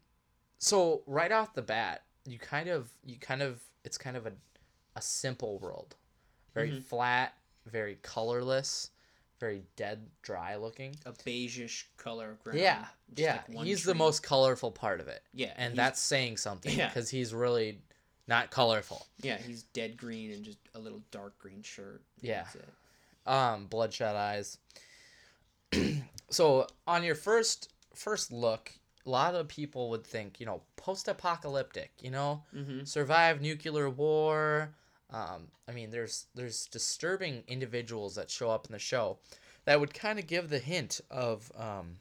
so 0.57 1.03
right 1.05 1.31
off 1.33 1.53
the 1.53 1.61
bat, 1.61 2.03
you 2.25 2.39
kind 2.39 2.69
of, 2.69 2.89
you 3.03 3.17
kind 3.19 3.41
of, 3.41 3.61
it's 3.83 3.97
kind 3.97 4.15
of 4.15 4.25
a, 4.25 4.31
a 4.95 5.01
simple 5.01 5.59
world, 5.59 5.95
very 6.53 6.71
Mhm. 6.71 6.83
flat, 6.83 7.37
very 7.65 7.95
colorless, 8.01 8.91
very 9.43 9.63
dead, 9.75 9.99
dry 10.21 10.55
looking. 10.55 10.95
A 11.05 11.11
beigeish 11.11 11.83
color 11.97 12.37
ground. 12.43 12.59
Yeah, 12.59 12.85
yeah. 13.15 13.41
like 13.53 13.65
he's 13.67 13.83
the 13.83 13.93
most 13.93 14.23
colorful 14.23 14.71
part 14.71 15.01
of 15.01 15.07
it, 15.09 15.21
Yeah, 15.33 15.53
and 15.57 15.75
that's 15.75 15.99
saying 15.99 16.37
something 16.37 16.73
Yeah. 16.77 16.87
because 16.87 17.09
he's 17.09 17.33
really 17.33 17.79
not 18.27 18.51
colorful. 18.51 19.05
Yeah, 19.21 19.37
he's 19.37 19.63
dead 19.63 19.97
green 19.97 20.31
and 20.31 20.43
just 20.45 20.59
a 20.75 20.79
little 20.79 21.01
dark 21.11 21.37
green 21.39 21.61
shirt. 21.61 22.01
Yeah. 22.21 22.43
That's 22.43 22.55
it. 22.55 22.69
um 23.25 23.67
bloodshot 23.67 24.15
eyes 24.15 24.57
so 26.29 26.67
on 26.87 27.03
your 27.03 27.15
first 27.15 27.71
first 27.95 28.31
look 28.31 28.71
a 29.05 29.09
lot 29.09 29.33
of 29.35 29.47
people 29.47 29.89
would 29.89 30.05
think 30.05 30.39
you 30.39 30.45
know 30.45 30.61
post-apocalyptic 30.75 31.91
you 32.01 32.11
know 32.11 32.43
Mhm. 32.55 32.85
survive 32.87 33.41
nuclear 33.41 33.89
war 33.89 34.73
um, 35.11 35.47
i 35.67 35.71
mean 35.71 35.91
there's 35.91 36.25
there's 36.35 36.65
disturbing 36.67 37.43
individuals 37.47 38.15
that 38.15 38.29
show 38.29 38.49
up 38.49 38.65
in 38.65 38.71
the 38.71 38.79
show 38.79 39.17
that 39.65 39.79
would 39.79 39.93
kind 39.93 40.19
of 40.19 40.27
give 40.27 40.49
the 40.49 40.59
hint 40.59 40.99
of 41.09 41.51
um, 41.57 41.97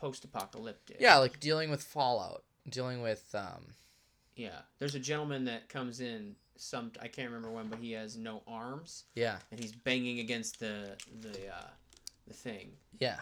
Post-apocalyptic. 0.00 0.96
yeah 1.00 1.16
like 1.18 1.40
dealing 1.40 1.70
with 1.70 1.82
fallout 1.82 2.44
dealing 2.68 3.00
with 3.02 3.34
um, 3.34 3.74
Yeah. 4.36 4.60
There's 4.78 4.94
a 4.94 5.00
gentleman 5.00 5.44
that 5.46 5.68
comes 5.68 6.00
in 6.00 6.36
some 6.56 6.92
I 7.00 7.08
can't 7.08 7.28
remember 7.28 7.50
when, 7.50 7.68
but 7.68 7.78
he 7.78 7.92
has 7.92 8.16
no 8.16 8.42
arms 8.46 9.04
yeah 9.14 9.38
and 9.50 9.58
he's 9.58 9.72
banging 9.72 10.20
against 10.20 10.60
the 10.60 10.96
the 11.20 11.48
uh, 11.48 11.70
the 12.26 12.34
thing. 12.34 12.70
yeah 13.00 13.20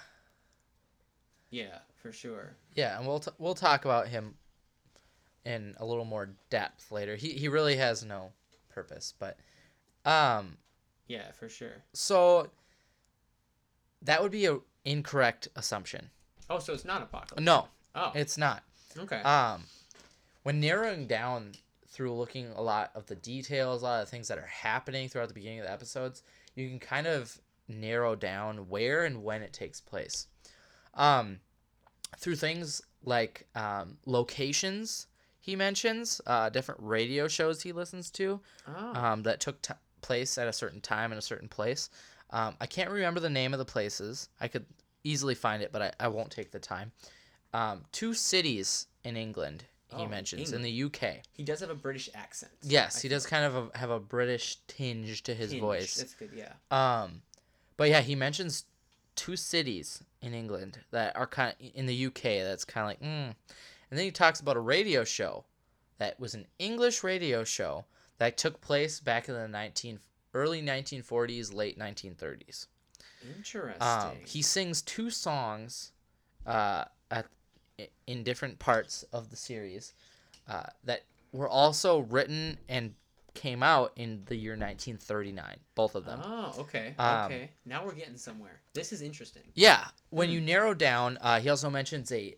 Yeah, 1.50 1.78
for 1.94 2.12
sure. 2.12 2.56
Yeah, 2.74 2.98
and 2.98 3.06
we'll 3.06 3.20
t- 3.20 3.30
we'll 3.38 3.54
talk 3.54 3.84
about 3.84 4.08
him 4.08 4.34
in 5.44 5.74
a 5.78 5.84
little 5.86 6.04
more 6.04 6.30
depth 6.50 6.90
later. 6.90 7.14
He 7.16 7.30
he 7.32 7.48
really 7.48 7.76
has 7.76 8.04
no 8.04 8.32
purpose, 8.76 9.14
but 9.18 9.38
um 10.04 10.58
Yeah, 11.08 11.32
for 11.32 11.48
sure. 11.48 11.82
so 11.94 12.50
that 14.02 14.22
would 14.22 14.30
be 14.32 14.46
a 14.46 14.58
incorrect 14.84 15.48
assumption. 15.56 16.10
Oh, 16.50 16.58
so 16.60 16.72
it's 16.74 16.84
not 16.84 17.02
apocalypse. 17.02 17.42
No, 17.44 17.68
Oh, 17.94 18.12
it's 18.14 18.36
not. 18.38 18.62
okay. 18.98 19.20
Um 19.22 19.64
when 20.42 20.60
narrowing 20.60 21.06
down 21.08 21.52
through 21.88 22.12
looking 22.14 22.48
a 22.52 22.60
lot 22.60 22.90
of 22.94 23.06
the 23.06 23.16
details, 23.16 23.80
a 23.80 23.84
lot 23.86 24.00
of 24.02 24.06
the 24.06 24.10
things 24.10 24.28
that 24.28 24.38
are 24.38 24.46
happening 24.46 25.08
throughout 25.08 25.28
the 25.28 25.34
beginning 25.34 25.60
of 25.60 25.66
the 25.66 25.72
episodes, 25.72 26.22
you 26.54 26.68
can 26.68 26.78
kind 26.78 27.06
of 27.06 27.40
narrow 27.68 28.14
down 28.14 28.68
where 28.68 29.04
and 29.04 29.24
when 29.24 29.42
it 29.42 29.52
takes 29.54 29.80
place. 29.80 30.26
Um, 30.94 31.40
through 32.18 32.36
things 32.36 32.82
like 33.02 33.46
um, 33.54 33.96
locations 34.04 35.06
he 35.46 35.54
mentions, 35.54 36.20
uh, 36.26 36.48
different 36.48 36.80
radio 36.82 37.28
shows 37.28 37.62
he 37.62 37.70
listens 37.70 38.10
to 38.10 38.40
oh. 38.66 38.94
um, 38.94 39.22
that 39.22 39.38
took 39.38 39.62
t- 39.62 39.74
place 40.02 40.36
at 40.38 40.48
a 40.48 40.52
certain 40.52 40.80
time 40.80 41.12
in 41.12 41.18
a 41.18 41.22
certain 41.22 41.48
place. 41.48 41.88
Um, 42.30 42.56
I 42.60 42.66
can't 42.66 42.90
remember 42.90 43.20
the 43.20 43.30
name 43.30 43.54
of 43.54 43.58
the 43.58 43.64
places. 43.64 44.28
I 44.40 44.48
could 44.48 44.66
easily 45.04 45.36
find 45.36 45.62
it, 45.62 45.70
but 45.70 45.82
I, 45.82 45.92
I 46.00 46.08
won't 46.08 46.32
take 46.32 46.50
the 46.50 46.58
time. 46.58 46.90
Um, 47.54 47.84
two 47.92 48.12
cities 48.12 48.88
in 49.04 49.16
England 49.16 49.64
he 49.96 50.02
Oh, 50.02 50.08
mentions 50.08 50.52
in 50.52 50.62
the 50.62 50.82
UK. 50.82 51.22
he 51.32 51.44
does 51.44 51.60
have 51.60 51.70
a 51.70 51.74
British 51.76 52.10
accent. 52.12 52.50
Yes, 52.62 52.98
I 52.98 53.02
he 53.02 53.08
does 53.08 53.24
kind 53.24 53.44
of 53.44 53.54
a, 53.72 53.78
have 53.78 53.90
a 53.90 54.00
British 54.00 54.56
tinge 54.66 55.22
to 55.22 55.32
his 55.32 55.50
Tinge. 55.50 55.60
voice. 55.60 55.94
That's 55.94 56.14
good. 56.14 56.30
Yeah. 56.34 56.54
Um, 56.72 57.22
but 57.76 57.88
yeah, 57.88 58.00
he 58.00 58.16
mentions 58.16 58.64
two 59.14 59.36
cities 59.36 60.02
in 60.20 60.34
England 60.34 60.80
that 60.90 61.14
are 61.14 61.28
kind 61.28 61.54
of 61.60 61.70
in 61.72 61.86
the 61.86 62.06
UK. 62.06 62.22
That's 62.22 62.64
kind 62.64 62.82
of 62.82 62.88
like, 62.88 63.00
mm. 63.00 63.34
And 63.90 63.98
then 63.98 64.04
he 64.04 64.10
talks 64.10 64.40
about 64.40 64.56
a 64.56 64.60
radio 64.60 65.04
show 65.04 65.44
that 65.98 66.18
was 66.20 66.34
an 66.34 66.46
English 66.58 67.02
radio 67.02 67.44
show 67.44 67.84
that 68.18 68.36
took 68.36 68.60
place 68.60 69.00
back 69.00 69.28
in 69.28 69.34
the 69.34 69.48
nineteen 69.48 69.98
early 70.34 70.60
nineteen 70.60 71.02
forties, 71.02 71.52
late 71.52 71.78
nineteen 71.78 72.14
thirties. 72.14 72.66
Interesting. 73.36 73.82
Um, 73.82 74.12
he 74.24 74.42
sings 74.42 74.82
two 74.82 75.10
songs, 75.10 75.92
uh, 76.46 76.84
at 77.10 77.26
in 78.06 78.22
different 78.22 78.58
parts 78.58 79.04
of 79.12 79.30
the 79.30 79.36
series, 79.36 79.92
uh, 80.48 80.64
that 80.84 81.02
were 81.32 81.48
also 81.48 82.00
written 82.00 82.58
and 82.68 82.94
came 83.34 83.62
out 83.62 83.92
in 83.96 84.22
the 84.26 84.34
year 84.34 84.52
1939. 84.52 85.58
Both 85.74 85.94
of 85.94 86.04
them. 86.06 86.20
Oh, 86.24 86.54
okay. 86.60 86.94
Um, 86.98 87.26
okay. 87.26 87.50
Now 87.66 87.84
we're 87.84 87.92
getting 87.92 88.16
somewhere. 88.16 88.60
This 88.72 88.92
is 88.92 89.02
interesting. 89.02 89.42
Yeah. 89.54 89.84
When 90.10 90.30
you 90.30 90.40
narrow 90.40 90.72
down, 90.72 91.18
uh, 91.20 91.40
he 91.40 91.48
also 91.50 91.68
mentions 91.68 92.10
a 92.12 92.34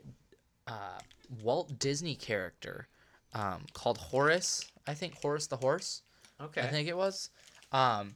uh, 0.67 0.99
Walt 1.43 1.79
Disney 1.79 2.15
character 2.15 2.89
um, 3.35 3.67
called 3.73 3.99
Horace. 3.99 4.65
I 4.87 4.95
think 4.95 5.15
Horace 5.21 5.47
the 5.47 5.57
horse. 5.57 6.03
Okay. 6.41 6.61
I 6.63 6.67
think 6.69 6.89
it 6.89 6.97
was. 6.97 7.31
Um, 7.73 8.15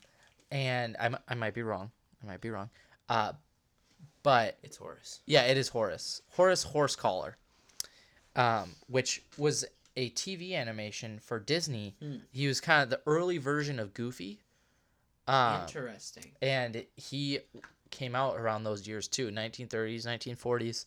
and 0.50 0.96
I 1.28 1.34
might 1.34 1.54
be 1.54 1.62
wrong. 1.62 1.90
I 2.22 2.26
might 2.26 2.40
be 2.40 2.50
wrong. 2.50 2.70
Uh, 3.08 3.32
but 4.22 4.58
It's 4.62 4.76
Horace. 4.76 5.20
yeah, 5.26 5.42
it 5.42 5.56
is 5.56 5.68
Horace. 5.68 6.22
Horace 6.30 6.64
Horsecollar, 6.64 7.34
um, 8.36 8.70
which 8.88 9.22
was 9.36 9.64
a 9.96 10.10
TV 10.10 10.54
animation 10.54 11.18
for 11.18 11.38
Disney. 11.40 11.94
Hmm. 12.00 12.16
He 12.30 12.46
was 12.46 12.60
kind 12.60 12.82
of 12.82 12.90
the 12.90 13.00
early 13.06 13.38
version 13.38 13.78
of 13.78 13.92
Goofy. 13.94 14.40
Um, 15.26 15.62
Interesting. 15.62 16.32
and 16.40 16.84
he 16.96 17.40
came 17.90 18.14
out 18.14 18.36
around 18.38 18.64
those 18.64 18.88
years 18.88 19.06
too 19.06 19.28
1930s 19.28 20.06
1940s 20.06 20.86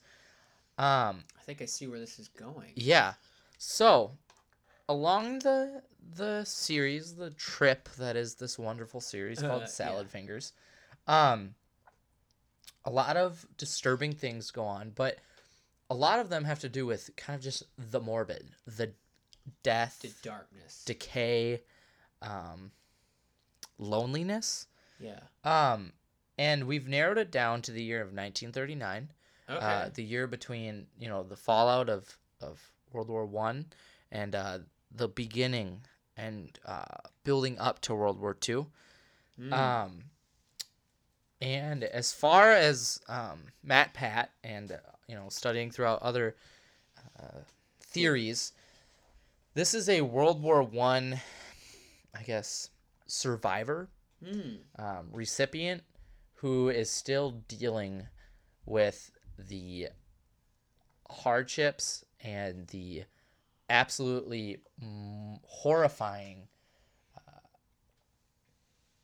um 0.78 1.24
I 1.38 1.42
think 1.46 1.62
I 1.62 1.66
see 1.66 1.88
where 1.88 2.00
this 2.00 2.20
is 2.20 2.28
going. 2.28 2.72
yeah 2.76 3.14
so 3.58 4.12
along 4.90 5.40
the 5.40 5.82
the 6.16 6.44
series 6.44 7.16
the 7.16 7.32
trip 7.32 7.90
that 7.98 8.16
is 8.16 8.36
this 8.36 8.60
wonderful 8.60 9.02
series 9.02 9.42
Uh, 9.44 9.48
called 9.48 9.62
yeah. 9.62 9.68
salad 9.68 10.10
fingers 10.10 10.54
um 11.08 11.56
a 12.84 12.90
lot 12.92 13.18
of 13.18 13.46
disturbing 13.58 14.14
things 14.14 14.52
go 14.52 14.64
on 14.66 14.92
but 14.96 15.18
a 15.90 15.96
lot 15.96 16.20
of 16.20 16.30
them 16.30 16.44
have 16.46 16.60
to 16.60 16.70
do 16.70 16.86
with 16.86 17.10
kind 17.16 17.36
of 17.38 17.44
just 17.44 17.64
the 17.78 18.00
morbid 18.00 18.50
the 18.68 18.92
death 19.64 20.00
The 20.02 20.14
darkness. 20.22 20.84
decay 20.86 21.62
um 22.22 22.72
loneliness 23.78 24.68
yeah. 25.00 25.20
um, 25.44 25.92
and 26.38 26.66
we've 26.66 26.88
narrowed 26.88 27.18
it 27.18 27.32
down 27.32 27.62
to 27.64 27.72
the 27.72 27.84
year 27.84 28.00
of 28.02 28.08
1939, 28.08 29.10
Okay. 29.50 29.64
uh, 29.64 29.90
the 29.94 30.04
year 30.04 30.28
between 30.28 30.88
you 31.00 31.08
know 31.08 31.24
the 31.24 31.36
fallout 31.36 31.90
of 31.90 32.18
of 32.42 32.72
World 32.92 33.10
War 33.10 33.26
One 33.26 33.66
and 34.12 34.34
uh, 34.36 34.60
the 34.92 35.08
beginning 35.08 35.82
and 36.18 36.58
uh, 36.66 36.84
building 37.24 37.60
up 37.60 37.80
to 37.82 37.96
World 37.96 38.20
War 38.20 38.34
Two. 38.34 38.68
Mm. 39.40 39.54
Um, 39.54 40.04
and 41.42 41.84
as 41.84 42.14
far 42.14 42.52
as 42.52 43.00
um, 43.10 43.40
Matt 43.64 43.94
Pat 43.94 44.32
and 44.44 44.72
uh, 44.72 44.78
you 45.08 45.16
know 45.16 45.28
studying 45.30 45.70
throughout 45.72 46.02
other 46.02 46.36
uh, 47.20 47.40
theories, 47.82 48.54
this 49.54 49.74
is 49.74 49.90
a 49.90 50.02
World 50.02 50.42
War 50.42 50.64
One, 50.64 51.20
I 52.18 52.24
guess, 52.24 52.70
survivor 53.08 53.90
Mm. 54.24 54.60
um, 54.80 55.10
recipient 55.12 55.84
who 56.36 56.70
is 56.70 56.90
still 56.90 57.44
dealing 57.50 58.08
with 58.66 59.12
the 59.38 59.90
hardships 61.10 62.06
and 62.22 62.68
the 62.68 63.04
absolutely 63.70 64.60
mm, 64.84 65.40
horrifying 65.44 66.48
uh, 67.18 67.32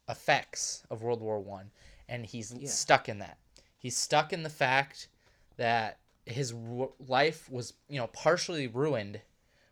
effects 0.10 0.84
of 0.90 1.02
World 1.02 1.22
War 1.22 1.40
One, 1.40 1.72
and 2.08 2.26
he's 2.26 2.54
Yeah. 2.54 2.70
stuck 2.70 3.10
in 3.10 3.20
that. 3.20 3.38
He's 3.78 3.98
stuck 3.98 4.32
in 4.34 4.44
the 4.44 4.50
fact 4.50 5.08
that 5.58 5.98
his 6.26 6.54
life 6.54 7.50
was, 7.50 7.74
you 7.90 8.00
know, 8.00 8.08
partially 8.08 8.68
ruined 8.68 9.22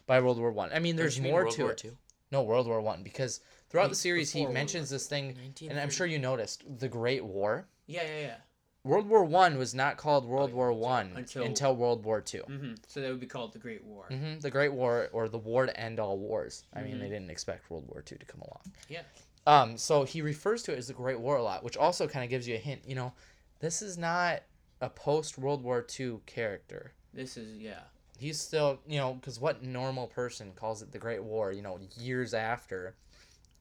by 0.07 0.19
World 0.19 0.39
War 0.39 0.51
One. 0.51 0.71
I. 0.73 0.79
mean, 0.79 0.95
there's 0.95 1.19
mean 1.19 1.31
more 1.31 1.43
World 1.43 1.55
to 1.55 1.61
War 1.63 1.71
it. 1.71 1.77
Two? 1.77 1.97
No, 2.31 2.43
World 2.43 2.67
War 2.67 2.81
One, 2.81 3.03
because 3.03 3.41
throughout 3.69 3.85
Wait, 3.85 3.89
the 3.89 3.95
series 3.95 4.31
he 4.31 4.41
World 4.41 4.53
mentions 4.53 4.89
War 4.91 4.95
this 4.95 5.07
thing, 5.07 5.35
and 5.69 5.79
I'm 5.79 5.89
sure 5.89 6.05
you 6.07 6.19
noticed 6.19 6.63
the 6.79 6.87
Great 6.87 7.23
War. 7.23 7.67
Yeah, 7.87 8.03
yeah, 8.03 8.19
yeah. 8.19 8.35
World 8.83 9.07
War 9.09 9.23
One 9.25 9.57
was 9.57 9.75
not 9.75 9.97
called 9.97 10.25
World 10.25 10.51
yeah, 10.51 10.55
War 10.55 10.73
One 10.73 11.11
until- 11.15 11.43
until, 11.43 11.75
World 11.75 12.03
War 12.03 12.21
2 12.21 12.43
hmm 12.43 12.73
So 12.87 13.01
that 13.01 13.09
would 13.09 13.19
be 13.19 13.27
called 13.27 13.53
the 13.53 13.59
Great 13.59 13.83
War. 13.83 14.05
hmm 14.09 14.39
The 14.39 14.49
Great 14.49 14.71
War 14.73 15.09
or 15.11 15.27
the 15.27 15.37
war 15.37 15.65
to 15.65 15.79
end 15.79 15.99
all 15.99 16.17
wars. 16.17 16.63
I 16.73 16.81
mean, 16.81 16.95
Mhm. 16.95 16.99
they 16.99 17.09
didn't 17.09 17.29
expect 17.29 17.69
World 17.69 17.85
War 17.87 18.01
Two 18.01 18.15
to 18.15 18.25
come 18.25 18.41
along. 18.41 18.61
Yeah. 18.87 19.01
Um, 19.45 19.77
so 19.77 20.03
he 20.03 20.21
refers 20.21 20.63
to 20.63 20.73
it 20.73 20.77
as 20.77 20.87
the 20.87 20.93
Great 20.93 21.19
War 21.19 21.37
a 21.37 21.43
lot, 21.43 21.63
which 21.63 21.75
also 21.77 22.07
kind 22.07 22.23
of 22.23 22.29
gives 22.29 22.47
you 22.47 22.55
a 22.55 22.59
hint. 22.59 22.83
You 22.85 22.95
know, 22.95 23.13
this 23.59 23.81
is 23.81 23.97
not 23.97 24.43
a 24.81 24.89
post 24.89 25.37
World 25.37 25.61
War 25.63 25.81
Two 25.81 26.21
character. 26.25 26.93
This 27.13 27.35
is 27.37 27.57
yeah. 27.57 27.81
He's 28.17 28.39
still, 28.39 28.79
you 28.85 28.97
know, 28.97 29.13
because 29.13 29.39
what 29.39 29.63
normal 29.63 30.07
person 30.07 30.51
calls 30.53 30.81
it 30.81 30.91
the 30.91 30.99
Great 30.99 31.23
War? 31.23 31.51
You 31.51 31.61
know, 31.61 31.79
years 31.97 32.33
after 32.33 32.95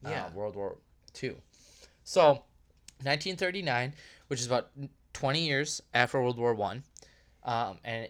uh, 0.05 0.09
Yeah. 0.09 0.31
World 0.33 0.55
War 0.55 0.77
Two. 1.13 1.41
So, 2.03 2.43
1939, 3.03 3.93
which 4.27 4.39
is 4.41 4.47
about 4.47 4.71
20 5.19 5.45
years 5.45 5.81
after 5.93 6.21
World 6.21 6.37
War 6.37 6.53
One, 6.53 6.83
um, 7.43 7.77
and 7.83 8.07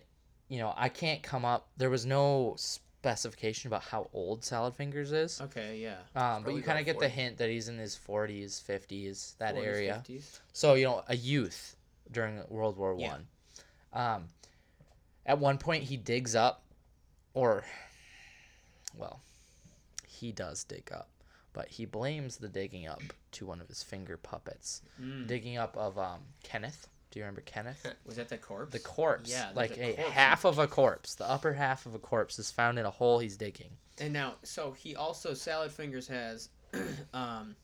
you 0.48 0.60
know, 0.60 0.74
I 0.78 0.90
can't 0.90 1.24
come 1.24 1.44
up. 1.44 1.68
There 1.78 1.90
was 1.90 2.06
no 2.06 2.56
specification 2.58 3.68
about 3.68 3.82
how 3.82 4.10
old 4.14 4.44
Salad 4.44 4.76
Fingers 4.76 5.12
is. 5.12 5.42
Okay, 5.42 5.80
yeah. 5.80 5.98
Um, 6.16 6.44
but 6.44 6.54
you 6.54 6.62
kind 6.62 6.80
of 6.80 6.86
get 6.86 6.96
40. 6.96 7.08
the 7.08 7.10
hint 7.10 7.38
that 7.38 7.50
he's 7.50 7.68
in 7.68 7.78
his 7.78 7.98
40s, 8.08 8.62
50s, 8.62 9.38
that 9.38 9.56
40s, 9.56 9.66
area. 9.66 10.04
50s. 10.08 10.40
So 10.54 10.76
you 10.76 10.86
know, 10.86 11.04
a 11.08 11.16
youth 11.16 11.76
during 12.12 12.44
World 12.50 12.78
War 12.78 12.96
Yeah. 12.98 13.10
One. 13.12 13.28
Um, 13.94 14.24
at 15.26 15.40
one 15.40 15.58
point, 15.58 15.84
he 15.84 15.98
digs 15.98 16.36
up, 16.36 16.64
or, 17.34 17.64
well, 18.98 19.22
he 20.08 20.32
does 20.32 20.64
dig 20.64 20.92
up, 20.94 21.10
but 21.54 21.68
he 21.70 21.86
blames 21.86 22.38
the 22.38 22.50
digging 22.50 22.88
up 22.88 23.02
to 23.32 23.46
one 23.46 23.62
of 23.62 23.68
his 23.68 23.82
finger 23.84 24.18
puppets. 24.18 24.82
Mm. 25.02 25.28
Digging 25.28 25.58
up 25.58 25.76
of 25.78 25.98
um 25.98 26.20
Kenneth. 26.44 26.88
Do 27.12 27.20
you 27.20 27.24
remember 27.26 27.42
Kenneth? 27.42 27.86
Was 28.06 28.18
that 28.18 28.30
the 28.30 28.38
corpse? 28.38 28.72
The 28.72 28.80
corpse. 28.80 29.32
Yeah, 29.32 29.50
like 29.56 29.78
a 29.78 29.92
a, 29.92 29.94
corpse. 29.96 30.12
half 30.12 30.46
of 30.46 30.60
a 30.60 30.68
corpse. 30.68 31.16
The 31.16 31.30
upper 31.30 31.54
half 31.54 31.86
of 31.86 31.96
a 31.96 32.00
corpse 32.00 32.38
is 32.40 32.52
found 32.52 32.78
in 32.78 32.86
a 32.86 32.92
hole 32.92 33.20
he's 33.20 33.36
digging. 33.38 33.72
And 34.00 34.14
now, 34.14 34.36
so 34.44 34.72
he 34.72 34.96
also 34.96 35.34
Salad 35.34 35.72
Fingers 35.72 36.08
has 36.08 36.50
um, 37.14 37.56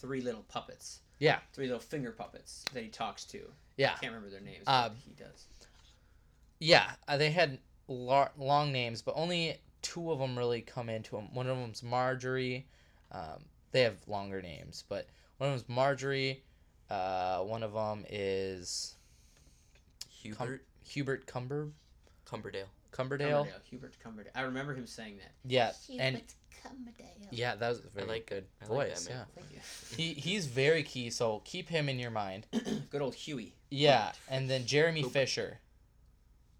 three 0.00 0.20
little 0.20 0.44
puppets, 0.48 1.00
Yeah. 1.18 1.38
three 1.52 1.66
little 1.66 1.80
finger 1.80 2.12
puppets 2.12 2.64
that 2.72 2.82
he 2.82 2.88
talks 2.88 3.24
to. 3.26 3.40
Yeah. 3.76 3.90
I 3.96 3.98
can't 3.98 4.12
remember 4.12 4.30
their 4.30 4.40
names. 4.40 4.62
But 4.66 4.92
he 5.04 5.12
does. 5.14 5.46
Yeah, 6.60 6.90
uh, 7.08 7.16
they 7.16 7.30
had 7.30 7.58
lar- 7.88 8.32
long 8.38 8.70
names, 8.72 9.02
but 9.02 9.14
only 9.16 9.56
two 9.82 10.12
of 10.12 10.18
them 10.18 10.36
really 10.38 10.60
come 10.60 10.88
into 10.88 11.16
them. 11.16 11.32
One 11.34 11.46
of 11.46 11.56
them's 11.56 11.82
Marjorie. 11.82 12.66
Um, 13.12 13.44
they 13.72 13.80
have 13.82 13.96
longer 14.06 14.42
names, 14.42 14.84
but 14.88 15.06
one 15.38 15.50
of 15.50 15.56
them's 15.58 15.68
Marjorie. 15.68 16.42
Uh, 16.90 17.40
one 17.40 17.62
of 17.62 17.72
them 17.72 18.04
is 18.10 18.94
Cum- 20.22 20.46
Hubert 20.48 20.64
Hubert 20.84 21.26
Cumber 21.26 21.68
Cumberdale. 22.24 22.66
Cumberdale. 22.92 23.44
Cumberdale, 23.44 23.60
Hubert 23.70 23.94
Cumberdale. 24.02 24.32
I 24.34 24.42
remember 24.42 24.74
him 24.74 24.86
saying 24.86 25.18
that. 25.18 25.32
Yeah, 25.44 25.72
and 25.98 26.20
Cumberdale. 26.62 27.28
yeah, 27.30 27.54
that 27.54 27.68
was 27.68 27.78
a 27.84 27.88
very 27.88 28.06
like- 28.08 28.26
good 28.26 28.44
I 28.60 28.66
like 28.66 28.88
that 28.88 28.94
voice. 28.94 29.08
man. 29.08 29.18
yeah, 29.18 29.24
Thank 29.42 29.52
you. 29.52 29.96
he 29.96 30.12
he's 30.20 30.46
very 30.46 30.82
key. 30.82 31.10
So 31.10 31.40
keep 31.44 31.68
him 31.68 31.88
in 31.88 31.98
your 32.00 32.10
mind. 32.10 32.46
Good 32.90 33.00
old 33.02 33.14
Huey. 33.14 33.54
Yeah, 33.70 34.10
and 34.28 34.50
then 34.50 34.66
Jeremy 34.66 35.04
Oop. 35.04 35.12
Fisher. 35.12 35.58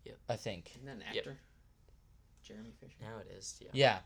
Yep. 0.05 0.17
I 0.29 0.37
think. 0.37 0.71
Isn't 0.77 0.87
that 0.87 0.93
an 0.93 1.03
Yep. 1.13 1.17
actor? 1.27 1.37
Jeremy 2.45 2.73
Fisher. 2.81 2.95
Now 3.03 3.19
it 3.19 3.31
is. 3.37 3.57
Yeah. 3.61 3.69
Yeah. 3.73 3.99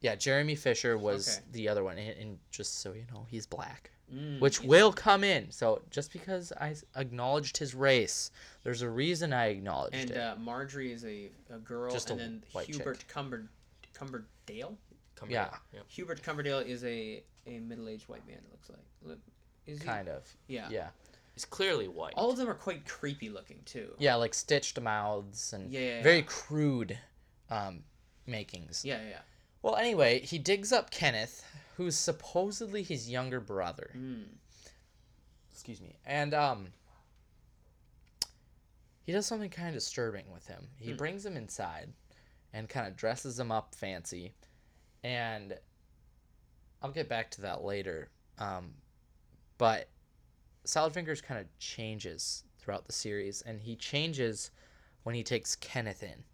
Yeah, 0.00 0.14
Jeremy 0.14 0.54
Fisher 0.54 0.96
was 0.96 1.36
Okay. 1.38 1.46
the 1.52 1.68
other 1.68 1.84
one, 1.84 1.98
and, 1.98 2.16
and 2.18 2.38
just 2.50 2.78
so 2.78 2.92
you 2.94 3.04
know, 3.12 3.26
he's 3.28 3.44
black, 3.46 3.90
Mm, 4.14 4.40
which 4.40 4.60
will 4.62 4.92
come 4.92 5.22
in. 5.22 5.50
So 5.52 5.82
just 5.90 6.12
because 6.12 6.52
I 6.60 6.74
acknowledged 6.96 7.56
his 7.58 7.74
race, 7.74 8.30
there's 8.64 8.82
a 8.82 8.88
reason 8.90 9.32
I 9.32 9.46
acknowledged 9.46 9.94
And 9.94 10.10
it. 10.10 10.16
uh, 10.16 10.34
Marjorie 10.36 10.92
is 10.92 11.04
a, 11.04 11.30
a 11.54 11.58
girl, 11.58 11.92
Just 11.92 12.10
a 12.10 12.14
and 12.14 12.20
then 12.20 12.42
white 12.52 12.66
chick. 12.66 12.76
Hubert 12.76 13.04
Cumber, 13.08 13.48
Cumberdale. 13.94 14.76
Cumberdale. 15.14 15.30
Yeah. 15.30 15.48
Yep. 15.74 15.84
Hubert 15.88 16.22
Cumberdale 16.22 16.58
is 16.60 16.82
a, 16.84 17.22
a 17.46 17.58
middle-aged 17.60 18.08
white 18.08 18.26
man. 18.26 18.38
It 18.38 18.50
looks 18.50 18.68
like. 18.70 18.78
Look, 19.02 19.18
is 19.66 19.80
he? 19.80 19.86
kind 19.86 20.08
of. 20.08 20.24
Yeah. 20.48 20.68
Yeah. 20.70 20.88
He's 21.34 21.44
clearly 21.44 21.86
white. 21.86 22.14
All 22.16 22.30
of 22.30 22.36
them 22.36 22.48
are 22.48 22.54
quite 22.54 22.86
creepy 22.88 23.28
looking 23.30 23.60
too. 23.64 23.94
Yeah, 23.98 24.16
like 24.16 24.34
stitched 24.34 24.80
mouths 24.80 25.52
and 25.52 25.70
Yeah, 25.70 25.80
yeah, 25.80 26.02
very 26.02 26.22
crude 26.22 26.98
um, 27.48 27.84
makings. 28.26 28.84
Yeah, 28.84 28.98
yeah. 29.08 29.18
Well, 29.62 29.76
anyway, 29.76 30.20
he 30.20 30.38
digs 30.38 30.72
up 30.72 30.90
Kenneth, 30.90 31.44
who's 31.80 31.96
supposedly 31.96 32.82
his 32.82 33.08
younger 33.08 33.40
brother. 33.40 33.90
Mm. 33.96 34.24
excuse 35.50 35.80
me 35.80 35.96
and 36.04 36.34
um 36.34 36.66
he 39.02 39.12
does 39.12 39.24
something 39.24 39.48
kind 39.48 39.68
of 39.68 39.74
disturbing 39.74 40.30
with 40.30 40.46
him 40.46 40.68
he 40.76 40.90
Hmm. 40.90 40.96
brings 40.98 41.24
him 41.24 41.38
inside 41.38 41.92
and 42.52 42.68
kind 42.68 42.86
of 42.86 42.96
dresses 42.96 43.40
him 43.40 43.50
up 43.50 43.74
fancy 43.74 44.34
and 45.02 45.58
i'll 46.82 46.90
get 46.90 47.08
back 47.08 47.30
to 47.30 47.40
that 47.40 47.62
later 47.62 48.10
um 48.38 48.74
but 49.56 49.88
salad 50.64 50.92
fingers 50.92 51.22
kind 51.22 51.40
of 51.40 51.46
changes 51.58 52.44
throughout 52.58 52.86
the 52.86 52.92
series 52.92 53.40
and 53.42 53.62
he 53.62 53.74
changes 53.74 54.50
when 55.04 55.14
he 55.14 55.22
takes 55.22 55.56
kenneth 55.56 56.02
in 56.02 56.24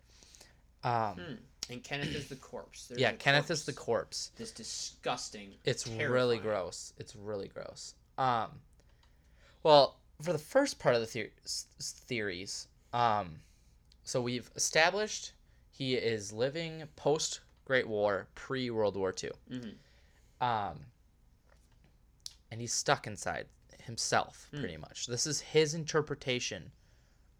um 0.82 1.14
Hmm. 1.16 1.34
And 1.70 1.82
Kenneth 1.82 2.14
is 2.14 2.28
the 2.28 2.36
corpse. 2.36 2.86
There's 2.86 3.00
yeah 3.00 3.12
kenneth 3.12 3.50
is 3.50 3.64
the 3.64 3.72
corpse. 3.72 4.28
corpse 4.28 4.32
This 4.36 4.52
disgusting. 4.52 5.54
it's 5.64 5.86
really 5.86 6.38
gross. 6.38 6.92
It's 6.98 7.16
really 7.16 7.48
gross. 7.48 7.94
Um, 8.18 8.60
well, 9.62 9.98
for 10.22 10.32
the 10.32 10.38
first 10.38 10.78
part 10.78 10.94
of 10.94 11.00
the 11.00 11.06
theor- 11.06 11.30
s- 11.44 11.66
theories, 12.06 12.68
um, 12.92 13.40
so 14.04 14.20
we've 14.22 14.50
established 14.54 15.32
he 15.70 15.94
is 15.96 16.32
living 16.32 16.84
post 16.96 17.40
Great 17.64 17.88
War, 17.88 18.28
pre 18.36 18.70
World 18.70 18.96
War 18.96 19.12
II. 19.22 19.32
Mhm. 19.50 19.74
Um, 20.40 20.86
and 22.50 22.60
he's 22.60 22.72
stuck 22.72 23.06
inside 23.06 23.48
himself, 23.82 24.46
Hmm. 24.50 24.60
pretty 24.60 24.76
much. 24.76 25.06
This 25.06 25.26
is 25.26 25.40
his 25.40 25.74
interpretation 25.74 26.70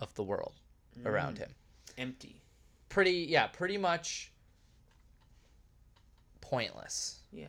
of 0.01 0.13
the 0.15 0.23
world 0.25 0.61
around 1.05 1.37
Mm. 1.37 1.39
him. 1.39 1.55
Empty. 1.97 2.43
Pretty, 2.89 3.27
yeah, 3.29 3.47
pretty 3.49 3.79
much 3.79 4.33
pointless. 6.41 7.21
Yeah. 7.33 7.47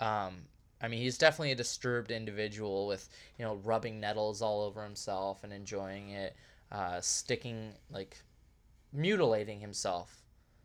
Um, 0.00 0.34
I 0.80 0.88
mean, 0.88 1.00
he's 1.00 1.18
definitely 1.18 1.52
a 1.52 1.56
disturbed 1.56 2.10
individual 2.10 2.86
with, 2.86 3.08
you 3.38 3.44
know, 3.44 3.56
rubbing 3.56 4.00
nettles 4.00 4.40
all 4.42 4.62
over 4.62 4.82
himself 4.82 5.44
and 5.44 5.52
enjoying 5.52 6.10
it, 6.10 6.36
uh, 6.70 7.00
sticking, 7.00 7.72
like, 7.90 8.16
mutilating 8.92 9.60
himself. 9.60 10.22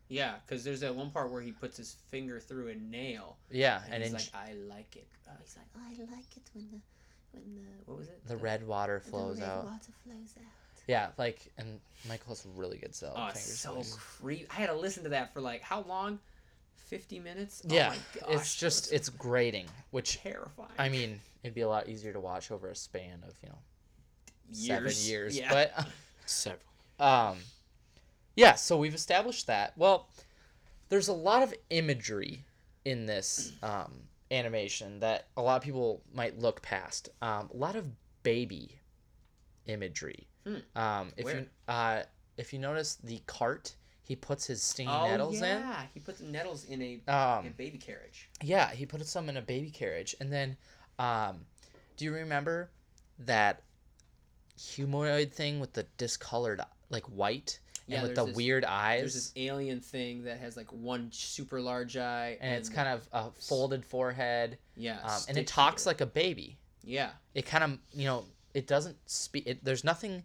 Yeah, 0.08 0.34
because 0.46 0.62
there's 0.64 0.80
that 0.80 0.94
one 0.94 1.10
part 1.10 1.30
where 1.32 1.40
he 1.42 1.50
puts 1.52 1.76
his 1.76 1.96
finger 2.10 2.38
through 2.38 2.68
a 2.68 2.74
nail, 2.74 3.38
Yeah, 3.50 3.80
and, 3.86 3.94
and 3.94 4.04
he's 4.04 4.12
like, 4.12 4.28
"I 4.34 4.52
like 4.52 4.96
it." 4.96 5.08
Uh, 5.26 5.30
He's 5.42 5.56
like, 5.56 5.66
oh, 5.76 5.80
I 5.82 6.14
like 6.14 6.36
it 6.36 6.42
when 6.52 6.68
the 6.70 6.80
when 7.32 7.54
the 7.56 7.62
what 7.86 7.98
was 7.98 8.08
it? 8.08 8.20
the 8.28 8.36
red 8.36 8.66
water 8.66 9.00
the 9.02 9.10
flows 9.10 9.40
red 9.40 9.48
out. 9.48 9.64
water 9.64 9.92
flows 10.04 10.34
out. 10.36 10.44
Yeah, 10.86 11.08
like, 11.16 11.50
and 11.58 11.80
Michael 12.08 12.30
has 12.30 12.46
really 12.56 12.76
good 12.78 12.94
cell 12.94 13.14
Oh, 13.16 13.28
it's 13.28 13.58
so 13.58 13.82
creepy. 13.96 14.46
I 14.50 14.54
had 14.54 14.66
to 14.66 14.74
listen 14.74 15.02
to 15.04 15.08
that 15.10 15.32
for 15.32 15.40
like 15.40 15.62
how 15.62 15.82
long? 15.82 16.18
Fifty 16.76 17.18
minutes. 17.18 17.62
Yeah, 17.66 17.92
oh 17.92 17.96
my 18.20 18.20
gosh, 18.20 18.40
it's 18.40 18.54
just, 18.54 18.92
it's 18.92 19.08
grating, 19.08 19.66
which, 19.90 20.18
terrifying. 20.22 20.68
I 20.78 20.90
mean, 20.90 21.20
it'd 21.42 21.54
be 21.54 21.62
a 21.62 21.68
lot 21.68 21.88
easier 21.88 22.12
to 22.12 22.20
watch 22.20 22.50
over 22.50 22.68
a 22.68 22.76
span 22.76 23.22
of, 23.26 23.34
you 23.42 23.48
know, 23.48 23.58
seven 24.52 24.92
years. 24.96 25.36
Yeah. 25.38 25.50
But, 25.50 25.86
Several. 26.26 26.60
Um, 26.98 27.38
yeah, 28.36 28.54
so 28.54 28.76
we've 28.76 28.94
established 28.94 29.46
that. 29.46 29.72
Well, 29.76 30.08
there's 30.88 31.08
a 31.08 31.12
lot 31.12 31.42
of 31.42 31.54
imagery 31.70 32.44
in 32.84 33.06
this 33.06 33.52
um, 33.62 33.92
animation 34.30 35.00
that 35.00 35.26
a 35.36 35.42
lot 35.42 35.56
of 35.56 35.62
people 35.62 36.02
might 36.14 36.38
look 36.38 36.62
past. 36.62 37.08
Um, 37.22 37.50
a 37.52 37.56
lot 37.56 37.76
of 37.76 37.86
baby 38.22 38.78
imagery. 39.66 40.26
Hmm. 40.46 40.78
Um, 40.78 41.12
if 41.16 41.26
you 41.26 41.46
uh, 41.68 42.02
if 42.36 42.52
you 42.52 42.58
notice 42.58 42.96
the 42.96 43.20
cart 43.26 43.76
he 44.02 44.14
puts 44.16 44.46
his 44.46 44.62
stinging 44.62 44.92
oh 44.92 45.06
nettles 45.08 45.40
yeah, 45.40 45.84
he 45.94 46.00
puts 46.00 46.20
nettles 46.20 46.64
in 46.66 46.82
a, 46.82 46.84
in. 46.94 47.00
a 47.08 47.12
Um, 47.38 47.54
baby 47.56 47.78
carriage. 47.78 48.28
yeah, 48.42 48.70
he 48.70 48.84
puts 48.84 49.08
some 49.10 49.28
in 49.30 49.38
a 49.38 49.42
baby 49.42 49.70
carriage, 49.70 50.14
and 50.20 50.30
then, 50.30 50.56
um, 50.98 51.46
do 51.96 52.04
you 52.04 52.12
remember 52.12 52.68
that 53.20 53.62
humanoid 54.58 55.32
thing 55.32 55.60
with 55.60 55.72
the 55.72 55.84
discolored, 55.96 56.60
like 56.90 57.04
white, 57.04 57.58
Yeah, 57.86 57.98
and 58.00 58.08
with 58.08 58.14
the 58.16 58.26
this- 58.26 58.36
weird 58.36 58.64
eyes? 58.64 59.00
There's 59.00 59.14
this 59.14 59.32
alien 59.36 59.80
thing 59.80 60.24
that 60.24 60.38
has 60.38 60.56
like 60.56 60.70
one 60.72 61.10
super 61.12 61.60
large 61.60 61.96
eye, 61.96 62.36
and 62.40 62.54
it's 62.56 62.68
kind 62.68 62.88
of 62.88 63.08
a 63.12 63.30
folded 63.30 63.84
forehead, 63.84 64.58
yeah, 64.76 65.00
um, 65.02 65.22
and 65.28 65.38
it 65.38 65.46
talks 65.46 65.86
like 65.86 66.00
a 66.00 66.06
baby. 66.06 66.58
yeah, 66.82 67.12
It 67.34 67.46
kind 67.46 67.64
of, 67.64 67.78
you 67.94 68.04
know, 68.04 68.26
it 68.54 68.66
doesn't 68.66 68.96
speak. 69.06 69.46
It, 69.46 69.64
there's 69.64 69.84
nothing 69.84 70.24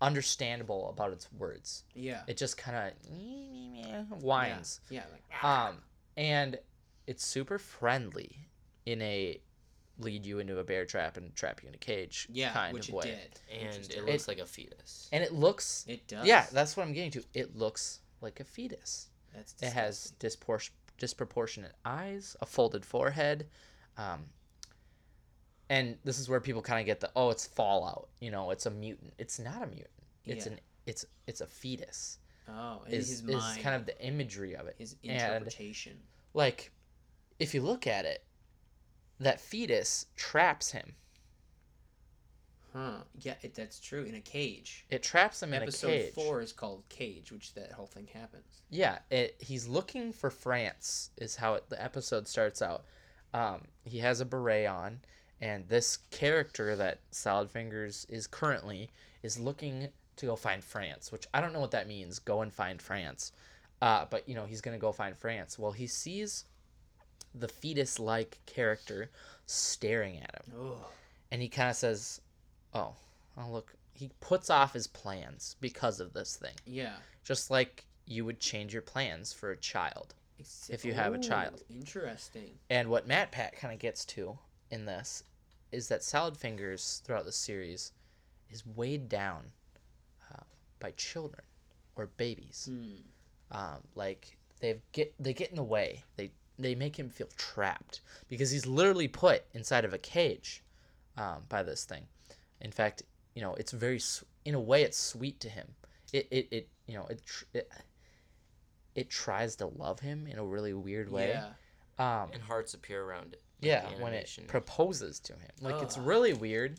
understandable 0.00 0.90
about 0.90 1.12
its 1.12 1.26
words. 1.32 1.84
yeah, 1.94 2.20
It 2.26 2.36
just 2.36 2.56
kind 2.56 2.76
of 2.76 4.22
whines. 4.22 4.80
yeah, 4.90 5.04
like 5.10 5.44
Um, 5.44 5.78
and 6.16 6.58
it's 7.06 7.24
super 7.24 7.58
friendly 7.58 8.48
in 8.84 9.00
a 9.02 9.40
lead 9.98 10.26
you 10.26 10.38
into 10.38 10.58
a 10.58 10.64
bear 10.64 10.84
trap 10.84 11.16
and 11.16 11.34
trap 11.34 11.62
you 11.62 11.68
in 11.70 11.74
a 11.74 11.78
cage 11.78 12.28
yeah, 12.30 12.52
kind 12.52 12.74
which 12.74 12.88
of 12.88 12.94
it 12.94 12.96
way. 12.98 13.04
did, 13.04 13.40
which 13.50 13.62
And 13.62 13.68
is 13.80 13.88
it 13.88 13.92
terrible. 13.94 14.12
looks 14.12 14.28
like 14.28 14.38
a 14.38 14.46
fetus. 14.46 15.08
And 15.12 15.24
it 15.24 15.32
looks, 15.32 15.84
it 15.88 16.06
does. 16.06 16.26
yeah, 16.26 16.44
that's 16.52 16.76
what 16.76 16.86
I'm 16.86 16.92
getting 16.92 17.12
to. 17.12 17.24
It 17.32 17.56
looks 17.56 18.00
like 18.20 18.38
a 18.40 18.44
fetus. 18.44 19.08
that's 19.34 19.54
It 19.62 19.72
has 19.72 20.12
dispor- 20.20 20.70
disproportionate 20.98 21.72
eyes, 21.86 22.36
a 22.42 22.46
folded 22.46 22.84
forehead, 22.84 23.46
um, 23.96 24.26
and 25.68 25.96
this 26.04 26.18
is 26.18 26.28
where 26.28 26.40
people 26.40 26.62
kind 26.62 26.80
of 26.80 26.86
get 26.86 27.00
the 27.00 27.10
oh, 27.16 27.30
it's 27.30 27.46
Fallout. 27.46 28.08
You 28.20 28.30
know, 28.30 28.50
it's 28.50 28.66
a 28.66 28.70
mutant. 28.70 29.14
It's 29.18 29.38
not 29.38 29.62
a 29.62 29.66
mutant. 29.66 29.88
It's 30.24 30.46
Yeah. 30.46 30.52
an 30.52 30.60
it's 30.86 31.04
it's 31.26 31.40
a 31.40 31.46
fetus. 31.46 32.18
oh, 32.48 32.82
and 32.84 32.94
Is 32.94 33.08
his 33.08 33.20
is 33.22 33.56
kind 33.62 33.74
of 33.74 33.86
the 33.86 34.00
imagery 34.04 34.54
of 34.54 34.66
it. 34.68 34.76
his 34.78 34.96
and 35.02 35.12
interpretation. 35.12 35.98
like, 36.34 36.70
if 37.38 37.54
you 37.54 37.60
look 37.62 37.86
at 37.86 38.04
it, 38.04 38.24
that 39.18 39.40
fetus 39.40 40.06
traps 40.16 40.70
him. 40.70 40.94
Huh? 42.72 42.98
Yeah, 43.20 43.34
it, 43.42 43.54
that's 43.54 43.80
true. 43.80 44.04
In 44.04 44.14
a 44.16 44.20
cage. 44.20 44.84
It 44.90 45.02
traps 45.02 45.42
him 45.42 45.54
in 45.54 45.62
Episode 45.62 45.88
a 45.88 45.90
cage. 46.04 46.12
four 46.14 46.42
is 46.42 46.52
called 46.52 46.82
Cage, 46.90 47.32
which 47.32 47.54
that 47.54 47.72
whole 47.72 47.86
thing 47.86 48.06
happens. 48.12 48.62
Yeah, 48.68 48.98
it, 49.10 49.36
he's 49.40 49.66
looking 49.66 50.12
for 50.12 50.28
France, 50.30 51.10
is 51.16 51.36
how 51.36 51.54
it, 51.54 51.64
the 51.70 51.82
episode 51.82 52.28
starts 52.28 52.60
out. 52.60 52.84
Um, 53.32 53.62
he 53.84 53.98
has 54.00 54.20
a 54.20 54.26
beret 54.26 54.66
on, 54.66 55.00
and 55.40 55.68
this 55.68 55.98
character 56.10 56.76
that 56.76 56.98
Salad 57.10 57.50
Fingers 57.50 58.06
is 58.08 58.26
currently 58.26 58.90
is 59.22 59.38
looking 59.38 59.88
to 60.16 60.26
go 60.26 60.36
find 60.36 60.62
France, 60.64 61.12
which 61.12 61.26
I 61.34 61.40
don't 61.40 61.52
know 61.52 61.60
what 61.60 61.72
that 61.72 61.88
means. 61.88 62.18
Go 62.18 62.40
and 62.42 62.52
find 62.52 62.80
France, 62.80 63.32
uh, 63.82 64.06
but 64.10 64.28
you 64.28 64.34
know 64.34 64.46
he's 64.46 64.60
gonna 64.60 64.78
go 64.78 64.92
find 64.92 65.16
France. 65.16 65.58
Well, 65.58 65.72
he 65.72 65.86
sees 65.86 66.44
the 67.34 67.48
fetus 67.48 67.98
like 67.98 68.38
character 68.46 69.10
staring 69.44 70.18
at 70.20 70.34
him 70.42 70.54
Oh. 70.58 70.86
and 71.30 71.42
he 71.42 71.48
kind 71.48 71.68
of 71.68 71.76
says 71.76 72.20
oh 72.72 72.94
oh 73.36 73.50
look 73.50 73.74
he 73.92 74.10
puts 74.20 74.48
off 74.48 74.72
his 74.72 74.86
plans 74.86 75.56
because 75.60 76.00
of 76.00 76.14
this 76.14 76.36
thing 76.36 76.54
Yeah. 76.64 76.94
just 77.24 77.50
like 77.50 77.84
you 78.06 78.24
would 78.24 78.40
change 78.40 78.72
your 78.72 78.80
plans 78.82 79.32
for 79.34 79.50
a 79.50 79.56
child 79.56 80.14
If 80.70 80.84
you 80.84 80.94
have 80.94 81.12
a 81.14 81.18
child. 81.18 81.62
Interesting. 81.68 82.58
and 82.70 82.88
what 82.88 83.06
matt 83.06 83.32
pat 83.32 83.54
kind 83.56 83.74
of 83.74 83.78
gets 83.80 84.04
to 84.06 84.38
in 84.70 84.84
this 84.86 85.24
is 85.72 85.88
that 85.88 86.02
salad 86.02 86.36
fingers 86.36 87.02
throughout 87.04 87.24
the 87.24 87.32
series 87.32 87.92
is 88.50 88.64
weighed 88.66 89.08
down 89.08 89.42
uh, 90.32 90.42
by 90.80 90.90
children 90.92 91.42
or 91.96 92.06
babies 92.16 92.68
Hmm. 92.70 93.56
um, 93.56 93.78
like 93.94 94.36
they 94.60 94.80
get 94.92 95.14
they 95.18 95.32
get 95.34 95.50
in 95.50 95.56
the 95.56 95.62
way 95.62 96.02
they 96.16 96.30
they 96.58 96.74
make 96.74 96.98
him 96.98 97.10
feel 97.10 97.28
trapped 97.36 98.00
because 98.28 98.50
he's 98.50 98.66
literally 98.66 99.08
put 99.08 99.44
inside 99.52 99.84
of 99.84 99.92
a 99.92 99.98
cage 99.98 100.62
um, 101.16 101.42
by 101.48 101.62
this 101.62 101.84
thing 101.84 102.04
in 102.60 102.70
fact 102.72 103.02
you 103.34 103.42
know 103.42 103.54
it's 103.54 103.72
very 103.72 104.00
in 104.44 104.54
a 104.54 104.60
way 104.60 104.82
it's 104.82 104.98
sweet 104.98 105.38
to 105.40 105.48
him 105.48 105.66
it 106.12 106.26
it, 106.30 106.48
it 106.50 106.68
you 106.86 106.94
know 106.94 107.06
it, 107.06 107.20
tr- 107.24 107.44
it 107.52 107.70
it 108.94 109.10
tries 109.10 109.56
to 109.56 109.66
love 109.66 110.00
him 110.00 110.26
in 110.26 110.38
a 110.38 110.44
really 110.44 110.72
weird 110.72 111.10
way 111.10 111.28
Yeah. 111.30 112.22
Um 112.22 112.30
and 112.32 112.42
hearts 112.42 112.74
appear 112.74 113.02
around 113.04 113.34
it. 113.34 113.42
Yeah 113.60 113.86
when 114.00 114.12
it 114.12 114.38
proposes 114.46 115.18
to 115.18 115.32
him 115.32 115.50
like 115.60 115.82
it's 115.82 115.96
really 115.98 116.32
weird 116.34 116.78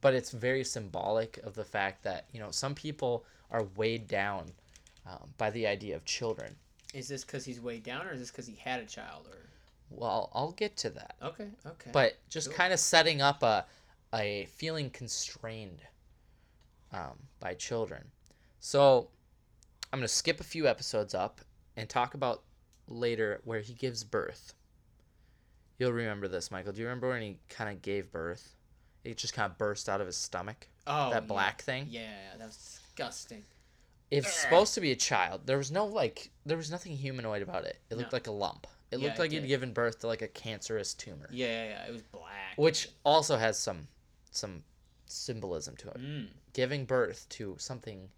but 0.00 0.14
it's 0.14 0.30
very 0.30 0.62
symbolic 0.62 1.38
of 1.38 1.54
the 1.54 1.64
fact 1.64 2.02
that 2.04 2.26
you 2.32 2.40
know 2.40 2.50
some 2.50 2.74
people 2.74 3.24
are 3.50 3.64
weighed 3.76 4.06
down 4.06 4.44
um, 5.08 5.28
by 5.38 5.50
the 5.50 5.66
idea 5.66 5.96
of 5.96 6.04
children 6.04 6.54
Is 6.94 7.08
this 7.08 7.24
because 7.24 7.44
he's 7.44 7.60
weighed 7.60 7.82
down, 7.84 8.06
or 8.06 8.12
is 8.12 8.20
this 8.20 8.30
because 8.30 8.46
he 8.46 8.56
had 8.56 8.80
a 8.80 8.86
child? 8.86 9.26
Or 9.28 9.38
well 9.90 10.30
i'll 10.34 10.52
get 10.52 10.76
to 10.76 10.90
that 10.90 11.14
okay, 11.22 11.46
okay. 11.66 11.90
but 11.92 12.16
just 12.28 12.48
Cool. 12.48 12.56
kind 12.56 12.72
of 12.72 12.80
setting 12.80 13.20
up 13.20 13.42
a 13.42 13.64
a 14.14 14.46
feeling 14.56 14.90
constrained 14.90 15.82
um, 16.92 17.18
by 17.40 17.54
children. 17.54 18.04
So 18.60 19.08
I'm 19.92 19.98
gonna 19.98 20.08
skip 20.08 20.40
a 20.40 20.44
few 20.44 20.66
episodes 20.66 21.14
up 21.14 21.40
and 21.76 21.88
talk 21.88 22.14
about 22.14 22.42
later 22.88 23.40
where 23.44 23.60
he 23.60 23.74
gives 23.74 24.04
birth. 24.04 24.54
You'll 25.78 25.92
remember 25.92 26.28
this, 26.28 26.50
Michael. 26.50 26.72
Do 26.72 26.80
you 26.80 26.86
remember 26.86 27.08
when 27.10 27.22
he 27.22 27.38
kind 27.48 27.70
of 27.70 27.82
gave 27.82 28.10
birth? 28.10 28.54
It 29.04 29.16
just 29.18 29.34
kind 29.34 29.50
of 29.50 29.58
burst 29.58 29.88
out 29.88 30.00
of 30.00 30.06
his 30.06 30.16
stomach. 30.16 30.68
oh, 30.86 31.10
that 31.10 31.22
yeah. 31.22 31.26
black 31.26 31.62
thing. 31.62 31.86
Yeah, 31.90 32.10
that 32.38 32.46
was 32.46 32.56
disgusting. 32.56 33.42
It's 34.10 34.32
supposed 34.32 34.74
to 34.74 34.80
be 34.80 34.92
a 34.92 34.96
child, 34.96 35.42
there 35.46 35.58
was 35.58 35.72
no 35.72 35.84
like, 35.84 36.30
there 36.44 36.56
was 36.56 36.70
nothing 36.70 36.92
humanoid 36.96 37.42
about 37.42 37.64
it. 37.64 37.78
It 37.90 37.96
looked 37.96 38.12
No. 38.12 38.16
like 38.16 38.26
a 38.28 38.32
lump. 38.32 38.66
It 38.92 38.98
Yeah, 39.00 39.06
looked 39.06 39.18
it 39.18 39.22
like 39.22 39.30
he'd 39.32 39.48
given 39.48 39.72
birth 39.72 39.98
to 40.00 40.06
like 40.06 40.22
a 40.22 40.28
cancerous 40.28 40.94
tumor. 40.94 41.28
Yeah, 41.32 41.46
yeah, 41.46 41.64
yeah, 41.70 41.86
it 41.88 41.92
was 41.92 42.02
black. 42.02 42.56
which 42.56 42.88
also 43.04 43.36
has 43.36 43.58
some 43.58 43.88
some 44.30 44.62
symbolism 45.06 45.76
to 45.76 45.88
it 45.88 45.96
Mm. 45.98 46.28
giving 46.52 46.84
birth 46.84 47.28
to 47.30 47.56
something 47.58 48.08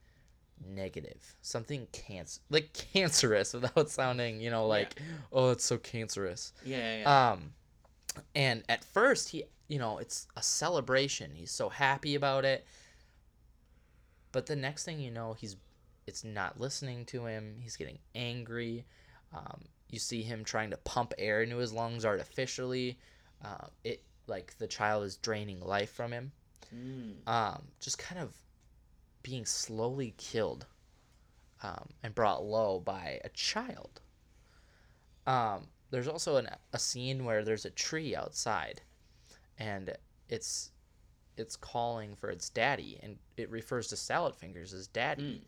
negative. 0.67 1.37
Something 1.43 1.87
cancer 1.93 2.41
like 2.51 2.73
cancerous 2.73 3.53
without 3.55 3.91
sounding 3.91 4.41
you 4.41 4.51
know 4.51 4.67
like 4.67 5.01
oh 5.33 5.51
it's 5.51 5.65
so 5.65 5.79
cancerous. 5.79 6.53
Yeah, 6.65 6.77
yeah, 6.77 6.99
yeah. 7.01 7.31
um 7.31 7.53
and 8.35 8.63
at 8.69 8.85
first 8.85 9.29
he 9.31 9.45
you 9.69 9.79
know 9.79 9.99
it's 9.99 10.27
a 10.37 10.43
celebration. 10.43 11.33
He's 11.35 11.53
so 11.53 11.69
happy 11.69 12.15
about 12.15 12.45
it. 12.45 12.67
But 14.33 14.47
the 14.47 14.57
next 14.57 14.85
thing 14.85 15.01
you 15.01 15.11
know 15.11 15.35
he's 15.35 15.57
it's 16.07 16.25
not 16.25 16.59
listening 16.59 17.05
to 17.07 17.27
him. 17.27 17.57
He's 17.61 17.77
getting 17.77 17.99
angry. 18.15 18.87
Um, 19.35 19.61
you 19.91 19.99
see 19.99 20.23
him 20.23 20.43
trying 20.43 20.71
to 20.71 20.79
pump 20.79 21.13
air 21.19 21.43
into 21.43 21.57
his 21.59 21.73
lungs 21.73 22.05
artificially. 22.07 22.99
Uh, 23.45 23.67
it 23.85 24.03
like 24.27 24.57
the 24.59 24.67
child 24.67 25.05
is 25.05 25.17
draining 25.17 25.61
life 25.61 25.93
from 25.93 26.13
him. 26.13 26.33
Mm. 26.75 27.27
um, 27.27 27.63
just 27.81 27.99
kind 27.99 28.21
of 28.21 28.35
being 29.29 29.45
slowly 29.45 30.15
killed 30.17 30.65
um, 31.63 31.89
and 32.03 32.15
brought 32.15 32.43
low 32.43 32.81
by 32.81 33.21
a 33.25 33.29
child. 33.31 34.01
Um, 35.27 35.67
there's 35.91 36.09
also 36.09 36.37
an, 36.37 36.49
a 36.73 36.79
scene 36.79 37.27
where 37.27 37.45
there's 37.45 37.67
a 37.67 37.71
tree 37.71 38.17
outside, 38.17 38.81
and 39.59 39.93
it's 40.31 40.71
it's 41.37 41.57
calling 41.57 42.17
for 42.17 42.31
its 42.31 42.49
daddy, 42.49 42.99
and 43.03 43.19
it 43.37 43.51
refers 43.51 43.89
to 43.89 43.97
Salad 43.97 44.35
Fingers 44.35 44.73
as 44.73 44.87
daddy. 44.87 45.43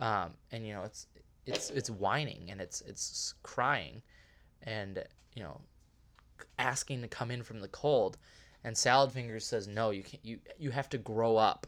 Um, 0.00 0.32
and 0.50 0.66
you 0.66 0.72
know 0.72 0.82
it's 0.82 1.06
it's 1.46 1.70
it's 1.70 1.90
whining 1.90 2.48
and 2.50 2.60
it's 2.60 2.80
it's 2.80 3.34
crying, 3.44 4.02
and 4.64 5.04
you 5.36 5.44
know 5.44 5.60
asking 6.58 7.02
to 7.02 7.08
come 7.08 7.30
in 7.30 7.44
from 7.44 7.60
the 7.60 7.68
cold 7.68 8.16
and 8.64 8.76
salad 8.76 9.12
fingers 9.12 9.46
says 9.46 9.68
no 9.68 9.90
you 9.90 10.02
can't 10.02 10.24
you 10.24 10.38
you 10.58 10.70
have 10.70 10.88
to 10.88 10.98
grow 10.98 11.36
up 11.36 11.66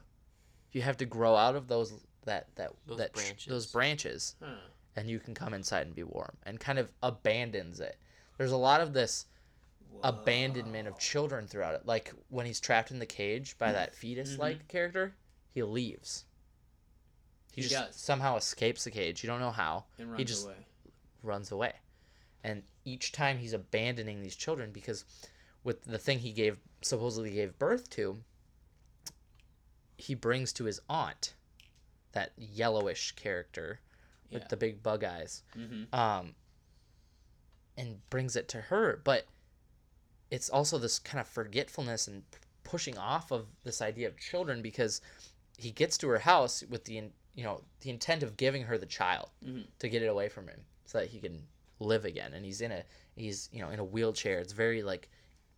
you 0.72 0.82
have 0.82 0.96
to 0.98 1.04
grow 1.04 1.36
out 1.36 1.54
of 1.56 1.68
those 1.68 1.92
that 2.24 2.46
that 2.56 2.72
Those 2.86 2.98
that 2.98 3.14
tr- 3.14 3.50
those 3.50 3.66
branches. 3.66 3.72
branches 3.72 4.34
Huh. 4.42 4.54
and 4.96 5.08
you 5.10 5.18
can 5.18 5.34
come 5.34 5.54
inside 5.54 5.86
and 5.86 5.94
be 5.94 6.02
warm 6.04 6.36
and 6.44 6.58
kind 6.60 6.78
of 6.78 6.88
abandons 7.02 7.80
it 7.80 7.96
there's 8.38 8.52
a 8.52 8.56
lot 8.56 8.80
of 8.80 8.92
this 8.92 9.26
abandonment 10.02 10.88
of 10.88 10.98
children 10.98 11.46
throughout 11.46 11.74
it 11.74 11.86
like 11.86 12.12
when 12.28 12.46
he's 12.46 12.60
trapped 12.60 12.90
in 12.90 12.98
the 12.98 13.06
cage 13.06 13.56
by 13.58 13.72
that 13.72 13.90
mm-hmm. 13.92 14.00
fetus 14.00 14.38
like 14.38 14.58
mm-hmm. 14.58 14.66
character 14.68 15.14
he 15.54 15.62
leaves 15.62 16.24
he, 17.52 17.60
He 17.62 17.68
just 17.68 17.74
does. 17.88 17.96
somehow 17.96 18.36
escapes 18.36 18.84
the 18.84 18.90
cage 18.90 19.22
you 19.22 19.28
don't 19.28 19.40
know 19.40 19.50
how 19.50 19.84
And 19.98 20.16
he 20.16 20.24
just 20.24 20.46
away. 20.46 20.54
runs 21.22 21.52
away. 21.52 21.72
And 22.44 22.62
each 22.84 23.12
time 23.12 23.38
he's 23.38 23.52
abandoning 23.52 24.20
these 24.20 24.34
children 24.34 24.70
because 24.72 25.04
with 25.62 25.84
the 25.84 25.98
thing 25.98 26.18
he 26.18 26.32
gave 26.32 26.58
supposedly 26.80 27.30
gave 27.30 27.56
birth 27.58 27.88
to, 27.90 28.18
he 30.02 30.14
brings 30.14 30.52
to 30.52 30.64
his 30.64 30.80
aunt 30.88 31.34
that 32.12 32.32
yellowish 32.36 33.12
character 33.12 33.80
with 34.32 34.48
the 34.48 34.56
big 34.56 34.82
bug 34.82 35.04
eyes. 35.04 35.42
Mm-hmm. 35.56 35.94
Um 35.94 36.34
and 37.76 38.08
brings 38.10 38.36
it 38.36 38.48
to 38.48 38.60
her, 38.62 39.00
but 39.04 39.26
it's 40.30 40.50
also 40.50 40.78
this 40.78 40.98
kind 40.98 41.20
of 41.20 41.28
forgetfulness 41.28 42.06
and 42.06 42.22
pushing 42.64 42.98
off 42.98 43.30
of 43.30 43.46
this 43.64 43.80
idea 43.82 44.08
of 44.08 44.18
children 44.18 44.62
because 44.62 45.00
he 45.58 45.70
gets 45.70 45.96
to 45.98 46.08
her 46.08 46.18
house 46.18 46.62
with 46.68 46.84
the 46.84 46.94
you 47.34 47.44
know 47.44 47.62
the 47.80 47.90
intent 47.90 48.22
of 48.22 48.36
giving 48.36 48.62
her 48.64 48.76
the 48.78 48.86
child 48.86 49.28
Mhm. 49.44 49.66
to 49.78 49.88
get 49.88 50.02
it 50.02 50.06
away 50.06 50.28
from 50.28 50.48
him 50.48 50.64
so 50.84 50.98
that 50.98 51.08
he 51.08 51.18
can 51.20 51.46
live 51.80 52.04
again 52.04 52.32
and 52.34 52.44
he's 52.44 52.60
in 52.60 52.70
a 52.72 52.84
he's 53.16 53.48
you 53.52 53.60
know 53.60 53.70
in 53.70 53.78
a 53.78 53.84
wheelchair 53.84 54.38
it's 54.38 54.52
very 54.52 54.82
like 54.82 55.08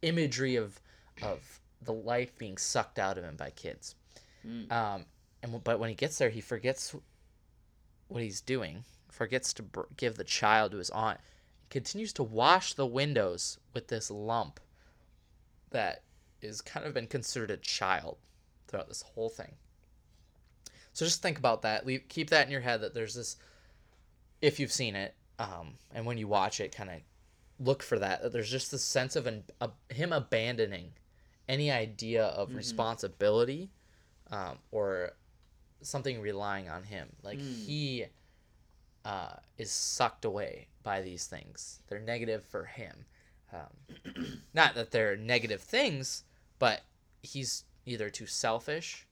imagery 0.03 0.57
of 0.57 0.81
of 1.23 1.61
the 1.83 1.93
life 1.93 2.37
being 2.39 2.57
sucked 2.57 2.99
out 2.99 3.19
of 3.19 3.25
him 3.25 3.37
by 3.37 3.51
kids 3.51 3.95
Mm. 4.47 4.71
um 4.71 5.05
and 5.43 5.65
but 5.65 5.79
when 5.79 5.89
he 5.89 5.95
gets 5.95 6.19
there 6.19 6.31
he 6.31 6.41
forgets 6.41 6.95
what 8.09 8.23
he's 8.23 8.41
doing 8.41 8.85
forgets 9.11 9.53
to 9.55 9.63
br- 9.63 9.83
give 9.97 10.17
the 10.17 10.25
child 10.25 10.73
to 10.73 10.79
his 10.79 10.91
aunt 10.91 11.19
continues 11.71 12.13
to 12.13 12.23
wash 12.23 12.75
the 12.75 12.87
windows 12.87 13.59
with 13.73 13.89
this 13.89 14.11
lump 14.11 14.61
that 15.71 16.03
is 16.41 16.61
kind 16.61 16.87
of 16.87 16.95
been 16.95 17.07
considered 17.07 17.51
a 17.51 17.57
child 17.57 18.17
throughout 18.69 18.89
this 18.89 19.03
whole 19.03 19.29
thing. 19.29 19.55
So 20.93 21.05
just 21.05 21.23
think 21.23 21.39
about 21.39 21.63
that. 21.63 21.85
Leave, 21.85 22.07
keep 22.09 22.31
that 22.31 22.47
in 22.47 22.53
your 22.53 22.61
head 22.61 22.81
that 22.83 22.95
there's 22.95 23.15
this 23.15 23.37
if 24.41 24.61
you've 24.61 24.73
seen 24.73 24.95
it 24.95 25.15
um, 25.39 25.75
and 25.93 26.07
when 26.07 26.19
you 26.19 26.29
watch 26.29 26.61
it 26.61 26.75
kind 26.75 26.91
of 26.91 27.01
look 27.59 27.83
for 27.83 27.99
that 27.99 28.23
that 28.23 28.33
there's 28.33 28.51
just 28.51 28.71
this 28.71 28.85
sense 28.85 29.17
of 29.17 29.27
an, 29.27 29.43
a, 29.61 29.71
him 29.93 30.13
abandoning 30.13 30.93
any 31.49 31.71
idea 31.71 32.27
of 32.27 32.55
responsibility 32.55 33.71
um, 34.31 34.59
or 34.71 35.13
something 35.83 36.21
relying 36.21 36.69
on 36.69 36.83
him. 36.83 37.09
Like 37.23 37.41
he 37.41 38.07
uh, 39.05 39.35
is 39.59 39.71
sucked 39.71 40.25
away 40.25 40.69
by 40.83 41.03
these 41.03 41.27
things. 41.27 41.81
They're 41.89 42.01
negative 42.01 42.45
for 42.45 42.65
him. 42.65 43.05
Um, 43.53 44.37
not 44.55 44.75
that 44.75 44.91
they're 44.91 45.17
negative 45.17 45.61
things 45.61 46.25
but 46.59 46.83
he's 47.23 47.65
either 47.85 48.09
too 48.11 48.27
selfish 48.27 49.07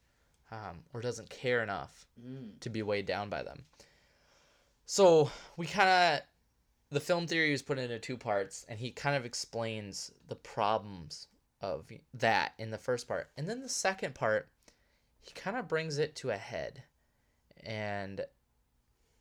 um, 0.50 0.80
or 0.94 1.00
doesn't 1.00 1.28
care 1.30 1.62
enough 1.62 2.06
Mm. 2.24 2.60
to 2.60 2.70
be 2.70 2.82
weighed 2.82 3.06
down 3.06 3.28
by 3.28 3.42
them. 3.42 3.64
So 4.86 5.30
we 5.56 5.66
kind 5.66 5.88
of 5.88 6.20
the 6.90 7.00
film 7.00 7.26
theory 7.26 7.50
was 7.50 7.62
put 7.62 7.78
into 7.78 7.98
two 7.98 8.16
parts, 8.18 8.64
and 8.68 8.78
he 8.78 8.90
kind 8.90 9.16
of 9.16 9.24
explains 9.24 10.12
the 10.28 10.36
problems 10.36 11.26
of 11.60 11.90
that 12.14 12.52
in 12.58 12.70
the 12.70 12.78
first 12.78 13.08
part, 13.08 13.30
and 13.36 13.48
then 13.48 13.60
the 13.60 13.68
second 13.68 14.14
part, 14.14 14.48
he 15.22 15.32
kind 15.32 15.56
of 15.56 15.68
brings 15.68 15.98
it 15.98 16.14
to 16.16 16.30
a 16.30 16.36
head, 16.36 16.82
and 17.64 18.20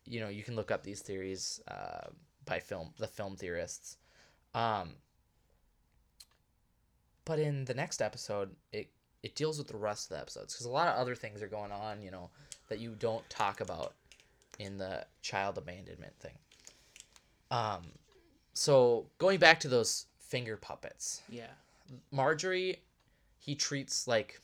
you 0.06 0.20
know 0.20 0.30
you 0.30 0.44
can 0.44 0.56
look 0.56 0.72
up 0.72 0.84
these 0.84 1.02
theories 1.02 1.62
uh, 1.68 2.08
by 2.46 2.60
film 2.60 2.94
the 2.98 3.08
film 3.08 3.36
theorists. 3.36 3.98
Um, 4.54 4.96
but 7.26 7.40
in 7.40 7.66
the 7.66 7.74
next 7.74 8.02
episode, 8.02 8.56
it 8.72 8.90
it 9.24 9.36
deals 9.36 9.58
with 9.58 9.68
the 9.68 9.78
rest 9.78 10.10
of 10.12 10.18
the 10.18 10.22
episodes 10.22 10.54
because 10.54 10.66
a 10.66 10.70
lot 10.72 10.88
of 10.88 10.96
other 10.96 11.16
things 11.16 11.42
are 11.42 11.48
going 11.48 11.72
on, 11.72 12.02
you 12.02 12.10
know, 12.12 12.30
that 12.70 12.80
you 12.80 12.96
don't 12.98 13.28
talk 13.30 13.62
about 13.62 13.94
in 14.60 14.78
the 14.78 15.06
child 15.22 15.58
abandonment 15.58 16.14
thing. 16.20 16.34
Um, 17.52 17.82
so 18.54 19.06
going 19.20 19.38
back 19.40 19.60
to 19.62 19.68
those 19.68 20.06
finger 20.20 20.58
puppets, 20.58 21.22
Yeah. 21.30 21.48
Marjorie, 22.12 22.82
he 23.38 23.54
treats 23.56 24.08
like 24.08 24.40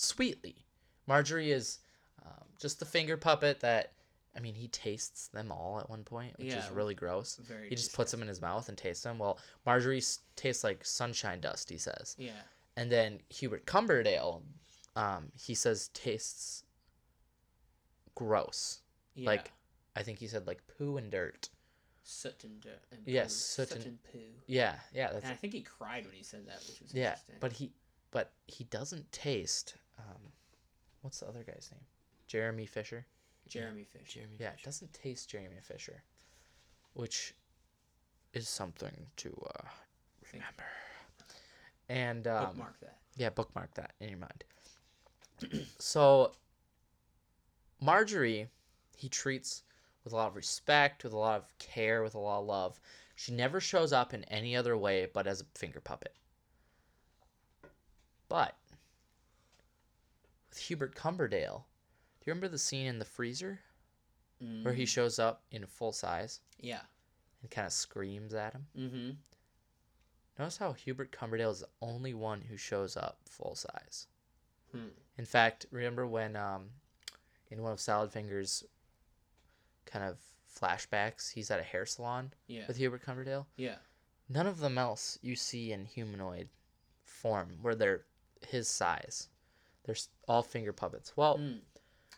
sweetly. 0.00 0.64
Marjorie 1.06 1.50
is 1.50 1.78
um, 2.24 2.44
just 2.60 2.78
the 2.78 2.84
finger 2.84 3.16
puppet 3.16 3.60
that, 3.60 3.92
I 4.36 4.40
mean, 4.40 4.54
he 4.54 4.68
tastes 4.68 5.28
them 5.28 5.50
all 5.50 5.80
at 5.80 5.90
one 5.90 6.04
point, 6.04 6.38
which 6.38 6.52
is 6.54 6.70
really 6.70 6.94
gross. 6.94 7.36
Very. 7.36 7.68
He 7.68 7.74
just 7.74 7.92
puts 7.94 8.10
them 8.10 8.22
in 8.22 8.28
his 8.28 8.40
mouth 8.40 8.68
and 8.68 8.78
tastes 8.78 9.02
them. 9.02 9.18
Well, 9.18 9.38
Marjorie 9.66 10.02
tastes 10.36 10.62
like 10.64 10.84
sunshine 10.84 11.40
dust, 11.40 11.68
he 11.68 11.78
says. 11.78 12.14
Yeah. 12.18 12.30
And 12.76 12.90
then 12.90 13.18
Hubert 13.28 13.66
Cumberdale, 13.66 14.42
um, 14.96 15.32
he 15.36 15.54
says 15.54 15.88
tastes 15.88 16.62
gross. 18.14 18.80
yeah. 19.14 19.26
Like, 19.26 19.52
I 19.96 20.02
think 20.02 20.18
he 20.18 20.26
said 20.28 20.46
like 20.46 20.60
poo 20.78 20.96
and 20.96 21.10
dirt. 21.10 21.48
soot 22.04 22.42
and 22.44 22.60
dirt. 22.60 22.82
And 22.92 23.00
Yes, 23.06 23.32
poo. 23.32 23.62
soot 23.62 23.68
soot 23.68 23.76
and- 23.78 23.86
and 23.86 24.02
poo. 24.04 24.18
Yeah, 24.46 24.78
yeah, 24.92 25.10
And 25.10 25.26
I 25.26 25.34
think 25.34 25.52
he 25.52 25.60
cried 25.62 26.06
when 26.06 26.14
he 26.14 26.22
said 26.22 26.46
that, 26.46 26.58
which 26.68 26.80
was 26.80 26.94
yeah. 26.94 27.10
interesting. 27.10 27.36
But 27.40 27.52
he, 27.52 27.72
but 28.10 28.32
he 28.46 28.64
doesn't 28.64 29.10
taste. 29.12 29.74
Um, 30.08 30.32
what's 31.02 31.20
the 31.20 31.28
other 31.28 31.44
guy's 31.44 31.70
name? 31.72 31.84
Jeremy 32.26 32.66
Fisher. 32.66 33.06
Jeremy 33.48 33.84
Fisher. 33.84 34.20
Jeremy 34.20 34.36
Yeah, 34.38 34.50
it 34.50 34.62
doesn't 34.64 34.92
taste 34.92 35.30
Jeremy 35.30 35.58
Fisher, 35.62 36.02
which 36.94 37.34
is 38.32 38.48
something 38.48 39.06
to 39.16 39.30
uh, 39.46 39.68
remember. 40.32 40.64
And 41.88 42.26
um, 42.26 42.46
Bookmark 42.46 42.80
that. 42.80 42.96
Yeah, 43.16 43.30
bookmark 43.30 43.74
that 43.74 43.92
in 44.00 44.10
your 44.10 44.18
mind. 44.18 44.44
so, 45.78 46.32
Marjorie, 47.80 48.48
he 48.96 49.08
treats 49.08 49.64
with 50.04 50.12
a 50.12 50.16
lot 50.16 50.28
of 50.28 50.36
respect, 50.36 51.02
with 51.02 51.12
a 51.12 51.18
lot 51.18 51.38
of 51.38 51.58
care, 51.58 52.02
with 52.02 52.14
a 52.14 52.18
lot 52.18 52.40
of 52.40 52.46
love. 52.46 52.80
She 53.16 53.32
never 53.32 53.60
shows 53.60 53.92
up 53.92 54.14
in 54.14 54.24
any 54.24 54.56
other 54.56 54.76
way 54.76 55.08
but 55.12 55.26
as 55.26 55.40
a 55.40 55.58
finger 55.58 55.80
puppet. 55.80 56.14
But 58.28 58.54
with 58.54 58.59
Hubert 60.70 60.94
Cumberdale, 60.94 61.66
do 62.20 62.24
you 62.26 62.30
remember 62.30 62.46
the 62.46 62.56
scene 62.56 62.86
in 62.86 63.00
the 63.00 63.04
freezer 63.04 63.58
where 64.62 64.72
he 64.72 64.84
Mm, 64.84 64.88
shows 64.88 65.18
up 65.18 65.42
in 65.50 65.66
full 65.66 65.90
size 65.90 66.40
Yeah. 66.60 66.82
and 67.42 67.50
kind 67.50 67.66
of 67.66 67.72
screams 67.72 68.32
at 68.34 68.52
him? 68.52 68.68
Mm-hmm. 68.76 69.10
Notice 70.38 70.58
how 70.58 70.72
Hubert 70.72 71.10
Cumberdale 71.10 71.50
is 71.50 71.58
the 71.58 71.68
only 71.82 72.14
one 72.14 72.42
who 72.42 72.56
shows 72.56 72.96
up 72.96 73.18
full 73.28 73.56
size. 73.56 74.06
Hmm. 74.70 74.90
In 75.18 75.24
fact, 75.24 75.66
remember 75.72 76.06
when 76.06 76.36
um, 76.36 76.70
in 77.50 77.62
one 77.62 77.72
of 77.72 77.80
Salad 77.80 78.12
Finger's 78.12 78.62
kind 79.86 80.04
of 80.04 80.18
flashbacks, 80.56 81.32
he's 81.32 81.50
at 81.50 81.58
a 81.58 81.64
hair 81.64 81.84
salon 81.84 82.32
Yeah. 82.46 82.68
with 82.68 82.76
Hubert 82.76 83.02
Cumberdale? 83.02 83.48
Yeah. 83.56 83.78
None 84.28 84.46
of 84.46 84.60
them 84.60 84.78
else 84.78 85.18
you 85.20 85.34
see 85.34 85.72
in 85.72 85.84
humanoid 85.86 86.48
form 87.02 87.58
where 87.60 87.74
they're 87.74 88.04
his 88.46 88.68
size. 88.68 89.28
They're 89.84 89.96
all 90.28 90.42
finger 90.42 90.72
puppets. 90.72 91.16
Well, 91.16 91.38
Mm. 91.38 91.60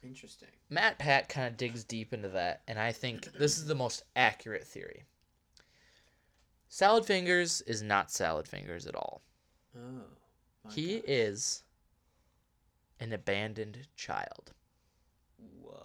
Interesting. 0.03 0.49
Matt 0.69 0.99
Pat 0.99 1.29
kind 1.29 1.47
of 1.47 1.57
digs 1.57 1.85
deep 1.85 2.13
into 2.13 2.29
that, 2.31 2.63
and 2.67 2.77
I 2.77 2.91
think 2.91 3.33
this 3.35 3.57
is 3.57 3.67
the 3.67 3.75
most 3.77 4.03
accurate 4.17 4.67
theory. 4.67 5.05
Salad 6.69 7.05
Fingers 7.07 7.61
is 7.63 7.83
not 7.83 8.11
Salad 8.11 8.49
Fingers 8.49 8.87
at 8.87 8.97
all. 8.97 9.23
Oh. 9.77 10.03
He 10.71 10.97
gosh. 10.97 11.05
is 11.09 11.63
an 12.99 13.13
abandoned 13.13 13.87
child. 13.95 14.53
Whoa. 15.61 15.77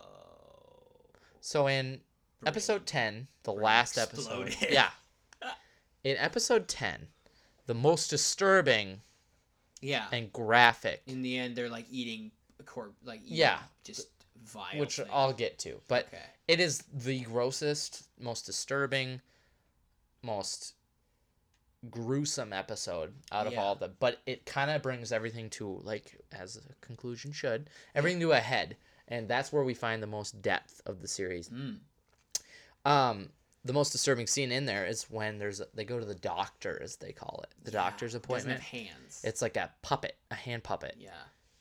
So 1.40 1.68
in 1.68 2.02
episode 2.46 2.86
10, 2.88 3.28
the 3.44 3.52
brain 3.52 3.64
last 3.64 3.98
episode. 3.98 4.56
Yeah. 4.70 4.90
In 6.04 6.16
episode 6.18 6.68
10, 6.70 7.08
the 7.66 7.74
most 7.74 8.10
disturbing 8.10 9.02
Yeah. 9.82 10.08
and 10.12 10.32
graphic, 10.34 11.04
In 11.08 11.22
the 11.22 11.38
end, 11.38 11.56
they're 11.56 11.70
like 11.70 11.86
eating 11.92 12.32
a 12.60 12.64
corp, 12.64 12.96
like 13.04 13.22
eating 13.24 13.38
Yeah. 13.38 13.60
just 13.84 14.08
vile. 14.44 14.78
which. 14.80 15.00
I'll 15.12 15.34
get 15.34 15.60
to, 15.60 15.82
but 15.88 16.08
Okay. 16.08 16.24
it 16.48 16.60
is 16.60 16.84
the 16.94 17.22
grossest, 17.22 18.04
most 18.20 18.46
disturbing, 18.46 19.22
most 20.24 20.74
gruesome 21.90 22.52
episode 22.54 23.14
out 23.32 23.46
of 23.48 23.54
Yeah. 23.54 23.62
all 23.62 23.74
of 23.74 23.80
them. 23.80 23.96
But 24.00 24.22
it 24.26 24.46
kind 24.46 24.72
of 24.72 24.82
brings 24.82 25.12
everything 25.12 25.50
to 25.52 25.80
like 25.84 26.20
as 26.32 26.58
a 26.58 26.74
conclusion 26.82 27.32
should 27.32 27.70
everything 27.94 28.20
to 28.22 28.32
a 28.32 28.40
head, 28.40 28.78
and 29.08 29.28
that's 29.28 29.52
where 29.54 29.64
we 29.64 29.74
find 29.74 30.02
the 30.02 30.08
most 30.08 30.42
depth 30.42 30.82
of 30.86 31.02
the 31.02 31.08
series. 31.08 31.50
Mm. 31.50 31.80
Um, 32.86 33.32
the 33.68 33.74
most 33.74 33.92
disturbing 33.92 34.26
scene 34.28 34.52
in 34.52 34.66
there 34.66 34.86
is 34.86 35.04
when 35.10 35.38
there's 35.38 35.60
a, 35.60 35.68
they 35.76 35.84
go 35.86 36.00
to 36.00 36.06
the 36.06 36.16
doctor, 36.16 36.80
as 36.82 36.96
they 36.96 37.12
call 37.12 37.42
it, 37.44 37.54
the 37.64 37.72
Yeah, 37.72 37.84
doctor's 37.84 38.16
appointment. 38.16 38.60
have 38.60 38.68
hands. 38.82 39.22
It's 39.24 39.42
like 39.42 39.58
a 39.58 39.72
puppet, 39.82 40.18
a 40.32 40.36
hand 40.36 40.64
puppet, 40.64 40.96
yeah. 41.00 41.10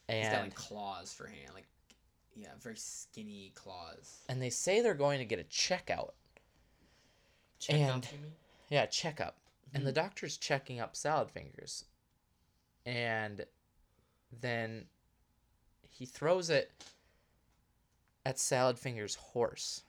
He's 0.08 0.28
got 0.28 0.42
like 0.44 0.54
claws 0.54 1.12
for 1.12 1.26
hand, 1.26 1.50
like 1.54 1.66
yeah, 2.36 2.48
very 2.60 2.76
skinny 2.76 3.52
claws. 3.54 4.18
and 4.28 4.40
they 4.40 4.50
say 4.50 4.80
they're 4.82 4.94
going 4.94 5.18
to 5.18 5.24
get 5.24 5.40
a 5.40 5.44
checkout. 5.44 6.10
Check 7.58 7.76
And- 7.76 7.90
out, 7.90 8.12
you 8.12 8.18
mean? 8.18 8.32
Yeah, 8.70 8.86
checkup. 8.86 9.36
And 9.74 9.80
Mm-hmm. 9.80 9.86
the 9.86 9.92
doctor's 9.92 10.36
checking 10.36 10.78
up 10.80 10.94
salad 10.96 11.30
fingers. 11.30 11.84
And 12.84 13.44
then 14.40 14.84
he 15.90 16.06
throws 16.06 16.50
it 16.50 16.70
at 18.24 18.38
salad 18.38 18.78
fingers' 18.78 19.14
horse, 19.16 19.82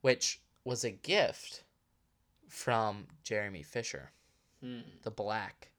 which 0.00 0.40
was 0.64 0.84
a 0.84 0.90
gift 0.90 1.62
from 2.48 3.06
Jeremy 3.22 3.62
Fisher, 3.62 4.10
Hmm. 4.60 4.80
the 5.02 5.10
black 5.10 5.70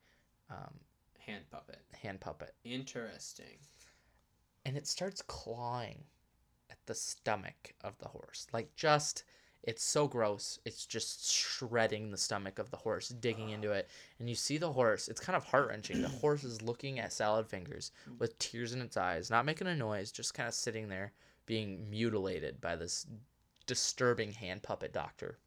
um, 0.50 0.80
Hand 1.20 1.46
puppet. 1.50 1.80
hand 2.02 2.20
puppet. 2.22 2.54
Interesting. 2.64 3.58
and 4.68 4.76
it 4.78 4.88
starts 4.88 5.22
clawing 5.22 6.04
at 6.72 6.78
the 6.88 6.96
stomach 6.96 7.74
of 7.84 7.98
the 8.00 8.08
horse. 8.08 8.48
Like 8.54 8.76
just 8.76 9.24
it's 9.64 9.84
so 9.84 10.08
gross. 10.08 10.60
It's 10.66 10.86
just 10.86 11.32
shredding 11.32 12.12
the 12.12 12.18
stomach 12.18 12.60
of 12.60 12.70
the 12.70 12.78
horse, 12.78 13.10
digging 13.10 13.50
into 13.50 13.72
it. 13.72 13.90
And 14.20 14.30
you 14.30 14.36
see 14.36 14.58
the 14.60 14.72
horse, 14.72 15.08
it's 15.08 15.20
kind 15.20 15.36
of 15.36 15.44
heart-wrenching. 15.44 16.02
The 16.04 16.08
horse 16.08 16.44
is 16.44 16.62
looking 16.62 17.00
at 17.00 17.12
salad 17.14 17.48
fingers 17.48 17.92
with 18.20 18.38
tears 18.38 18.74
in 18.74 18.82
its 18.82 18.96
eyes, 18.98 19.32
not 19.32 19.46
making 19.46 19.66
a 19.66 19.76
noise, 19.76 20.12
just 20.12 20.36
kind 20.36 20.48
of 20.48 20.54
sitting 20.54 20.88
there 20.88 21.14
being 21.48 21.90
mutilated 21.90 22.62
by 22.62 22.76
this 22.76 23.08
disturbing 23.66 24.32
hand 24.32 24.64
puppet 24.64 24.94
doctor. 24.94 25.38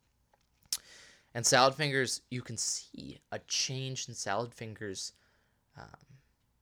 And 1.34 1.44
Salad 1.44 1.74
Fingers, 1.74 2.22
you 2.30 2.42
can 2.42 2.56
see 2.56 3.20
a 3.30 3.38
change 3.40 4.08
in 4.08 4.14
Salad 4.14 4.52
Fingers' 4.54 5.12
um, 5.76 5.84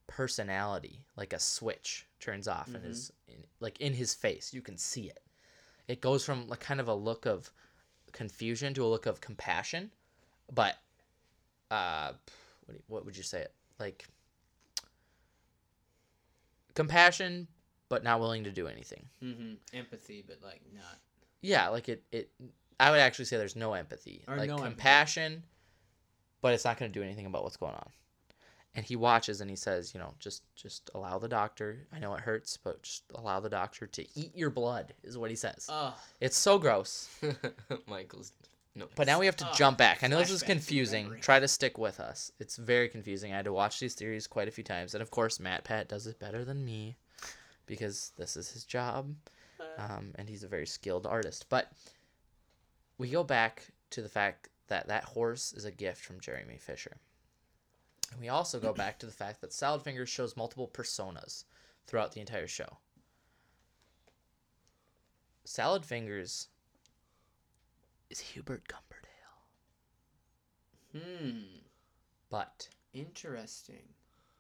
personality, 0.07 1.05
like 1.17 1.33
a 1.33 1.39
switch 1.39 2.07
turns 2.21 2.49
off 2.49 2.75
in 2.75 2.83
his, 2.83 3.13
in, 3.29 3.37
like 3.61 3.81
in 3.81 3.93
his 3.93 4.13
face. 4.13 4.53
You 4.53 4.61
can 4.61 4.77
see 4.77 5.05
it. 5.05 5.21
It 5.89 6.01
goes 6.01 6.25
from 6.25 6.49
like 6.49 6.61
kind 6.61 6.81
of 6.81 6.89
a 6.89 6.95
look 6.95 7.27
of 7.27 7.51
confusion 8.13 8.75
to 8.75 8.85
a 8.85 8.89
look 8.89 9.07
of 9.07 9.21
compassion, 9.21 9.91
but 10.53 10.77
uh, 11.71 12.13
what, 12.67 12.77
what 12.89 13.07
would 13.07 13.17
you 13.17 13.23
say 13.23 13.41
it 13.41 13.53
like? 13.79 14.07
Compassion, 16.75 17.47
but 17.89 18.05
not 18.05 18.21
willing 18.21 18.45
to 18.45 18.51
do 18.51 18.67
anything. 18.67 19.07
Mm-hmm. 19.23 19.55
Empathy, 19.73 20.25
but 20.27 20.39
like 20.43 20.61
not. 20.75 20.99
Yeah, 21.43 21.69
like 21.69 21.89
it. 21.89 22.03
It. 22.13 22.31
I 22.79 22.91
would 22.91 23.01
actually 23.01 23.25
say 23.25 23.37
there's 23.37 23.57
no 23.57 23.73
empathy. 23.75 24.23
Or 24.29 24.37
like 24.37 24.49
no 24.49 24.55
empathy. 24.55 24.71
compassion, 24.71 25.43
but 26.43 26.53
it's 26.53 26.65
not 26.65 26.79
going 26.79 26.91
to 26.93 26.99
do 26.99 27.03
anything 27.03 27.27
about 27.27 27.43
what's 27.43 27.57
going 27.57 27.75
on. 27.75 27.89
And 28.75 28.85
he 28.85 28.95
watches 28.95 29.41
and 29.41 29.49
he 29.49 29.57
says, 29.57 29.95
you 29.95 30.01
know, 30.01 30.13
just 30.19 30.43
just 30.55 30.91
allow 30.95 31.19
the 31.19 31.29
doctor. 31.29 31.87
I 31.95 31.99
know 31.99 32.15
it 32.15 32.21
hurts, 32.21 32.59
but 32.59 32.83
just 32.83 33.05
allow 33.15 33.41
the 33.41 33.49
doctor 33.49 33.87
to 33.87 34.07
eat 34.15 34.37
your 34.37 34.51
blood. 34.51 34.93
Is 35.03 35.17
what 35.17 35.31
he 35.31 35.37
says. 35.37 35.67
Oh, 35.71 35.95
it's 36.21 36.37
so 36.37 36.59
gross. 36.59 37.09
Michael's 37.89 38.33
no. 38.77 38.89
But 38.95 39.07
now 39.07 39.19
we 39.19 39.25
have 39.25 39.37
to 39.37 39.49
jump 39.55 39.79
back. 39.79 40.05
I 40.05 40.07
know 40.07 40.19
this 40.19 40.31
is 40.31 40.43
confusing. 40.43 41.17
Try 41.23 41.41
to 41.41 41.49
stick 41.49 41.79
with 41.79 41.99
us. 41.99 42.31
It's 42.39 42.57
very 42.57 42.91
confusing. 42.91 43.33
I 43.33 43.37
had 43.37 43.47
to 43.47 43.53
watch 43.53 43.81
these 43.81 43.95
theories 43.95 44.27
quite 44.27 44.49
a 44.49 44.51
few 44.51 44.65
times, 44.65 44.95
and 44.95 45.01
of 45.01 45.11
course, 45.11 45.41
Matt 45.41 45.65
Pat 45.65 45.89
does 45.89 46.07
it 46.07 46.19
better 46.19 46.45
than 46.45 46.63
me 46.63 46.97
because 47.65 48.13
this 48.19 48.37
is 48.37 48.51
his 48.51 48.65
job, 48.65 49.15
um, 49.79 50.13
and 50.17 50.29
he's 50.29 50.45
a 50.45 50.49
very 50.49 50.67
skilled 50.67 51.07
artist. 51.07 51.47
But 51.49 51.73
we 52.99 53.11
go 53.11 53.25
back 53.25 53.67
to 53.91 54.03
the 54.03 54.09
fact 54.09 54.49
that 54.69 54.89
that 54.89 55.05
horse 55.05 55.53
is 55.53 55.65
a 55.65 55.71
gift 55.71 56.05
from 56.05 56.21
Jeremy 56.21 56.59
Fisher. 56.59 56.97
And 58.13 58.21
we 58.21 58.29
also 58.29 58.61
go 58.61 58.73
back 58.73 58.99
to 59.01 59.07
the 59.07 59.13
fact 59.13 59.41
that 59.41 59.53
Salad 59.53 59.83
Fingers 59.83 60.09
shows 60.09 60.37
multiple 60.37 60.69
personas 60.73 61.45
throughout 61.87 62.13
the 62.13 62.21
entire 62.21 62.47
show. 62.47 62.79
Salad 65.45 65.85
Fingers 65.85 66.49
is 68.11 68.21
Hubert 68.21 68.67
Cumberdale, 68.69 69.43
hmm. 70.93 71.41
but 72.31 72.69
Interesting. 72.93 73.83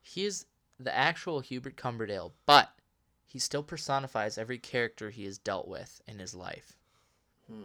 he 0.02 0.24
is 0.24 0.46
the 0.80 0.94
actual 0.96 1.40
Hubert 1.40 1.76
Cumberdale, 1.76 2.32
but 2.44 2.70
he 3.36 3.40
still 3.40 3.62
personifies 3.62 4.38
every 4.38 4.56
character 4.56 5.10
he 5.10 5.26
has 5.26 5.36
dealt 5.36 5.68
with 5.68 6.00
in 6.08 6.18
his 6.18 6.34
life. 6.34 6.78
Hmm. 7.50 7.64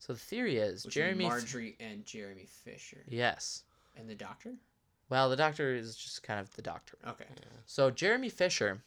So 0.00 0.12
the 0.12 0.18
theory 0.18 0.56
is 0.56 0.84
Which 0.84 0.94
Jeremy. 0.94 1.24
is 1.24 1.30
F- 1.32 1.38
Marjorie 1.38 1.76
and 1.78 2.04
Jeremy 2.04 2.46
Fisher. 2.64 3.04
yes. 3.06 3.62
And 3.96 4.10
the 4.10 4.16
doctor? 4.16 4.54
Well, 5.08 5.30
the 5.30 5.36
doctor 5.36 5.72
is 5.74 5.94
just 5.96 6.24
kind 6.24 6.40
of 6.40 6.52
the 6.56 6.62
doctor. 6.62 6.98
Okay. 7.06 7.24
So 7.66 7.90
Jeremy 7.92 8.28
Fisher, 8.28 8.82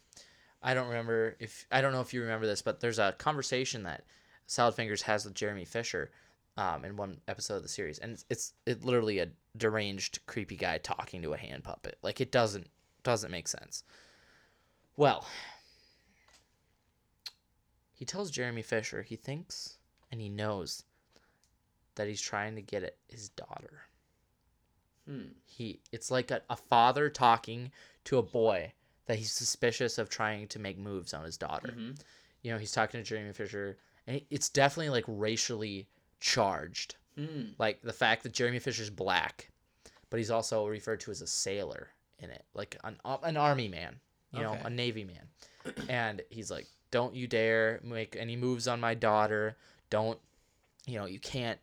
I 0.62 0.74
don't 0.74 0.88
remember 0.88 1.34
if 1.38 1.66
I 1.72 1.80
don't 1.80 1.92
know 1.92 2.02
if 2.02 2.12
you 2.12 2.20
remember 2.20 2.46
this, 2.46 2.60
but 2.60 2.80
there's 2.80 2.98
a 2.98 3.14
conversation 3.16 3.84
that 3.84 4.04
Salad 4.46 4.74
Fingers 4.74 5.00
has 5.02 5.24
with 5.24 5.32
Jeremy 5.34 5.64
Fisher 5.64 6.10
um, 6.58 6.84
in 6.84 6.96
one 6.96 7.20
episode 7.26 7.56
of 7.56 7.62
the 7.62 7.68
series, 7.70 7.98
and 7.98 8.12
it's, 8.12 8.24
it's 8.28 8.52
it 8.66 8.84
literally 8.84 9.18
a 9.20 9.28
deranged, 9.56 10.18
creepy 10.26 10.56
guy 10.56 10.76
talking 10.76 11.22
to 11.22 11.32
a 11.32 11.38
hand 11.38 11.64
puppet. 11.64 11.96
Like 12.02 12.20
it 12.20 12.30
doesn't 12.30 12.68
doesn't 13.02 13.30
make 13.30 13.48
sense. 13.48 13.82
Well, 14.96 15.26
he 18.02 18.06
tells 18.06 18.32
Jeremy 18.32 18.62
Fisher 18.62 19.02
he 19.02 19.14
thinks 19.14 19.78
and 20.10 20.20
he 20.20 20.28
knows 20.28 20.82
that 21.94 22.08
he's 22.08 22.20
trying 22.20 22.56
to 22.56 22.60
get 22.60 22.82
at 22.82 22.96
his 23.06 23.28
daughter 23.28 23.82
Hmm. 25.06 25.34
he 25.46 25.78
it's 25.92 26.10
like 26.10 26.32
a, 26.32 26.42
a 26.50 26.56
father 26.56 27.08
talking 27.08 27.70
to 28.04 28.18
a 28.18 28.22
boy 28.22 28.72
that 29.06 29.18
he's 29.18 29.30
suspicious 29.30 29.98
of 29.98 30.08
trying 30.08 30.48
to 30.48 30.58
make 30.58 30.78
moves 30.78 31.14
on 31.14 31.24
his 31.24 31.36
daughter 31.36 31.68
Mhm. 31.76 32.00
you 32.42 32.50
know 32.50 32.58
he's 32.58 32.72
talking 32.72 32.98
to 33.00 33.04
jeremy 33.08 33.32
fisher 33.32 33.78
and 34.08 34.20
it's 34.30 34.48
definitely 34.48 34.90
like 34.90 35.04
racially 35.06 35.86
charged 36.18 36.96
Hmm. 37.16 37.50
like 37.58 37.82
the 37.82 37.92
fact 37.92 38.24
that 38.24 38.32
jeremy 38.32 38.58
fisher's 38.58 38.90
black 38.90 39.50
but 40.10 40.16
he's 40.18 40.30
also 40.30 40.66
referred 40.66 40.98
to 41.00 41.12
as 41.12 41.20
a 41.22 41.26
sailor 41.28 41.90
in 42.18 42.30
it 42.30 42.44
like 42.54 42.76
an, 42.82 42.96
an 43.04 43.36
army 43.36 43.68
man 43.68 44.00
you 44.32 44.40
know 44.40 44.56
a 44.64 44.70
navy 44.70 45.04
man 45.04 45.28
and 45.88 46.22
he's 46.30 46.50
like 46.50 46.66
don't 46.92 47.14
you 47.16 47.26
dare 47.26 47.80
make 47.82 48.14
any 48.16 48.36
moves 48.36 48.68
on 48.68 48.78
my 48.78 48.94
daughter 48.94 49.56
don't 49.90 50.18
you 50.86 50.96
know 50.98 51.06
you 51.06 51.18
can't 51.18 51.58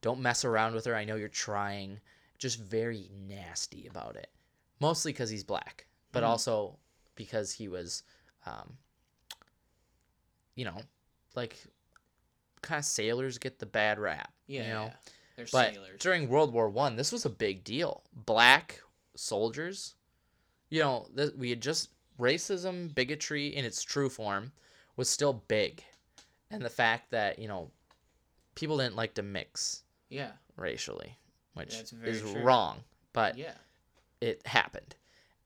don't 0.00 0.20
mess 0.20 0.44
around 0.44 0.74
with 0.74 0.84
her 0.86 0.94
i 0.96 1.04
know 1.04 1.16
you're 1.16 1.28
trying 1.28 2.00
just 2.38 2.58
very 2.58 3.10
nasty 3.28 3.86
about 3.86 4.16
it 4.16 4.30
mostly 4.80 5.12
because 5.12 5.28
he's 5.28 5.44
black 5.44 5.86
but 6.12 6.22
Mhm. 6.22 6.26
also 6.28 6.78
because 7.16 7.52
he 7.52 7.68
was 7.68 8.02
um 8.46 8.78
you 10.54 10.64
know 10.64 10.76
like 11.34 11.56
kind 12.62 12.78
of 12.78 12.84
sailors 12.84 13.38
get 13.38 13.58
the 13.58 13.66
bad 13.66 13.98
rap 13.98 14.32
Yeah. 14.46 14.62
you 14.62 14.68
know 14.68 14.92
They're 15.36 15.46
but 15.52 15.74
sailors. 15.74 16.00
during 16.00 16.28
World 16.28 16.52
War 16.52 16.68
One, 16.68 16.96
this 16.96 17.12
was 17.12 17.24
a 17.24 17.30
big 17.30 17.62
deal. 17.62 18.02
Black 18.12 18.80
soldiers, 19.14 19.94
you 20.68 20.80
know, 20.80 21.06
th- 21.16 21.34
we 21.36 21.50
had 21.50 21.60
just 21.62 21.90
racism, 22.18 22.92
bigotry 22.92 23.46
in 23.54 23.64
its 23.64 23.82
true 23.82 24.08
form 24.08 24.50
was 24.98 25.08
still 25.08 25.32
big, 25.48 25.82
and 26.50 26.60
the 26.62 26.68
fact 26.70 27.10
that 27.12 27.38
you 27.38 27.48
know 27.48 27.70
people 28.54 28.76
didn't 28.76 28.96
like 28.96 29.14
to 29.14 29.22
mix 29.22 29.84
yeah. 30.10 30.32
racially, 30.56 31.16
which 31.54 31.74
is 32.04 32.20
true. 32.20 32.42
wrong, 32.42 32.82
but 33.12 33.38
Yeah. 33.38 33.54
it 34.20 34.46
happened. 34.46 34.96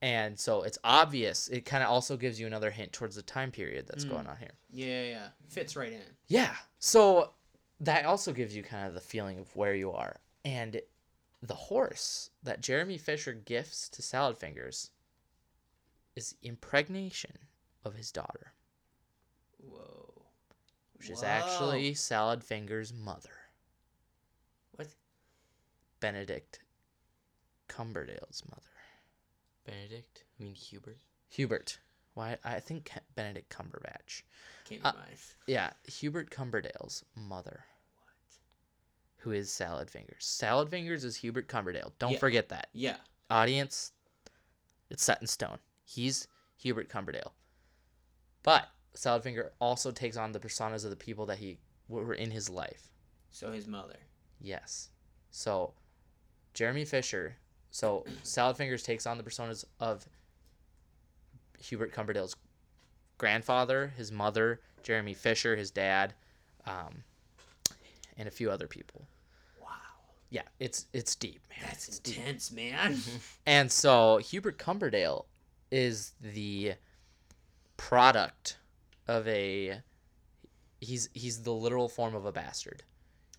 And 0.01 0.41
so 0.41 0.63
it's 0.63 0.79
obvious. 0.83 1.47
It 1.49 1.65
kind 1.65 1.85
of 1.85 1.91
also 1.91 2.17
gives 2.17 2.41
you 2.41 2.47
another 2.49 2.71
hint 2.71 2.93
towards 2.93 3.15
the 3.15 3.23
time 3.23 3.53
period 3.53 3.87
that's 3.87 4.05
Mm. 4.05 4.11
going 4.11 4.27
on 4.27 4.37
here. 4.39 4.51
Yeah. 4.71 5.03
Yeah. 5.05 5.29
Fits 5.49 5.77
right 5.77 5.93
in. 5.93 6.03
Yeah. 6.27 6.57
So 6.81 7.35
that 7.81 8.05
also 8.07 8.33
gives 8.33 8.57
you 8.57 8.63
kind 8.65 8.89
of 8.89 8.95
the 8.95 9.01
feeling 9.01 9.39
of 9.39 9.55
where 9.55 9.75
you 9.75 9.93
are. 9.93 10.17
And 10.45 10.81
the 11.43 11.55
horse 11.55 12.31
that 12.43 12.61
Jeremy 12.63 12.99
Fisher 12.99 13.33
gifts 13.35 13.89
to 13.91 14.03
Salad 14.03 14.39
Fingers 14.39 14.91
is 16.17 16.35
impregnation 16.43 17.39
of 17.85 17.95
his 17.95 18.11
daughter, 18.11 18.53
Whoa. 19.63 20.13
which 20.95 21.11
is 21.11 21.23
actually 21.23 21.95
Salad 21.95 22.43
Fingers' 22.45 22.93
mother, 22.93 23.31
What? 24.73 24.89
Benedict 26.01 26.61
Cumberdale's 27.69 28.43
mother. 28.51 28.63
Benedict? 29.65 30.25
I 30.39 30.43
mean 30.43 30.55
Hubert. 30.55 30.99
Hubert. 31.29 31.79
Why? 32.15 32.37
I 32.45 32.61
think 32.61 32.91
Benedict 33.15 33.49
Cumberbatch. 33.51 34.23
Came 34.65 34.81
to 34.83 34.89
Uh. 34.89 34.95
Yeah, 35.47 35.73
Hubert 35.85 36.31
Cumberdale's 36.31 37.05
mother. 37.15 37.65
What? 37.97 38.39
Who 39.19 39.31
is 39.33 39.51
Salad 39.53 39.91
Fingers? 39.91 40.25
Salad 40.27 40.69
Fingers 40.69 41.05
is 41.05 41.17
Hubert 41.17 41.49
Cumberdale. 41.49 41.93
Don't 41.99 42.13
Yeah. 42.13 42.19
forget 42.19 42.49
that. 42.51 42.69
Yeah. 42.73 42.99
audience, 43.31 43.93
it's 44.91 45.03
set 45.03 45.21
in 45.23 45.27
stone. 45.27 45.59
He's 45.85 46.29
Hubert 46.59 46.91
Cumberdale. 46.91 47.33
But 48.43 48.69
Salad 48.95 49.23
Finger 49.23 49.53
also 49.59 49.91
takes 49.91 50.17
on 50.17 50.33
the 50.33 50.41
personas 50.41 50.85
of 50.85 50.91
the 50.91 50.97
people 50.97 51.27
that 51.27 51.39
he 51.39 51.59
were 51.89 52.15
in 52.15 52.31
his 52.31 52.49
life. 52.51 52.89
So 53.31 53.53
his 53.53 53.67
mother. 53.67 53.97
Yes. 54.41 54.91
So 55.31 55.73
Jeremy 56.55 56.85
Fisher, 56.85 57.37
so 57.71 58.05
Salad 58.23 58.57
Fingers 58.57 58.83
takes 58.83 59.07
on 59.07 59.17
the 59.19 59.25
personas 59.25 59.65
of 59.81 60.07
Hubert 61.59 61.93
Cumberdale's 61.93 62.37
grandfather, 63.19 63.93
his 63.97 64.11
mother, 64.13 64.61
Jeremy 64.83 65.15
Fisher, 65.15 65.57
his 65.57 65.71
dad, 65.71 66.13
um, 66.67 67.05
and 68.19 68.27
a 68.29 68.31
few 68.33 68.51
other 68.51 68.67
people. 68.67 69.07
Wow. 69.61 69.69
Yeah, 70.31 70.43
it's 70.59 70.87
it's 70.93 71.15
deep, 71.15 71.41
man. 71.51 71.61
That's 71.69 71.89
It's 71.89 71.99
deep. 71.99 72.19
intense, 72.19 72.53
man. 72.53 72.97
And 73.47 73.71
so 73.73 74.19
Hubert 74.19 74.59
Cumberdale 74.59 75.27
is 75.71 76.13
the 76.21 76.75
product 77.77 78.57
of 79.09 79.27
a 79.29 79.81
he's 80.81 81.09
he's 81.13 81.43
the 81.43 81.53
literal 81.53 81.89
form 81.89 82.15
of 82.15 82.25
a 82.27 82.33
bastard. 82.33 82.83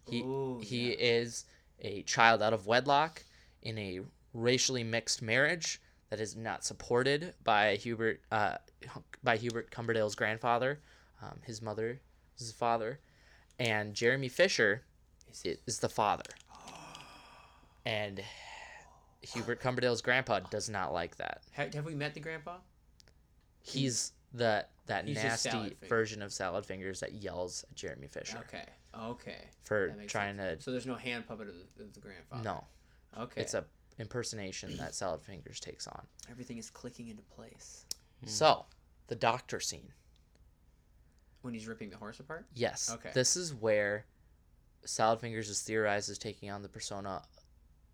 He 0.09 0.21
Ooh, 0.21 0.59
he 0.63 0.89
yeah. 0.91 0.95
is 0.99 1.45
a 1.79 2.03
child 2.03 2.41
out 2.41 2.53
of 2.53 2.67
wedlock 2.67 3.23
in 3.61 3.77
a 3.77 4.01
racially 4.33 4.83
mixed 4.83 5.21
marriage 5.21 5.81
that 6.09 6.19
is 6.19 6.35
not 6.35 6.63
supported 6.63 7.33
by 7.43 7.75
Hubert 7.75 8.21
uh, 8.31 8.55
by 9.23 9.37
Hubert 9.37 9.71
Cumberdale's 9.71 10.15
grandfather. 10.15 10.79
Um, 11.21 11.39
his 11.45 11.61
mother 11.61 12.01
his 12.37 12.51
father, 12.51 12.99
and 13.59 13.93
Jeremy 13.93 14.27
Fisher 14.27 14.83
i- 15.45 15.57
is 15.65 15.79
the 15.79 15.89
father. 15.89 16.23
And 17.85 18.21
Hubert 19.21 19.59
Cumberdale's 19.59 20.01
grandpa 20.01 20.39
does 20.39 20.69
not 20.69 20.93
like 20.93 21.17
that. 21.17 21.41
have, 21.51 21.73
have 21.73 21.85
we 21.85 21.95
met 21.95 22.13
the 22.13 22.19
grandpa? 22.19 22.57
He's 23.61 24.11
the 24.33 24.65
that 24.85 25.07
He's 25.07 25.21
just 25.21 25.43
Salad 25.43 25.63
nasty 25.71 25.87
version 25.87 26.21
of 26.21 26.33
Salad 26.33 26.65
Fingers 26.65 26.99
that 26.99 27.13
yells 27.13 27.63
at 27.69 27.75
Jeremy 27.75 28.07
Fisher 28.07 28.39
Okay. 28.39 28.65
Okay. 28.99 29.37
for 29.63 29.87
That 29.87 29.97
makes 29.97 30.11
trying 30.11 30.37
So 30.59 30.71
there's 30.71 30.85
no 30.85 30.95
hand 30.95 31.27
puppet 31.27 31.47
of 31.47 31.55
the, 31.77 31.83
of 31.83 31.93
the 31.93 31.99
grandfather. 31.99 32.43
No, 32.43 32.65
Okay. 33.17 33.41
it's 33.41 33.53
a 33.53 33.65
impersonation 33.99 34.75
that 34.77 34.95
Salad 34.95 35.21
Fingers 35.21 35.59
takes 35.59 35.87
on. 35.87 36.05
Everything 36.29 36.57
is 36.57 36.69
clicking 36.69 37.09
into 37.09 37.21
place 37.23 37.85
hmm. 38.21 38.27
So, 38.27 38.65
the 39.07 39.15
doctor 39.15 39.59
scene. 39.59 39.93
when 41.41 41.53
he's 41.53 41.67
ripping 41.67 41.89
the 41.89 41.97
horse 41.97 42.19
apart. 42.19 42.45
Yes. 42.53 42.89
Okay. 42.93 43.11
This 43.13 43.35
is 43.35 43.53
where 43.53 44.05
Salad 44.85 45.19
Fingers 45.19 45.49
is 45.49 45.61
theorized 45.61 46.09
as 46.09 46.17
taking 46.17 46.49
on 46.49 46.61
the 46.61 46.69
persona 46.69 47.21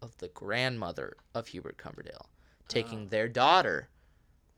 of 0.02 0.16
the 0.18 0.28
grandmother 0.30 1.18
of 1.34 1.48
Hubert 1.48 1.78
Cumberdale, 1.78 2.30
taking 2.68 3.06
Oh. 3.06 3.10
their 3.10 3.28
daughter 3.28 3.90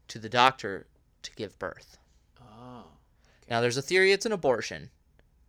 to 0.09 0.19
the 0.19 0.29
doctor 0.29 0.87
to 1.23 1.31
give 1.35 1.57
birth. 1.59 1.97
Oh. 2.41 2.85
Now, 3.49 3.61
there's 3.61 3.77
a 3.77 3.81
theory 3.81 4.11
it's 4.11 4.25
an 4.25 4.31
abortion, 4.31 4.89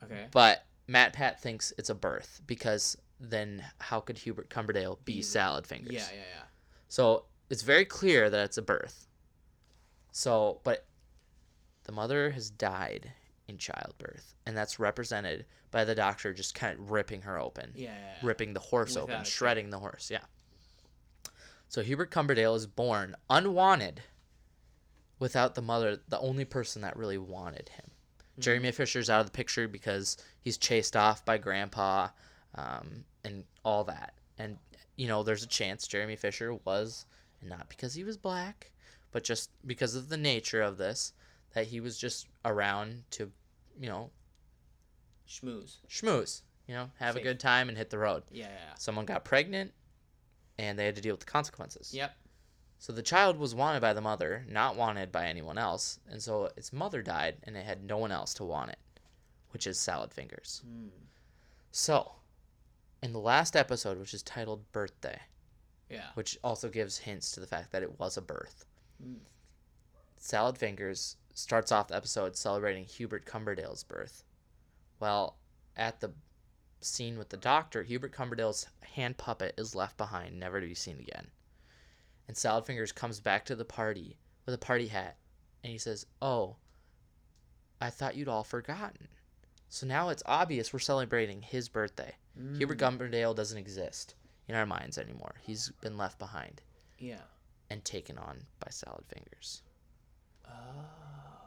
Okay. 0.02 0.26
but 0.32 0.66
Matt 0.86 1.12
Pat 1.12 1.40
thinks 1.40 1.72
it's 1.78 1.90
a 1.90 1.94
birth 1.94 2.40
because 2.46 2.96
then 3.20 3.64
how 3.78 4.00
could 4.00 4.18
Hubert 4.18 4.50
Cumberdale 4.50 4.98
be 5.04 5.16
Be 5.16 5.22
Salad 5.22 5.66
Fingers? 5.66 5.92
Yeah. 5.94 6.06
Yeah. 6.12 6.16
Yeah. 6.36 6.42
So 6.88 7.26
it's 7.50 7.62
very 7.62 7.84
clear 7.84 8.28
that 8.28 8.44
it's 8.44 8.58
a 8.58 8.62
birth. 8.62 9.06
So, 10.10 10.60
but 10.64 10.86
the 11.84 11.92
mother 11.92 12.30
has 12.30 12.50
died 12.50 13.12
in 13.48 13.58
childbirth, 13.58 14.34
and 14.46 14.56
that's 14.56 14.78
represented 14.78 15.46
by 15.70 15.84
the 15.84 15.94
doctor 15.94 16.34
just 16.34 16.54
kind 16.54 16.78
of 16.78 16.90
ripping 16.90 17.22
her 17.22 17.38
open, 17.38 17.72
Yeah. 17.74 17.90
yeah, 17.90 17.98
yeah. 17.98 18.26
ripping 18.26 18.52
the 18.52 18.60
horse 18.60 18.94
Without 18.94 19.10
open, 19.10 19.24
shredding 19.24 19.70
the 19.70 19.78
horse. 19.78 20.10
Yeah. 20.10 20.20
So 21.68 21.82
Hubert 21.82 22.10
Cumberdale 22.10 22.54
is 22.54 22.66
born 22.66 23.16
unwanted 23.30 24.02
without 25.22 25.54
the 25.54 25.62
mother, 25.62 26.00
the 26.08 26.18
only 26.18 26.44
person 26.44 26.82
that 26.82 26.96
really 26.96 27.16
wanted 27.16 27.68
him. 27.68 27.84
Jeremy 28.40 28.72
Fisher's 28.72 29.08
out 29.08 29.20
of 29.20 29.26
the 29.26 29.30
picture 29.32 29.68
because 29.68 30.16
he's 30.40 30.58
chased 30.58 30.96
off 30.96 31.24
by 31.24 31.38
Grandpa 31.38 32.08
um, 32.56 33.04
and 33.22 33.44
all 33.64 33.84
that. 33.84 34.14
And, 34.36 34.58
you 34.96 35.06
know, 35.06 35.22
there's 35.22 35.44
a 35.44 35.46
chance 35.48 35.86
Jeremy 35.86 36.16
Fisher 36.16 36.54
was, 36.64 37.06
and 37.40 37.48
not 37.48 37.68
because 37.68 37.94
he 37.94 38.02
was 38.02 38.16
black, 38.16 38.72
but 39.12 39.22
just 39.22 39.50
because 39.64 39.94
of 39.94 40.08
the 40.08 40.16
nature 40.16 40.60
of 40.60 40.76
this, 40.76 41.12
that 41.54 41.68
he 41.68 41.78
was 41.78 41.96
just 41.96 42.26
around 42.44 43.04
to, 43.12 43.30
you 43.80 43.88
know, 43.88 44.10
Schmooze. 45.28 45.76
schmooze, 45.88 46.42
you 46.66 46.74
know, 46.74 46.90
have 46.98 47.14
Safe. 47.14 47.20
a 47.20 47.24
good 47.24 47.38
time 47.38 47.68
and 47.68 47.78
hit 47.78 47.90
the 47.90 47.98
road. 47.98 48.24
Yeah. 48.32 48.46
Yeah. 48.46 48.74
Someone 48.76 49.06
got 49.06 49.24
pregnant, 49.24 49.70
and 50.58 50.76
they 50.76 50.84
had 50.84 50.96
to 50.96 51.00
deal 51.00 51.12
with 51.12 51.20
the 51.20 51.26
consequences. 51.26 51.94
Yep. 51.94 52.12
So 52.82 52.92
the 52.92 53.00
child 53.00 53.38
was 53.38 53.54
wanted 53.54 53.78
by 53.80 53.92
the 53.92 54.00
mother, 54.00 54.44
not 54.48 54.74
wanted 54.74 55.12
by 55.12 55.28
anyone 55.28 55.56
else, 55.56 56.00
and 56.10 56.20
so 56.20 56.50
its 56.56 56.72
mother 56.72 57.00
died, 57.00 57.36
and 57.44 57.56
it 57.56 57.64
had 57.64 57.84
no 57.84 57.96
one 57.96 58.10
else 58.10 58.34
to 58.34 58.44
want 58.44 58.72
it, 58.72 58.78
which 59.50 59.68
is 59.68 59.78
Salad 59.78 60.12
Fingers. 60.12 60.62
Hmm. 60.64 60.88
So, 61.70 62.16
in 63.00 63.12
the 63.12 63.20
last 63.20 63.54
episode, 63.54 63.98
which 64.00 64.12
is 64.12 64.24
titled 64.24 64.72
Birthday, 64.72 65.20
Yeah. 65.88 66.10
which 66.14 66.36
also 66.42 66.68
gives 66.68 66.98
hints 66.98 67.30
to 67.30 67.38
the 67.38 67.46
fact 67.46 67.70
that 67.70 67.84
it 67.84 68.00
was 68.00 68.16
a 68.16 68.20
birth, 68.20 68.64
Mm. 69.00 69.20
Salad 70.16 70.58
Fingers 70.58 71.18
starts 71.34 71.70
off 71.70 71.86
the 71.86 71.94
episode 71.94 72.36
celebrating 72.36 72.84
Hubert 72.84 73.26
Cumberdale's 73.26 73.84
birth. 73.84 74.24
Well, 74.98 75.38
at 75.76 76.00
the 76.00 76.14
scene 76.80 77.16
with 77.16 77.28
the 77.28 77.36
doctor, 77.36 77.84
Hubert 77.84 78.10
Cumberdale's 78.12 78.66
hand 78.80 79.18
puppet 79.18 79.54
is 79.56 79.76
left 79.76 79.96
behind, 79.96 80.40
never 80.40 80.60
to 80.60 80.66
be 80.66 80.74
seen 80.74 80.98
again. 80.98 81.30
And 82.28 82.36
Salad 82.36 82.64
Fingers 82.66 82.92
comes 82.92 83.20
back 83.20 83.44
to 83.46 83.56
the 83.56 83.64
party 83.64 84.16
with 84.46 84.54
a 84.54 84.58
party 84.58 84.86
hat, 84.88 85.16
and 85.62 85.70
he 85.72 85.78
says, 85.78 86.06
Oh, 86.20 86.56
I 87.80 87.90
thought 87.90 88.16
you'd 88.16 88.28
all 88.28 88.44
forgotten. 88.44 89.08
So 89.68 89.86
now 89.86 90.08
it's 90.10 90.22
obvious 90.26 90.72
we're 90.72 90.78
celebrating 90.78 91.42
his 91.42 91.68
birthday. 91.68 92.14
Hubert 92.56 92.78
Mm. 92.78 92.80
Cumberdale 92.80 93.34
doesn't 93.34 93.58
exist 93.58 94.14
in 94.48 94.54
our 94.54 94.66
minds 94.66 94.98
anymore. 94.98 95.34
He's 95.42 95.70
been 95.80 95.96
left 95.96 96.18
behind 96.18 96.62
Yeah. 96.98 97.22
and 97.70 97.84
taken 97.84 98.18
on 98.18 98.46
by 98.60 98.68
Salad 98.70 99.04
Fingers. 99.06 99.62
Oh. 100.46 100.50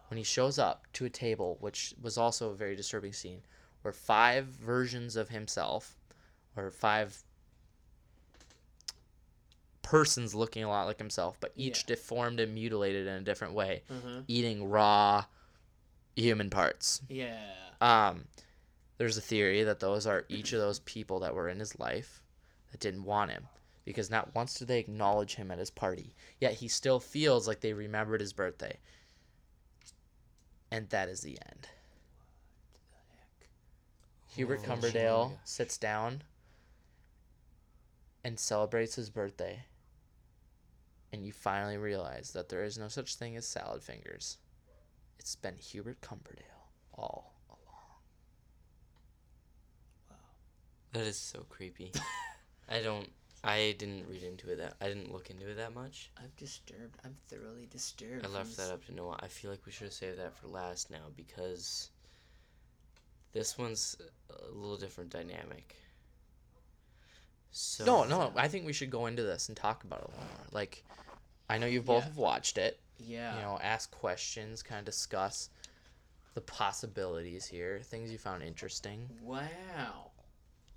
When 0.09 0.17
he 0.17 0.23
shows 0.23 0.59
up 0.59 0.86
to 0.93 1.05
a 1.05 1.09
table, 1.09 1.57
which 1.59 1.93
was 2.01 2.17
also 2.17 2.49
a 2.49 2.55
very 2.55 2.76
disturbing 2.76 3.13
scene, 3.13 3.41
where 3.82 3.91
five 3.93 4.45
versions 4.45 5.15
of 5.15 5.30
himself, 5.30 5.97
or 6.55 6.69
five 6.71 7.23
persons 9.86 10.33
looking 10.33 10.63
a 10.63 10.67
lot 10.67 10.88
like 10.88 10.97
himself, 10.97 11.38
but 11.39 11.53
each 11.55 11.81
Yeah. 11.83 11.95
deformed 11.95 12.39
and 12.39 12.55
mutilated 12.55 13.05
in 13.05 13.13
a 13.13 13.21
different 13.21 13.53
way, 13.53 13.83
Uh-huh. 13.88 14.23
eating 14.27 14.67
raw 14.67 15.25
human 16.15 16.49
parts. 16.49 17.01
Yeah. 17.07 17.53
Um, 17.79 18.27
there's 18.97 19.15
a 19.17 19.21
theory 19.21 19.63
that 19.63 19.79
those 19.79 20.07
are 20.07 20.25
each 20.27 20.53
of 20.53 20.59
those 20.59 20.79
people 20.79 21.19
that 21.19 21.36
were 21.36 21.47
in 21.49 21.59
his 21.59 21.77
life 21.77 22.23
that 22.71 22.79
didn't 22.79 23.03
want 23.03 23.29
him 23.29 23.47
because 23.83 24.09
not 24.09 24.33
once 24.33 24.55
did 24.55 24.67
they 24.67 24.79
acknowledge 24.79 25.36
him 25.36 25.51
at 25.51 25.59
his 25.59 25.69
party. 25.69 26.15
Yet 26.39 26.53
he 26.55 26.67
still 26.67 26.99
feels 26.99 27.47
like 27.47 27.59
they 27.61 27.73
remembered 27.73 28.21
his 28.21 28.33
birthday. 28.33 28.79
And 30.71 30.89
that 30.89 31.09
is 31.09 31.21
the 31.21 31.38
end. 31.47 31.67
Hubert 34.29 34.61
Oh, 34.63 34.65
Cumberdale 34.65 35.39
sits 35.43 35.77
down 35.77 36.23
and 38.23 38.39
celebrates 38.39 38.95
his 38.95 39.11
birthday. 39.11 39.65
And 41.16 41.26
you 41.26 41.32
finally 41.32 41.78
realize 41.78 42.32
that 42.32 42.49
there 42.49 42.66
is 42.66 42.78
no 42.78 42.89
such 42.89 43.16
thing 43.16 43.38
as 43.38 43.47
salad 43.47 43.82
fingers. 43.82 44.38
It's 45.18 45.34
been 45.34 45.55
Hubert 45.55 46.01
Cumberdale 46.01 46.68
all 46.93 47.32
along. 47.49 47.93
Wow. 50.09 50.18
That 50.91 51.05
is 51.05 51.16
so 51.16 51.45
creepy. 51.47 51.93
I 52.70 52.82
don't. 52.82 53.07
I 53.45 53.78
didn't 53.80 54.09
read 54.09 54.24
into 54.24 54.51
it 54.51 54.57
that. 54.57 54.74
I 54.82 54.89
didn't 54.89 55.13
look 55.13 55.30
into 55.30 55.49
it 55.49 55.55
that 55.55 55.74
much. 55.74 56.11
I'm 56.18 56.34
disturbed. 56.36 56.99
I'm 57.05 57.16
thoroughly 57.30 57.70
disturbed. 57.72 58.26
I 58.26 58.28
left 58.28 58.57
that 58.57 58.74
up 58.74 58.86
to 58.88 58.93
Noah. 58.93 59.18
I 59.22 59.30
feel 59.30 59.51
like 59.51 59.66
we 59.66 59.72
should 59.72 59.86
have 59.86 59.93
saved 59.93 60.20
that 60.20 60.36
for 60.36 60.47
last 60.47 60.91
now 60.91 61.05
because 61.16 61.91
this 63.32 63.57
one's 63.57 63.95
a 64.30 64.51
little 64.51 64.76
different 64.76 65.11
dynamic. 65.11 65.78
So 67.57 67.86
No, 67.86 68.03
no, 68.03 68.34
I 68.36 68.49
think 68.49 68.66
we 68.66 68.74
should 68.74 68.89
go 68.89 69.05
into 69.05 69.24
this 69.24 69.47
and 69.47 69.55
talk 69.55 69.86
about 69.86 70.01
it 70.01 70.07
a 70.07 70.11
little 70.11 70.26
more. 70.26 70.47
Like, 70.51 70.84
I 71.49 71.57
know 71.57 71.67
you 71.67 71.81
both 71.81 72.03
Yeah. 72.03 72.07
have 72.09 72.17
watched 72.17 72.57
it. 72.57 72.79
Yeah. 72.97 73.35
You 73.35 73.41
know, 73.41 73.59
ask 73.61 73.91
questions, 73.91 74.63
kind 74.63 74.79
of 74.79 74.85
discuss 74.85 75.49
the 76.33 76.41
possibilities 76.41 77.45
here, 77.45 77.79
things 77.81 78.11
you 78.11 78.17
found 78.17 78.43
interesting. 78.43 79.09
Wow. 79.21 80.11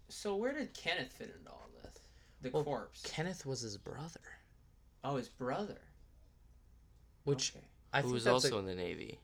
So 0.08 0.36
where 0.36 0.52
did 0.52 0.74
Kenneth 0.74 1.12
fit 1.12 1.34
into 1.36 1.50
all 1.50 1.68
this? 1.82 2.02
The 2.42 2.50
Well, 2.50 2.64
corpse. 2.64 3.02
Kenneth 3.04 3.44
was 3.46 3.60
his 3.60 3.76
brother, 3.76 4.20
oh, 5.04 5.16
his 5.16 5.28
brother. 5.28 5.80
which 7.24 7.54
Okay. 7.56 7.66
I 7.92 7.98
who 8.02 8.08
think 8.08 8.14
was 8.14 8.26
also 8.26 8.56
a- 8.56 8.58
in 8.60 8.66
the 8.66 8.74
navy. 8.74 9.20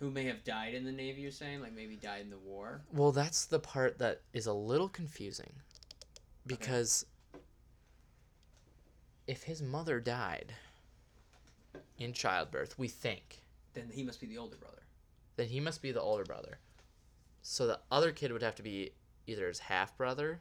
Who 0.00 0.10
may 0.10 0.24
have 0.24 0.44
died 0.44 0.74
in 0.74 0.84
the 0.84 0.92
Navy, 0.92 1.22
you're 1.22 1.30
saying? 1.30 1.60
Like 1.62 1.72
maybe 1.72 1.96
died 1.96 2.20
in 2.20 2.28
the 2.30 2.36
war? 2.38 2.82
Well, 2.92 3.12
that's 3.12 3.46
the 3.46 3.58
part 3.58 3.98
that 3.98 4.20
is 4.34 4.44
a 4.46 4.52
little 4.52 4.90
confusing. 4.90 5.62
Because 6.46 7.06
if 9.26 9.44
his 9.44 9.60
mother 9.62 10.00
died 10.00 10.54
in 11.98 12.12
childbirth, 12.12 12.78
we 12.78 12.88
think, 12.88 13.42
Then 13.74 13.90
he 13.92 14.02
must 14.02 14.20
be 14.20 14.26
the 14.26 14.38
older 14.38 14.56
brother. 14.56 14.82
then 15.36 15.48
he 15.48 15.60
must 15.60 15.82
be 15.82 15.92
the 15.92 16.00
older 16.00 16.24
brother. 16.24 16.58
So 17.42 17.66
the 17.66 17.80
other 17.90 18.12
kid 18.12 18.32
would 18.32 18.42
have 18.42 18.56
to 18.56 18.62
be 18.62 18.92
either 19.26 19.48
his 19.48 19.58
half 19.60 19.96
brother 19.96 20.40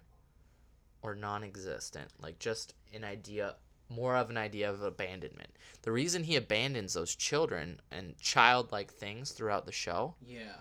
or 1.02 1.14
non 1.16 1.44
existent. 1.44 2.10
Like 2.20 2.40
just 2.40 2.74
an 2.94 3.04
idea, 3.04 3.56
more 3.90 4.16
of 4.16 4.30
an 4.30 4.38
idea 4.38 4.70
of 4.70 4.82
abandonment. 4.82 5.52
The 5.84 5.92
reason 5.92 6.24
he 6.24 6.36
abandons 6.36 6.94
those 6.94 7.16
children 7.16 7.80
and 7.92 8.18
childlike 8.20 8.92
things 8.92 9.32
throughout 9.32 9.66
the 9.66 9.72
show 9.72 10.16
Yeah. 10.26 10.56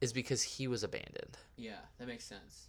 is 0.00 0.12
because 0.12 0.42
he 0.42 0.66
was 0.68 0.82
abandoned. 0.82 1.36
Yeah, 1.56 1.80
that 1.98 2.08
makes 2.08 2.24
sense. 2.24 2.68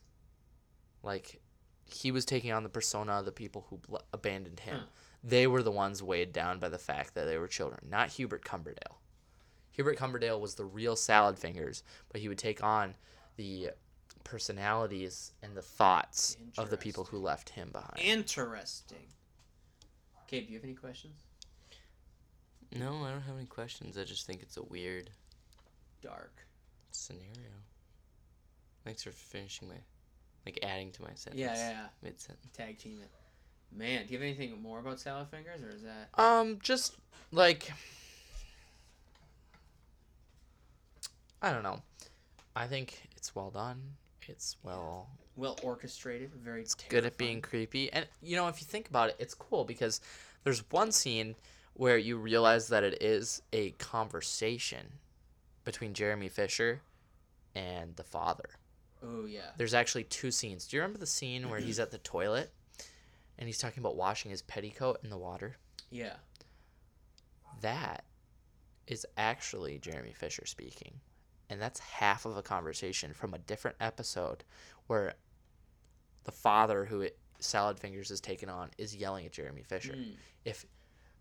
like 1.03 1.39
he 1.85 2.11
was 2.11 2.25
taking 2.25 2.51
on 2.51 2.63
the 2.63 2.69
persona 2.69 3.13
of 3.13 3.25
the 3.25 3.31
people 3.31 3.65
who 3.69 3.77
bl- 3.77 3.97
abandoned 4.11 4.59
him. 4.61 4.79
Huh. 4.79 4.85
They 5.23 5.47
were 5.47 5.63
the 5.63 5.71
ones 5.71 6.03
weighed 6.03 6.33
down 6.33 6.59
by 6.59 6.69
the 6.69 6.77
fact 6.77 7.15
that 7.15 7.25
they 7.25 7.37
were 7.37 7.47
children, 7.47 7.87
not 7.89 8.09
Hubert 8.09 8.43
Cumberdale. 8.43 8.99
Hubert 9.71 9.97
Cumberdale 9.97 10.39
was 10.39 10.55
the 10.55 10.65
real 10.65 10.95
salad 10.95 11.37
fingers, 11.37 11.83
but 12.11 12.21
he 12.21 12.27
would 12.27 12.37
take 12.37 12.63
on 12.63 12.95
the 13.35 13.69
personalities 14.23 15.33
and 15.43 15.55
the 15.55 15.61
thoughts 15.61 16.37
of 16.57 16.69
the 16.69 16.77
people 16.77 17.03
who 17.05 17.17
left 17.17 17.49
him 17.49 17.69
behind. 17.71 17.97
Interesting. 17.97 19.07
Kate, 20.27 20.47
do 20.47 20.53
you 20.53 20.57
have 20.57 20.63
any 20.63 20.73
questions? 20.73 21.21
No, 22.75 23.03
I 23.03 23.11
don't 23.11 23.21
have 23.21 23.35
any 23.37 23.45
questions. 23.45 23.97
I 23.97 24.03
just 24.03 24.25
think 24.25 24.41
it's 24.41 24.57
a 24.57 24.63
weird 24.63 25.09
Dark. 26.01 26.45
scenario. 26.91 27.51
Thanks 28.83 29.03
for 29.03 29.11
finishing 29.11 29.67
my, 29.69 29.75
like 30.45 30.59
adding 30.63 30.91
to 30.91 31.01
my 31.01 31.09
sentence. 31.15 31.39
Yeah, 31.39 31.55
yeah, 31.55 31.69
yeah. 31.69 31.85
Mid 32.03 32.19
sentence. 32.19 32.47
Tag 32.55 32.77
team 32.77 32.99
it. 33.01 33.09
Man, 33.75 34.05
do 34.05 34.13
you 34.13 34.19
have 34.19 34.23
anything 34.25 34.61
more 34.61 34.79
about 34.79 34.99
Salad 34.99 35.27
Fingers, 35.29 35.61
or 35.63 35.69
is 35.69 35.83
that? 35.83 36.09
Um, 36.21 36.59
just 36.61 36.95
like 37.31 37.71
I 41.41 41.51
don't 41.51 41.63
know. 41.63 41.81
I 42.55 42.67
think 42.67 43.07
it's 43.15 43.35
well 43.35 43.49
done. 43.49 43.81
It's 44.27 44.55
well 44.63 45.09
well 45.35 45.59
orchestrated, 45.63 46.31
very 46.33 46.61
it's 46.61 46.73
good 46.73 47.05
at 47.05 47.17
being 47.17 47.41
creepy. 47.41 47.91
And 47.91 48.07
you 48.21 48.35
know, 48.35 48.47
if 48.47 48.61
you 48.61 48.67
think 48.67 48.87
about 48.87 49.09
it, 49.09 49.15
it's 49.19 49.33
cool 49.33 49.65
because 49.65 50.01
there's 50.43 50.63
one 50.71 50.91
scene 50.91 51.35
where 51.73 51.97
you 51.97 52.17
realize 52.17 52.69
that 52.69 52.83
it 52.83 53.01
is 53.03 53.41
a 53.51 53.71
conversation 53.71 54.93
between 55.65 55.93
Jeremy 55.93 56.29
Fisher 56.29 56.81
and 57.53 57.95
the 57.95 58.03
father. 58.03 58.49
Oh 59.05 59.25
yeah. 59.25 59.51
There's 59.57 59.73
actually 59.73 60.05
two 60.05 60.31
scenes. 60.31 60.67
Do 60.67 60.77
you 60.77 60.81
remember 60.81 60.99
the 60.99 61.05
scene 61.05 61.49
where 61.49 61.59
he's 61.59 61.79
at 61.79 61.91
the 61.91 61.97
toilet 61.99 62.51
and 63.37 63.47
he's 63.47 63.57
talking 63.57 63.81
about 63.81 63.95
washing 63.95 64.31
his 64.31 64.41
petticoat 64.41 64.99
in 65.03 65.09
the 65.09 65.17
water? 65.17 65.57
Yeah. 65.91 66.15
That 67.61 68.05
is 68.87 69.05
actually 69.17 69.79
Jeremy 69.79 70.13
Fisher 70.13 70.45
speaking. 70.45 70.93
And 71.49 71.61
that's 71.61 71.79
half 71.79 72.25
of 72.25 72.37
a 72.37 72.41
conversation 72.41 73.13
from 73.13 73.33
a 73.33 73.39
different 73.39 73.77
episode 73.79 74.43
where 74.87 75.13
the 76.23 76.31
father 76.31 76.85
who 76.85 77.01
it, 77.01 77.17
Salad 77.39 77.79
Fingers 77.79 78.09
is 78.11 78.19
taken 78.19 78.49
on 78.49 78.69
is 78.77 78.95
yelling 78.95 79.25
at 79.25 79.31
Jeremy 79.31 79.63
Fisher. 79.63 79.93
Mm. 79.93 80.13
If 80.43 80.65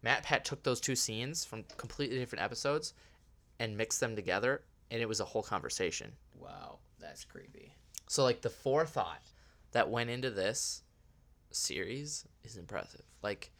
MatPat 0.04 0.44
took 0.44 0.62
those 0.62 0.80
two 0.80 0.96
scenes 0.96 1.44
from 1.44 1.64
completely 1.76 2.18
different 2.18 2.44
episodes 2.44 2.94
and 3.58 3.76
mixed 3.76 4.00
them 4.00 4.16
together, 4.16 4.62
and 4.90 5.00
it 5.00 5.08
was 5.08 5.20
a 5.20 5.24
whole 5.24 5.42
conversation. 5.42 6.12
Wow, 6.38 6.78
that's 7.04 7.24
creepy. 7.24 7.74
So, 8.08 8.22
like, 8.22 8.40
the 8.42 8.50
forethought 8.50 9.22
that 9.72 9.90
went 9.90 10.10
into 10.10 10.30
this 10.30 10.82
series 11.50 12.26
is 12.42 12.56
impressive. 12.56 13.02
Like, 13.22 13.50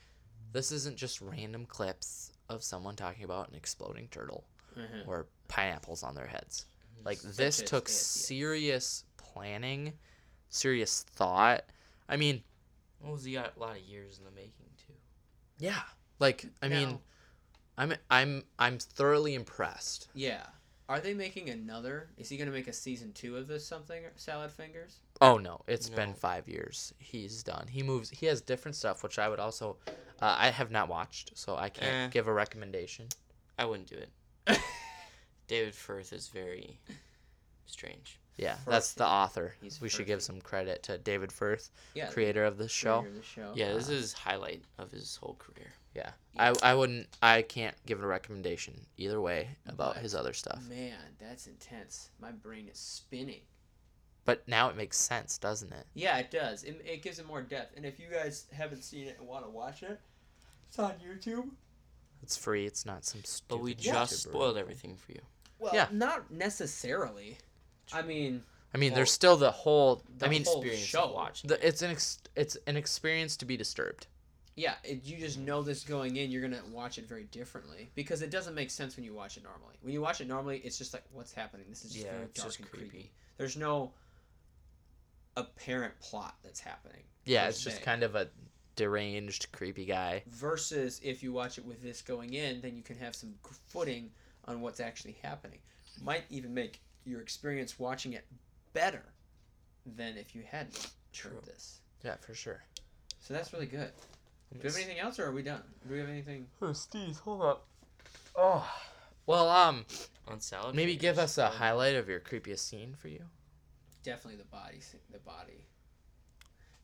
this 0.53 0.73
isn't 0.73 0.97
just 0.97 1.21
random 1.21 1.67
clips 1.67 2.33
of 2.49 2.63
someone 2.63 2.97
talking 2.97 3.25
about 3.25 3.49
an 3.49 3.55
exploding 3.55 4.09
turtle 4.09 4.45
Mhm. 4.77 5.07
or 5.07 5.29
pineapples 5.49 6.03
on 6.03 6.15
their 6.15 6.27
heads. 6.27 6.67
Like, 7.05 7.19
Such 7.19 7.37
this 7.37 7.63
took 7.63 7.89
serious 7.89 9.05
planning, 9.17 9.99
serious 10.49 11.03
thought. 11.03 11.65
I 12.09 12.17
mean, 12.17 12.45
Well, 13.01 13.13
was 13.13 13.27
a 13.27 13.53
lot 13.57 13.77
of 13.77 13.83
years 13.83 14.19
in 14.19 14.25
the 14.25 14.31
making 14.31 14.71
too. 14.87 14.95
yeah. 15.59 15.83
Like, 16.19 16.47
I 16.63 16.69
mean, 16.69 17.01
I'm 17.77 17.95
I'm 18.11 18.45
I'm 18.59 18.79
thoroughly 18.79 19.35
impressed. 19.35 20.09
Yeah. 20.15 20.47
Are 20.89 21.01
they 21.01 21.15
making 21.15 21.49
another? 21.49 22.09
Is 22.19 22.29
he 22.29 22.37
gonna 22.37 22.51
make 22.51 22.69
a 22.69 22.73
season 22.73 23.13
two 23.13 23.37
of 23.37 23.49
this 23.49 23.67
something? 23.67 24.03
Salad 24.17 24.51
Fingers? 24.51 25.01
Oh 25.21 25.39
no, 25.39 25.63
it's 25.67 25.89
been 25.89 26.13
five 26.13 26.47
years. 26.47 26.93
He's 26.99 27.43
done. 27.43 27.67
He 27.69 27.83
moves. 27.83 28.11
He 28.11 28.27
has 28.27 28.43
different 28.43 28.77
stuff, 28.77 29.03
which 29.03 29.19
I 29.19 29.29
would 29.29 29.41
also. 29.41 29.79
Uh, 30.21 30.37
I 30.39 30.51
have 30.51 30.71
not 30.71 30.89
watched, 30.89 31.33
so 31.39 31.57
I 31.57 31.71
can't 31.71 32.09
Eh. 32.09 32.09
give 32.13 32.29
a 32.29 32.33
recommendation. 32.33 33.07
I 33.59 33.65
wouldn't 33.65 33.89
do 33.89 33.97
it. 33.97 34.59
David 35.47 35.75
Firth 35.75 36.13
is 36.13 36.29
very 36.29 36.79
strange. 37.67 38.19
Yeah, 38.37 38.57
that's 38.67 38.95
the 38.95 39.07
author. 39.07 39.55
He's 39.63 39.81
we 39.81 39.89
should 39.89 40.07
give 40.07 40.23
some 40.23 40.41
credit 40.41 40.83
to 40.85 40.99
David 40.99 41.31
Firth, 41.33 41.71
Yeah. 41.95 42.11
creator 42.11 42.45
of 42.45 42.59
the 42.59 42.69
show. 42.69 43.01
creator 43.03 43.17
of 43.17 43.23
the 43.23 43.29
show. 43.29 43.53
Yeah, 43.55 43.73
this 43.73 43.89
Uh, 43.89 43.93
is 43.93 44.13
highlight 44.13 44.63
of 44.79 44.91
his 44.91 45.17
whole 45.17 45.37
career. 45.37 45.73
Yeah. 45.95 46.11
I, 46.37 46.53
I 46.63 46.75
wouldn't 46.75 47.07
I 47.23 47.43
can't 47.43 47.77
give 47.87 48.03
a 48.03 48.07
recommendation 48.07 48.75
either 48.97 49.21
way 49.21 49.49
about 49.69 49.95
But, 49.95 50.03
his 50.03 50.15
other 50.15 50.33
stuff. 50.33 50.63
Man, 50.69 50.97
that's 51.21 51.47
intense. 51.47 52.11
My 52.21 52.33
brain 52.33 52.69
is 52.69 52.79
spinning. 52.79 53.43
But 54.25 54.47
now 54.49 54.69
it 54.71 54.77
makes 54.77 54.97
sense, 54.97 55.37
doesn't 55.39 55.73
it? 55.73 55.87
Yeah, 55.95 56.17
it 56.19 56.31
does. 56.31 56.65
It, 56.65 56.81
it 56.85 57.03
gives 57.03 57.19
it 57.19 57.27
more 57.27 57.43
depth. 57.43 57.77
And 57.77 57.85
if 57.85 58.01
you 58.01 58.07
guys 58.11 58.47
haven't 58.53 58.83
seen 58.83 59.07
it 59.07 59.17
and 59.19 59.29
want 59.29 59.45
to 59.45 59.51
watch 59.51 59.83
it, 59.83 60.01
it's 60.69 60.79
on 60.79 60.95
YouTube. 60.95 61.51
It's 62.23 62.37
free. 62.37 62.65
It's 62.67 62.87
not 62.87 63.05
some 63.05 63.23
stupid. 63.23 63.49
But 63.49 63.61
we 63.63 63.75
YouTuber. 63.75 63.83
just 63.93 64.23
spoiled 64.23 64.57
everything 64.57 64.97
for 64.97 65.13
you. 65.13 65.21
Well, 65.59 65.75
Yeah. 65.75 65.89
not 65.93 66.31
necessarily. 66.31 67.37
I 67.93 68.01
mean, 68.03 68.43
I 68.75 68.79
mean, 68.79 68.95
there's 68.95 69.13
still 69.13 69.37
the 69.37 69.51
whole. 69.53 70.03
the 70.19 70.27
I 70.27 70.29
mean, 70.31 70.43
whole 70.45 70.57
Experience 70.57 70.85
show. 70.87 71.03
of 71.05 71.13
watching. 71.13 71.49
the, 71.49 71.65
it's 71.65 71.83
an 71.83 71.91
ex, 71.93 72.19
it's 72.35 72.57
an 72.67 72.77
experience 72.77 73.37
to 73.37 73.45
be 73.45 73.57
disturbed. 73.59 74.07
Yeah, 74.57 74.75
it, 74.85 75.05
you 75.05 75.17
just 75.19 75.39
know 75.39 75.63
this 75.63 75.83
going 75.83 76.17
in. 76.17 76.31
You're 76.31 76.43
gonna 76.43 76.63
watch 76.73 76.99
it 76.99 77.09
very 77.09 77.25
differently 77.25 77.91
because 77.95 78.23
it 78.23 78.31
doesn't 78.31 78.55
make 78.55 78.71
sense 78.71 78.97
when 78.97 79.05
you 79.05 79.13
watch 79.13 79.37
it 79.37 79.43
normally. 79.43 79.75
When 79.83 79.93
you 79.93 80.01
watch 80.01 80.21
it 80.21 80.29
normally, 80.29 80.59
it's 80.59 80.79
just 80.79 80.93
like, 80.93 81.03
what's 81.13 81.33
happening? 81.33 81.67
This 81.69 81.85
is 81.85 81.93
just 81.93 82.05
Yeah, 82.05 82.13
very 82.13 82.25
dark 82.27 82.35
just 82.35 82.59
and 82.61 82.71
creepy. 82.71 82.89
creepy. 82.89 83.13
There's 83.37 83.57
no 83.57 83.93
apparent 85.37 85.99
plot 86.01 86.37
that's 86.45 86.61
happening. 86.61 87.03
Yeah, 87.25 87.49
it's 87.49 87.63
just 87.63 87.83
kind 87.83 88.03
of 88.03 88.15
a 88.15 88.29
deranged, 88.77 89.51
creepy 89.53 89.85
guy. 89.85 90.23
versus 90.29 91.01
if 91.03 91.23
you 91.23 91.33
watch 91.33 91.59
it 91.59 91.65
with 91.65 91.83
this 91.83 92.03
going 92.03 92.35
in, 92.35 92.61
then 92.61 92.77
you 92.77 92.83
can 92.83 92.97
have 92.99 93.15
some 93.15 93.35
footing 93.69 94.11
on 94.45 94.61
what's 94.61 94.79
actually 94.81 95.17
happening. 95.23 95.59
Might 96.03 96.25
even 96.31 96.53
make 96.55 96.81
your 97.05 97.21
experience 97.21 97.79
watching 97.79 98.13
it 98.13 98.25
better 98.73 99.03
than 99.97 100.17
if 100.17 100.35
you 100.35 100.43
hadn't 100.49 100.91
True. 101.13 101.33
heard 101.33 101.45
this. 101.45 101.81
Yeah, 102.05 102.17
for 102.21 102.35
sure. 102.35 102.63
So 103.21 103.33
that's 103.35 103.53
really 103.53 103.67
good. 103.67 103.91
Do 104.55 104.61
we 104.63 104.69
have 104.69 104.77
anything 104.77 104.99
else, 105.01 105.19
or 105.19 105.27
are 105.27 105.33
we 105.33 105.43
done? 105.43 105.63
Do 105.87 105.93
we 105.95 106.01
have 106.01 106.09
anything? 106.09 106.47
Oh, 106.63 106.73
Steve, 106.73 107.17
hold 107.19 107.43
up. 107.43 107.67
Oh. 108.37 108.69
Well, 109.27 109.49
um, 109.49 109.85
On 110.29 110.41
salad. 110.41 110.75
maybe 110.75 110.97
give 110.97 111.19
us 111.19 111.39
a 111.39 111.49
highlight 111.49 111.97
of 111.97 112.09
your 112.09 112.21
creepiest 112.21 112.61
scene 112.61 112.95
for 112.97 113.09
you. 113.09 113.23
Definitely 114.03 114.39
the 114.39 114.49
body. 114.49 114.77
s- 114.79 114.95
The 115.11 115.19
body. 115.19 115.65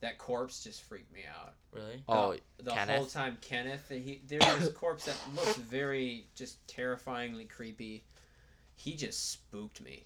That 0.01 0.17
corpse 0.17 0.65
just 0.65 0.83
freaked 0.83 1.13
me 1.13 1.25
out. 1.29 1.53
Really? 1.73 2.03
Oh, 2.09 2.35
the 2.63 2.71
whole 2.75 2.87
Kenneth? 2.87 3.13
time 3.13 3.37
Kenneth, 3.43 3.89
he 3.91 4.23
there's 4.27 4.67
a 4.67 4.73
corpse 4.73 5.05
that 5.05 5.17
looks 5.37 5.57
very 5.57 6.27
just 6.35 6.67
terrifyingly 6.67 7.45
creepy. 7.45 8.05
He 8.77 8.97
just 8.97 9.31
spooked 9.31 9.83
me. 9.83 10.05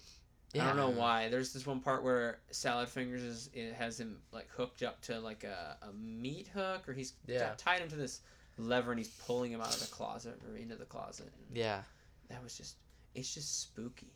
I 0.63 0.67
don't 0.67 0.77
know 0.77 0.89
why. 0.89 1.29
There's 1.29 1.51
this 1.53 1.65
one 1.65 1.79
part 1.79 2.03
where 2.03 2.39
Salad 2.51 2.87
Fingers 2.89 3.21
is 3.23 3.49
it 3.53 3.73
has 3.73 3.99
him 3.99 4.17
like 4.31 4.47
hooked 4.49 4.83
up 4.83 5.01
to 5.03 5.19
like 5.19 5.43
a, 5.43 5.77
a 5.81 5.91
meat 5.93 6.47
hook, 6.53 6.87
or 6.87 6.93
he's 6.93 7.13
Yeah. 7.27 7.39
got- 7.39 7.57
tied 7.57 7.81
him 7.81 7.89
to 7.89 7.95
this 7.95 8.21
lever, 8.57 8.91
and 8.91 8.99
he's 8.99 9.09
pulling 9.09 9.51
him 9.51 9.61
out 9.61 9.73
of 9.73 9.79
the 9.81 9.87
closet 9.93 10.39
or 10.49 10.55
into 10.57 10.75
the 10.75 10.85
closet. 10.85 11.31
Yeah. 11.53 11.81
that 12.29 12.41
was 12.43 12.57
just 12.57 12.77
it's 13.13 13.33
just 13.33 13.61
spooky. 13.61 14.11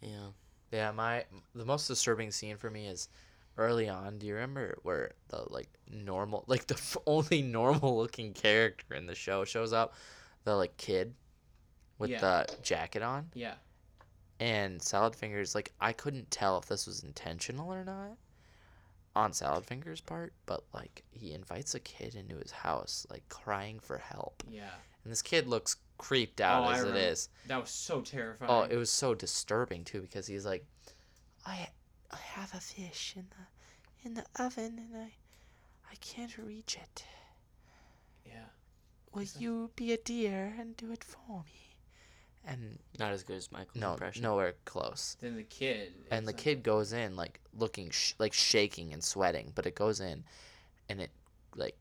Yeah. 0.00 0.28
Yeah, 0.72 0.90
my 0.92 1.24
the 1.54 1.64
most 1.64 1.86
disturbing 1.88 2.30
scene 2.30 2.56
for 2.56 2.70
me 2.70 2.86
is 2.88 3.08
early 3.56 3.88
on. 3.88 4.18
Do 4.18 4.26
you 4.26 4.34
remember 4.34 4.76
where 4.82 5.12
the 5.28 5.44
like 5.50 5.68
normal, 5.90 6.44
like 6.48 6.66
the 6.66 6.74
f- 6.74 6.96
only 7.06 7.42
normal 7.42 7.96
looking 7.96 8.32
character 8.32 8.94
in 8.94 9.06
the 9.06 9.14
show 9.14 9.44
shows 9.44 9.72
up, 9.72 9.94
the 10.44 10.54
like 10.56 10.76
kid 10.76 11.14
with 11.98 12.10
Yeah. 12.10 12.20
the 12.20 12.56
jacket 12.62 13.02
on, 13.02 13.30
Yeah, 13.34 13.54
and 14.40 14.82
Salad 14.82 15.14
Fingers 15.16 15.54
like 15.54 15.72
I 15.80 15.92
couldn't 15.92 16.30
tell 16.30 16.58
if 16.58 16.66
this 16.66 16.86
was 16.86 17.02
intentional 17.02 17.72
or 17.72 17.84
not 17.84 18.16
on 19.16 19.32
Salad 19.32 19.64
Fingers' 19.64 20.00
part, 20.00 20.32
but 20.46 20.64
like 20.72 21.04
he 21.10 21.32
invites 21.32 21.74
a 21.74 21.80
kid 21.80 22.14
into 22.14 22.36
his 22.36 22.50
house 22.50 23.06
like 23.10 23.28
crying 23.28 23.78
for 23.78 23.98
help, 23.98 24.42
yeah. 24.50 24.70
and 25.04 25.12
this 25.12 25.22
kid 25.22 25.46
looks 25.46 25.76
creeped 25.98 26.40
oh, 26.40 26.44
out 26.44 26.64
Oh, 26.64 26.70
as 26.70 26.82
it 26.82 26.86
remember. 26.86 27.14
That 27.46 27.60
was 27.60 27.70
so 27.70 28.00
terrifying. 28.00 28.50
Oh, 28.50 28.62
it 28.62 28.76
was 28.76 28.90
so 28.90 29.14
disturbing 29.14 29.84
too 29.84 30.00
because 30.02 30.26
he's 30.26 30.44
like, 30.44 30.64
I, 31.46 31.68
I 32.10 32.16
have 32.16 32.52
a 32.54 32.60
fish 32.60 33.14
in 33.16 33.26
the, 33.30 34.06
in 34.08 34.14
the 34.14 34.24
oven 34.42 34.78
and 34.78 34.96
I, 35.02 35.12
I 35.90 35.94
can't 36.00 36.36
reach 36.38 36.76
it. 36.76 37.04
yeah. 38.26 38.46
Will 39.12 39.26
you 39.38 39.70
be 39.76 39.92
a 39.92 39.96
dear 39.96 40.54
and 40.58 40.76
do 40.76 40.90
it 40.92 41.04
for 41.04 41.44
me? 41.44 41.63
And 42.46 42.78
Not 42.98 43.12
as 43.12 43.22
good 43.22 43.36
as 43.36 43.50
Michael's 43.50 43.76
no, 43.76 43.92
impression. 43.92 44.22
nowhere 44.22 44.54
close. 44.66 45.16
Then 45.20 45.36
the 45.36 45.42
kid. 45.44 45.94
And 46.10 46.26
the 46.26 46.32
like- 46.32 46.36
kid 46.38 46.62
goes 46.62 46.92
in 46.92 47.16
like 47.16 47.40
looking 47.56 47.90
sh- 47.90 48.12
like 48.18 48.32
shaking 48.34 48.92
and 48.92 49.02
sweating, 49.02 49.52
but 49.54 49.64
it 49.66 49.74
goes 49.74 50.00
in, 50.00 50.24
and 50.88 51.00
it 51.00 51.10
like 51.56 51.76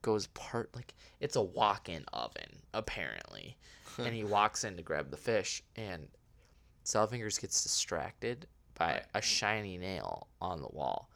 goes 0.00 0.26
part 0.28 0.74
like 0.74 0.94
it's 1.20 1.36
a 1.36 1.42
walk-in 1.42 2.04
oven 2.12 2.58
apparently. 2.74 3.56
and 3.98 4.14
he 4.14 4.24
walks 4.24 4.64
in 4.64 4.76
to 4.76 4.82
grab 4.82 5.10
the 5.10 5.16
fish 5.16 5.62
and 5.76 6.08
Salfingers 6.84 7.38
gets 7.40 7.62
distracted 7.62 8.46
by 8.74 8.92
Right. 8.94 9.04
a 9.14 9.20
shiny 9.22 9.76
nail 9.78 10.26
on 10.40 10.60
the 10.62 10.68
wall 10.68 11.08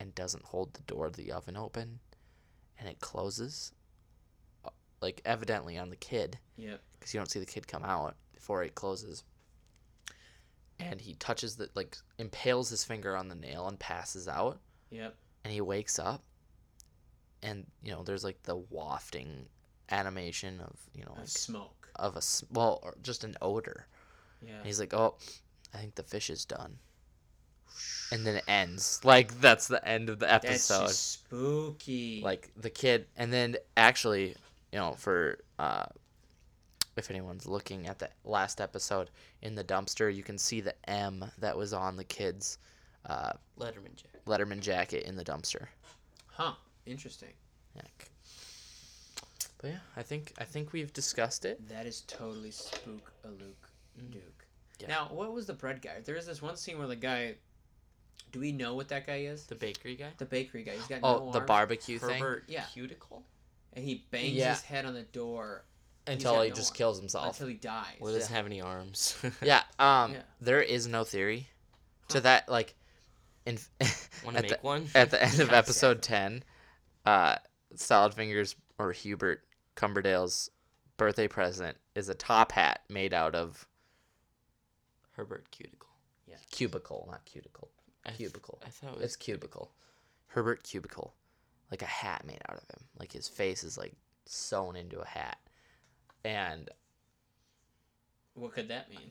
and 0.00 0.14
doesn't 0.14 0.44
hold 0.44 0.74
the 0.74 0.82
door 0.82 1.06
of 1.06 1.14
the 1.16 1.30
oven 1.32 1.56
open 1.56 2.00
and 2.78 2.88
it 2.88 2.98
closes 3.00 3.72
like 5.04 5.20
evidently 5.24 5.76
on 5.78 5.90
the 5.90 5.96
kid 5.96 6.38
Yep. 6.56 6.80
because 6.98 7.12
you 7.14 7.20
don't 7.20 7.30
see 7.30 7.38
the 7.40 7.46
kid 7.46 7.68
come 7.68 7.84
out 7.84 8.16
before 8.32 8.62
it 8.64 8.74
closes 8.74 9.22
and 10.80 11.00
he 11.00 11.14
touches 11.14 11.56
the 11.56 11.68
like 11.74 11.96
impales 12.18 12.70
his 12.70 12.84
finger 12.84 13.16
on 13.16 13.28
the 13.28 13.34
nail 13.34 13.68
and 13.68 13.78
passes 13.78 14.26
out 14.28 14.58
Yep. 14.90 15.14
and 15.44 15.52
he 15.52 15.60
wakes 15.60 15.98
up 15.98 16.22
and 17.42 17.66
you 17.82 17.92
know 17.92 18.02
there's 18.02 18.24
like 18.24 18.42
the 18.44 18.56
wafting 18.56 19.46
animation 19.90 20.60
of 20.60 20.76
you 20.94 21.04
know 21.04 21.12
Of 21.12 21.18
like 21.18 21.28
smoke. 21.28 21.88
of 21.96 22.16
a 22.16 22.22
well 22.50 22.80
or 22.82 22.96
just 23.02 23.24
an 23.24 23.36
odor 23.42 23.86
Yeah. 24.44 24.56
and 24.58 24.66
he's 24.66 24.80
like 24.80 24.94
oh 24.94 25.16
i 25.74 25.78
think 25.78 25.94
the 25.94 26.02
fish 26.02 26.30
is 26.30 26.44
done 26.44 26.78
and 28.12 28.24
then 28.24 28.36
it 28.36 28.44
ends 28.46 29.00
like 29.04 29.40
that's 29.40 29.66
the 29.68 29.86
end 29.86 30.08
of 30.08 30.18
the 30.20 30.26
That's 30.26 30.44
episode 30.46 30.86
just 30.86 31.12
spooky. 31.14 32.20
like 32.22 32.50
the 32.56 32.70
kid 32.70 33.06
and 33.16 33.32
then 33.32 33.56
actually 33.76 34.36
you 34.74 34.80
know 34.80 34.92
for 34.98 35.38
uh 35.60 35.86
if 36.96 37.10
anyone's 37.10 37.46
looking 37.46 37.86
at 37.86 37.98
the 38.00 38.08
last 38.24 38.60
episode 38.60 39.08
in 39.40 39.54
the 39.54 39.64
dumpster 39.64 40.14
you 40.14 40.22
can 40.24 40.36
see 40.36 40.60
the 40.60 40.74
m 40.90 41.24
that 41.38 41.56
was 41.56 41.72
on 41.72 41.96
the 41.96 42.04
kid's 42.04 42.58
uh, 43.06 43.32
Letterman 43.58 43.94
Jack. 43.96 44.24
letterman 44.26 44.60
jacket 44.60 45.04
in 45.04 45.14
the 45.14 45.24
dumpster 45.24 45.66
huh? 46.26 46.54
Interesting. 46.86 47.32
yeah. 47.76 47.82
but 49.60 49.70
yeah 49.70 49.78
i 49.96 50.02
think 50.02 50.32
i 50.38 50.44
think 50.44 50.72
we've 50.72 50.92
discussed 50.92 51.44
it 51.44 51.66
That 51.68 51.86
is 51.86 52.00
totally 52.02 52.50
spook 52.50 53.12
a 53.24 53.28
Luke 53.28 53.70
Duke. 54.10 54.22
Mm. 54.22 54.80
Yeah. 54.80 54.88
Now, 54.88 55.08
what 55.12 55.32
was 55.32 55.46
the 55.46 55.52
bread 55.52 55.80
guy? 55.80 56.00
There 56.04 56.16
is 56.16 56.26
this 56.26 56.42
one 56.42 56.56
scene 56.56 56.78
where 56.78 56.88
the 56.88 56.96
guy. 56.96 57.36
Do 58.32 58.40
we 58.40 58.50
know 58.50 58.74
what 58.74 58.88
that 58.88 59.06
guy 59.06 59.18
is? 59.18 59.46
The 59.46 59.54
bakery 59.54 59.94
guy. 59.94 60.08
The 60.18 60.24
bakery 60.24 60.64
guy. 60.64 60.72
He's 60.72 60.88
got 60.88 60.98
oh 61.04 61.26
no 61.26 61.30
the 61.30 61.38
arms, 61.38 61.46
barbecue 61.46 62.00
thing 62.00 62.18
Herbert 62.18 62.44
Yeah. 62.48 62.64
Cuticle. 62.72 63.22
And 63.74 63.84
he 63.84 64.06
bangs 64.10 64.32
Yeah. 64.32 64.50
his 64.50 64.62
head 64.62 64.84
on 64.86 64.94
the 64.94 65.02
door 65.02 65.64
until 66.06 66.40
he 66.42 66.48
no 66.50 66.54
just 66.54 66.70
arms. 66.70 66.76
kills 66.78 66.98
himself 66.98 67.26
until 67.28 67.48
he 67.48 67.54
dies. 67.54 67.96
Well, 68.00 68.14
it 68.14 68.18
doesn't 68.18 68.34
have 68.34 68.46
any 68.46 68.60
arms. 68.60 69.16
yeah 69.42 69.62
um 69.78 70.12
Yeah. 70.12 70.22
there 70.40 70.60
is 70.62 70.86
no 70.86 71.04
theory 71.04 71.48
to 72.08 72.20
that 72.20 72.48
like 72.48 72.74
in 73.46 73.58
Want 74.24 74.36
at 74.36 74.48
to 74.48 74.54
the- 74.54 74.58
one? 74.62 74.88
at 74.94 75.10
the 75.10 75.22
end 75.22 75.40
of 75.40 75.50
episode 75.52 76.02
10 76.02 76.42
uh 77.06 77.36
salad 77.74 78.14
fingers 78.14 78.54
or 78.78 78.92
hubert 78.92 79.42
cumberdale's 79.74 80.50
birthday 80.96 81.26
present 81.28 81.76
is 81.94 82.08
a 82.08 82.14
top 82.14 82.52
hat 82.52 82.80
made 82.88 83.12
out 83.14 83.34
of 83.34 83.66
Herbert 85.12 85.50
Cuticle. 85.50 85.88
Yeah. 86.26 86.36
cubicle 86.50 87.06
not 87.10 87.24
cuticle 87.24 87.70
I 88.04 88.10
th- 88.10 88.18
cubicle 88.18 88.60
I 88.66 88.70
thought 88.70 88.90
it 88.92 88.96
was 88.96 89.04
it's 89.04 89.16
cubicle 89.16 89.72
herbert 90.28 90.62
cubicle 90.64 91.14
like 91.70 91.82
a 91.82 91.86
hat 91.86 92.24
made 92.26 92.40
out 92.48 92.56
of 92.56 92.68
him 92.70 92.84
like 92.98 93.12
his 93.12 93.28
face 93.28 93.64
is 93.64 93.76
like 93.78 93.94
sewn 94.26 94.76
into 94.76 95.00
a 95.00 95.06
hat 95.06 95.38
and 96.24 96.70
What 98.34 98.52
could 98.52 98.68
that 98.68 98.90
mean? 98.90 99.10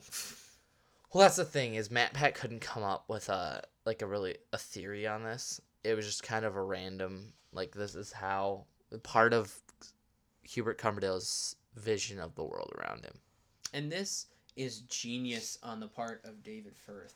Well, 1.12 1.22
that's 1.22 1.36
the 1.36 1.44
thing 1.44 1.76
is 1.76 1.90
MatPat 1.90 2.34
couldn't 2.34 2.60
come 2.60 2.82
up 2.82 3.04
with 3.08 3.28
a 3.28 3.62
like 3.86 4.02
a 4.02 4.06
really 4.06 4.36
a 4.52 4.58
theory 4.58 5.06
on 5.06 5.22
this. 5.22 5.60
It 5.84 5.94
was 5.94 6.06
just 6.06 6.24
kind 6.24 6.44
of 6.44 6.56
a 6.56 6.62
random 6.62 7.32
like 7.52 7.72
this 7.72 7.94
is 7.94 8.10
how 8.10 8.64
part 9.04 9.32
of 9.32 9.54
Hubert 10.42 10.76
Cumberdale's 10.78 11.54
vision 11.76 12.18
of 12.18 12.34
the 12.34 12.42
world 12.44 12.72
around 12.78 13.04
him. 13.04 13.14
and 13.72 13.92
this 13.92 14.26
is 14.56 14.80
genius 14.80 15.58
on 15.62 15.78
the 15.80 15.86
part 15.88 16.20
of 16.24 16.42
David 16.42 16.74
Firth, 16.76 17.14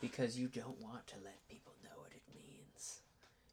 because 0.00 0.38
you 0.38 0.48
don't 0.48 0.80
want 0.80 1.06
to 1.08 1.16
let 1.24 1.46
people 1.48 1.72
know 1.84 2.00
what 2.00 2.12
it 2.12 2.22
means. 2.34 3.00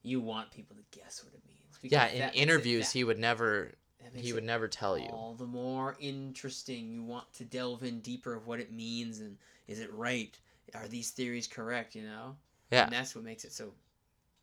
You 0.05 0.21
want 0.21 0.51
people 0.51 0.75
to 0.75 0.83
guess 0.97 1.23
what 1.23 1.33
it 1.33 1.41
means. 1.47 1.91
Yeah, 1.91 2.07
in 2.07 2.33
interviews 2.33 2.91
he 2.91 3.03
would 3.03 3.19
never 3.19 3.73
he 4.13 4.33
would 4.33 4.43
never 4.43 4.67
tell 4.67 4.97
you. 4.97 5.07
all 5.07 5.33
the 5.33 5.45
more 5.47 5.95
interesting. 5.99 6.89
You 6.91 7.03
want 7.03 7.31
to 7.33 7.43
delve 7.43 7.83
in 7.83 7.99
deeper 8.01 8.33
of 8.35 8.47
what 8.47 8.59
it 8.59 8.71
means 8.71 9.19
and 9.19 9.37
is 9.67 9.79
it 9.79 9.91
right? 9.93 10.37
Are 10.73 10.87
these 10.87 11.11
theories 11.11 11.47
correct? 11.47 11.95
You 11.95 12.03
know. 12.03 12.35
Yeah. 12.71 12.85
And 12.85 12.93
that's 12.93 13.15
what 13.15 13.23
makes 13.23 13.43
it 13.45 13.51
so 13.51 13.73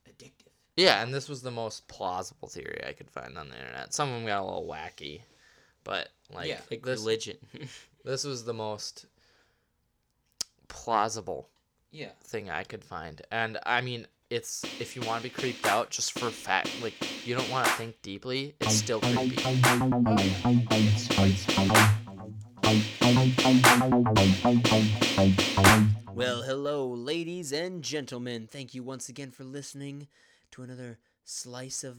addictive. 0.08 0.48
Yeah, 0.76 1.02
and 1.02 1.12
this 1.12 1.28
was 1.28 1.42
the 1.42 1.50
most 1.50 1.86
plausible 1.86 2.48
theory 2.48 2.80
I 2.86 2.92
could 2.92 3.10
find 3.10 3.36
on 3.36 3.50
the 3.50 3.58
internet. 3.58 3.92
Some 3.92 4.08
of 4.08 4.14
them 4.14 4.26
got 4.26 4.40
a 4.42 4.44
little 4.44 4.66
wacky, 4.66 5.20
but 5.84 6.08
like 6.32 6.48
Yeah. 6.48 6.60
Like 6.70 6.82
this, 6.82 7.00
religion. 7.00 7.36
this 8.04 8.24
was 8.24 8.44
the 8.44 8.54
most 8.54 9.06
plausible 10.68 11.48
Yeah. 11.90 12.10
thing 12.24 12.50
I 12.50 12.64
could 12.64 12.84
find. 12.84 13.20
And 13.30 13.58
I 13.64 13.80
mean, 13.80 14.06
it's 14.32 14.64
if 14.80 14.96
you 14.96 15.02
want 15.02 15.22
to 15.22 15.28
be 15.28 15.28
creeped 15.28 15.66
out 15.66 15.90
just 15.90 16.18
for 16.18 16.30
fact, 16.30 16.70
like 16.82 16.94
you 17.26 17.34
don't 17.36 17.50
want 17.50 17.66
to 17.66 17.72
think 17.72 18.00
deeply, 18.00 18.54
it's 18.60 18.74
still 18.74 18.98
creepy. 19.00 19.36
Well, 26.14 26.42
hello, 26.42 26.88
ladies 26.88 27.52
and 27.52 27.82
gentlemen. 27.82 28.46
Thank 28.46 28.72
you 28.74 28.82
once 28.82 29.10
again 29.10 29.32
for 29.32 29.44
listening 29.44 30.08
to 30.52 30.62
another 30.62 30.98
slice 31.24 31.84
of 31.84 31.98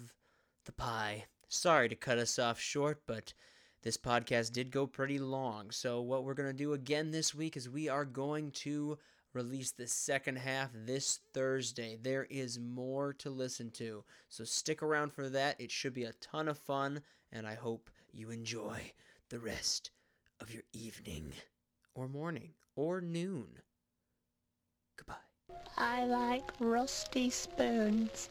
the 0.66 0.72
pie. 0.72 1.26
Sorry 1.50 1.88
to 1.88 1.96
cut 1.96 2.18
us 2.18 2.40
off 2.40 2.60
short, 2.60 3.02
but 3.06 3.36
this 3.84 3.98
podcast 3.98 4.54
did 4.54 4.72
go 4.72 4.88
pretty 4.88 5.20
long. 5.20 5.70
So, 5.70 6.02
what 6.02 6.24
we're 6.24 6.34
going 6.34 6.50
to 6.50 6.54
do 6.54 6.74
again 6.74 7.12
this 7.12 7.36
week 7.36 7.56
is 7.56 7.70
we 7.70 7.90
are 7.90 8.06
going 8.06 8.50
to 8.52 8.98
release 9.34 9.72
the 9.72 9.88
second 9.88 10.38
half 10.38 10.70
this 10.74 11.20
Thursday. 11.34 11.98
There 12.02 12.28
is 12.30 12.60
more 12.60 13.14
to 13.14 13.30
listen 13.30 13.72
to. 13.72 14.04
So, 14.30 14.44
stick 14.44 14.82
around 14.82 15.14
for 15.14 15.30
that. 15.30 15.60
It 15.60 15.72
should 15.72 15.94
be 15.94 16.04
a 16.04 16.14
ton 16.14 16.48
of 16.48 16.58
fun, 16.58 17.02
and 17.32 17.48
I 17.48 17.56
hope 17.56 17.90
you 18.12 18.30
enjoy 18.30 18.92
the 19.30 19.40
rest 19.40 19.92
of 20.40 20.54
your 20.54 20.64
evening, 20.74 21.34
or 21.96 22.08
morning, 22.08 22.52
or 22.76 23.02
noon. 23.02 23.48
Goodbye. 24.98 25.16
I 25.78 26.06
like 26.06 26.52
rusty 26.60 27.30
spoons. 27.30 28.30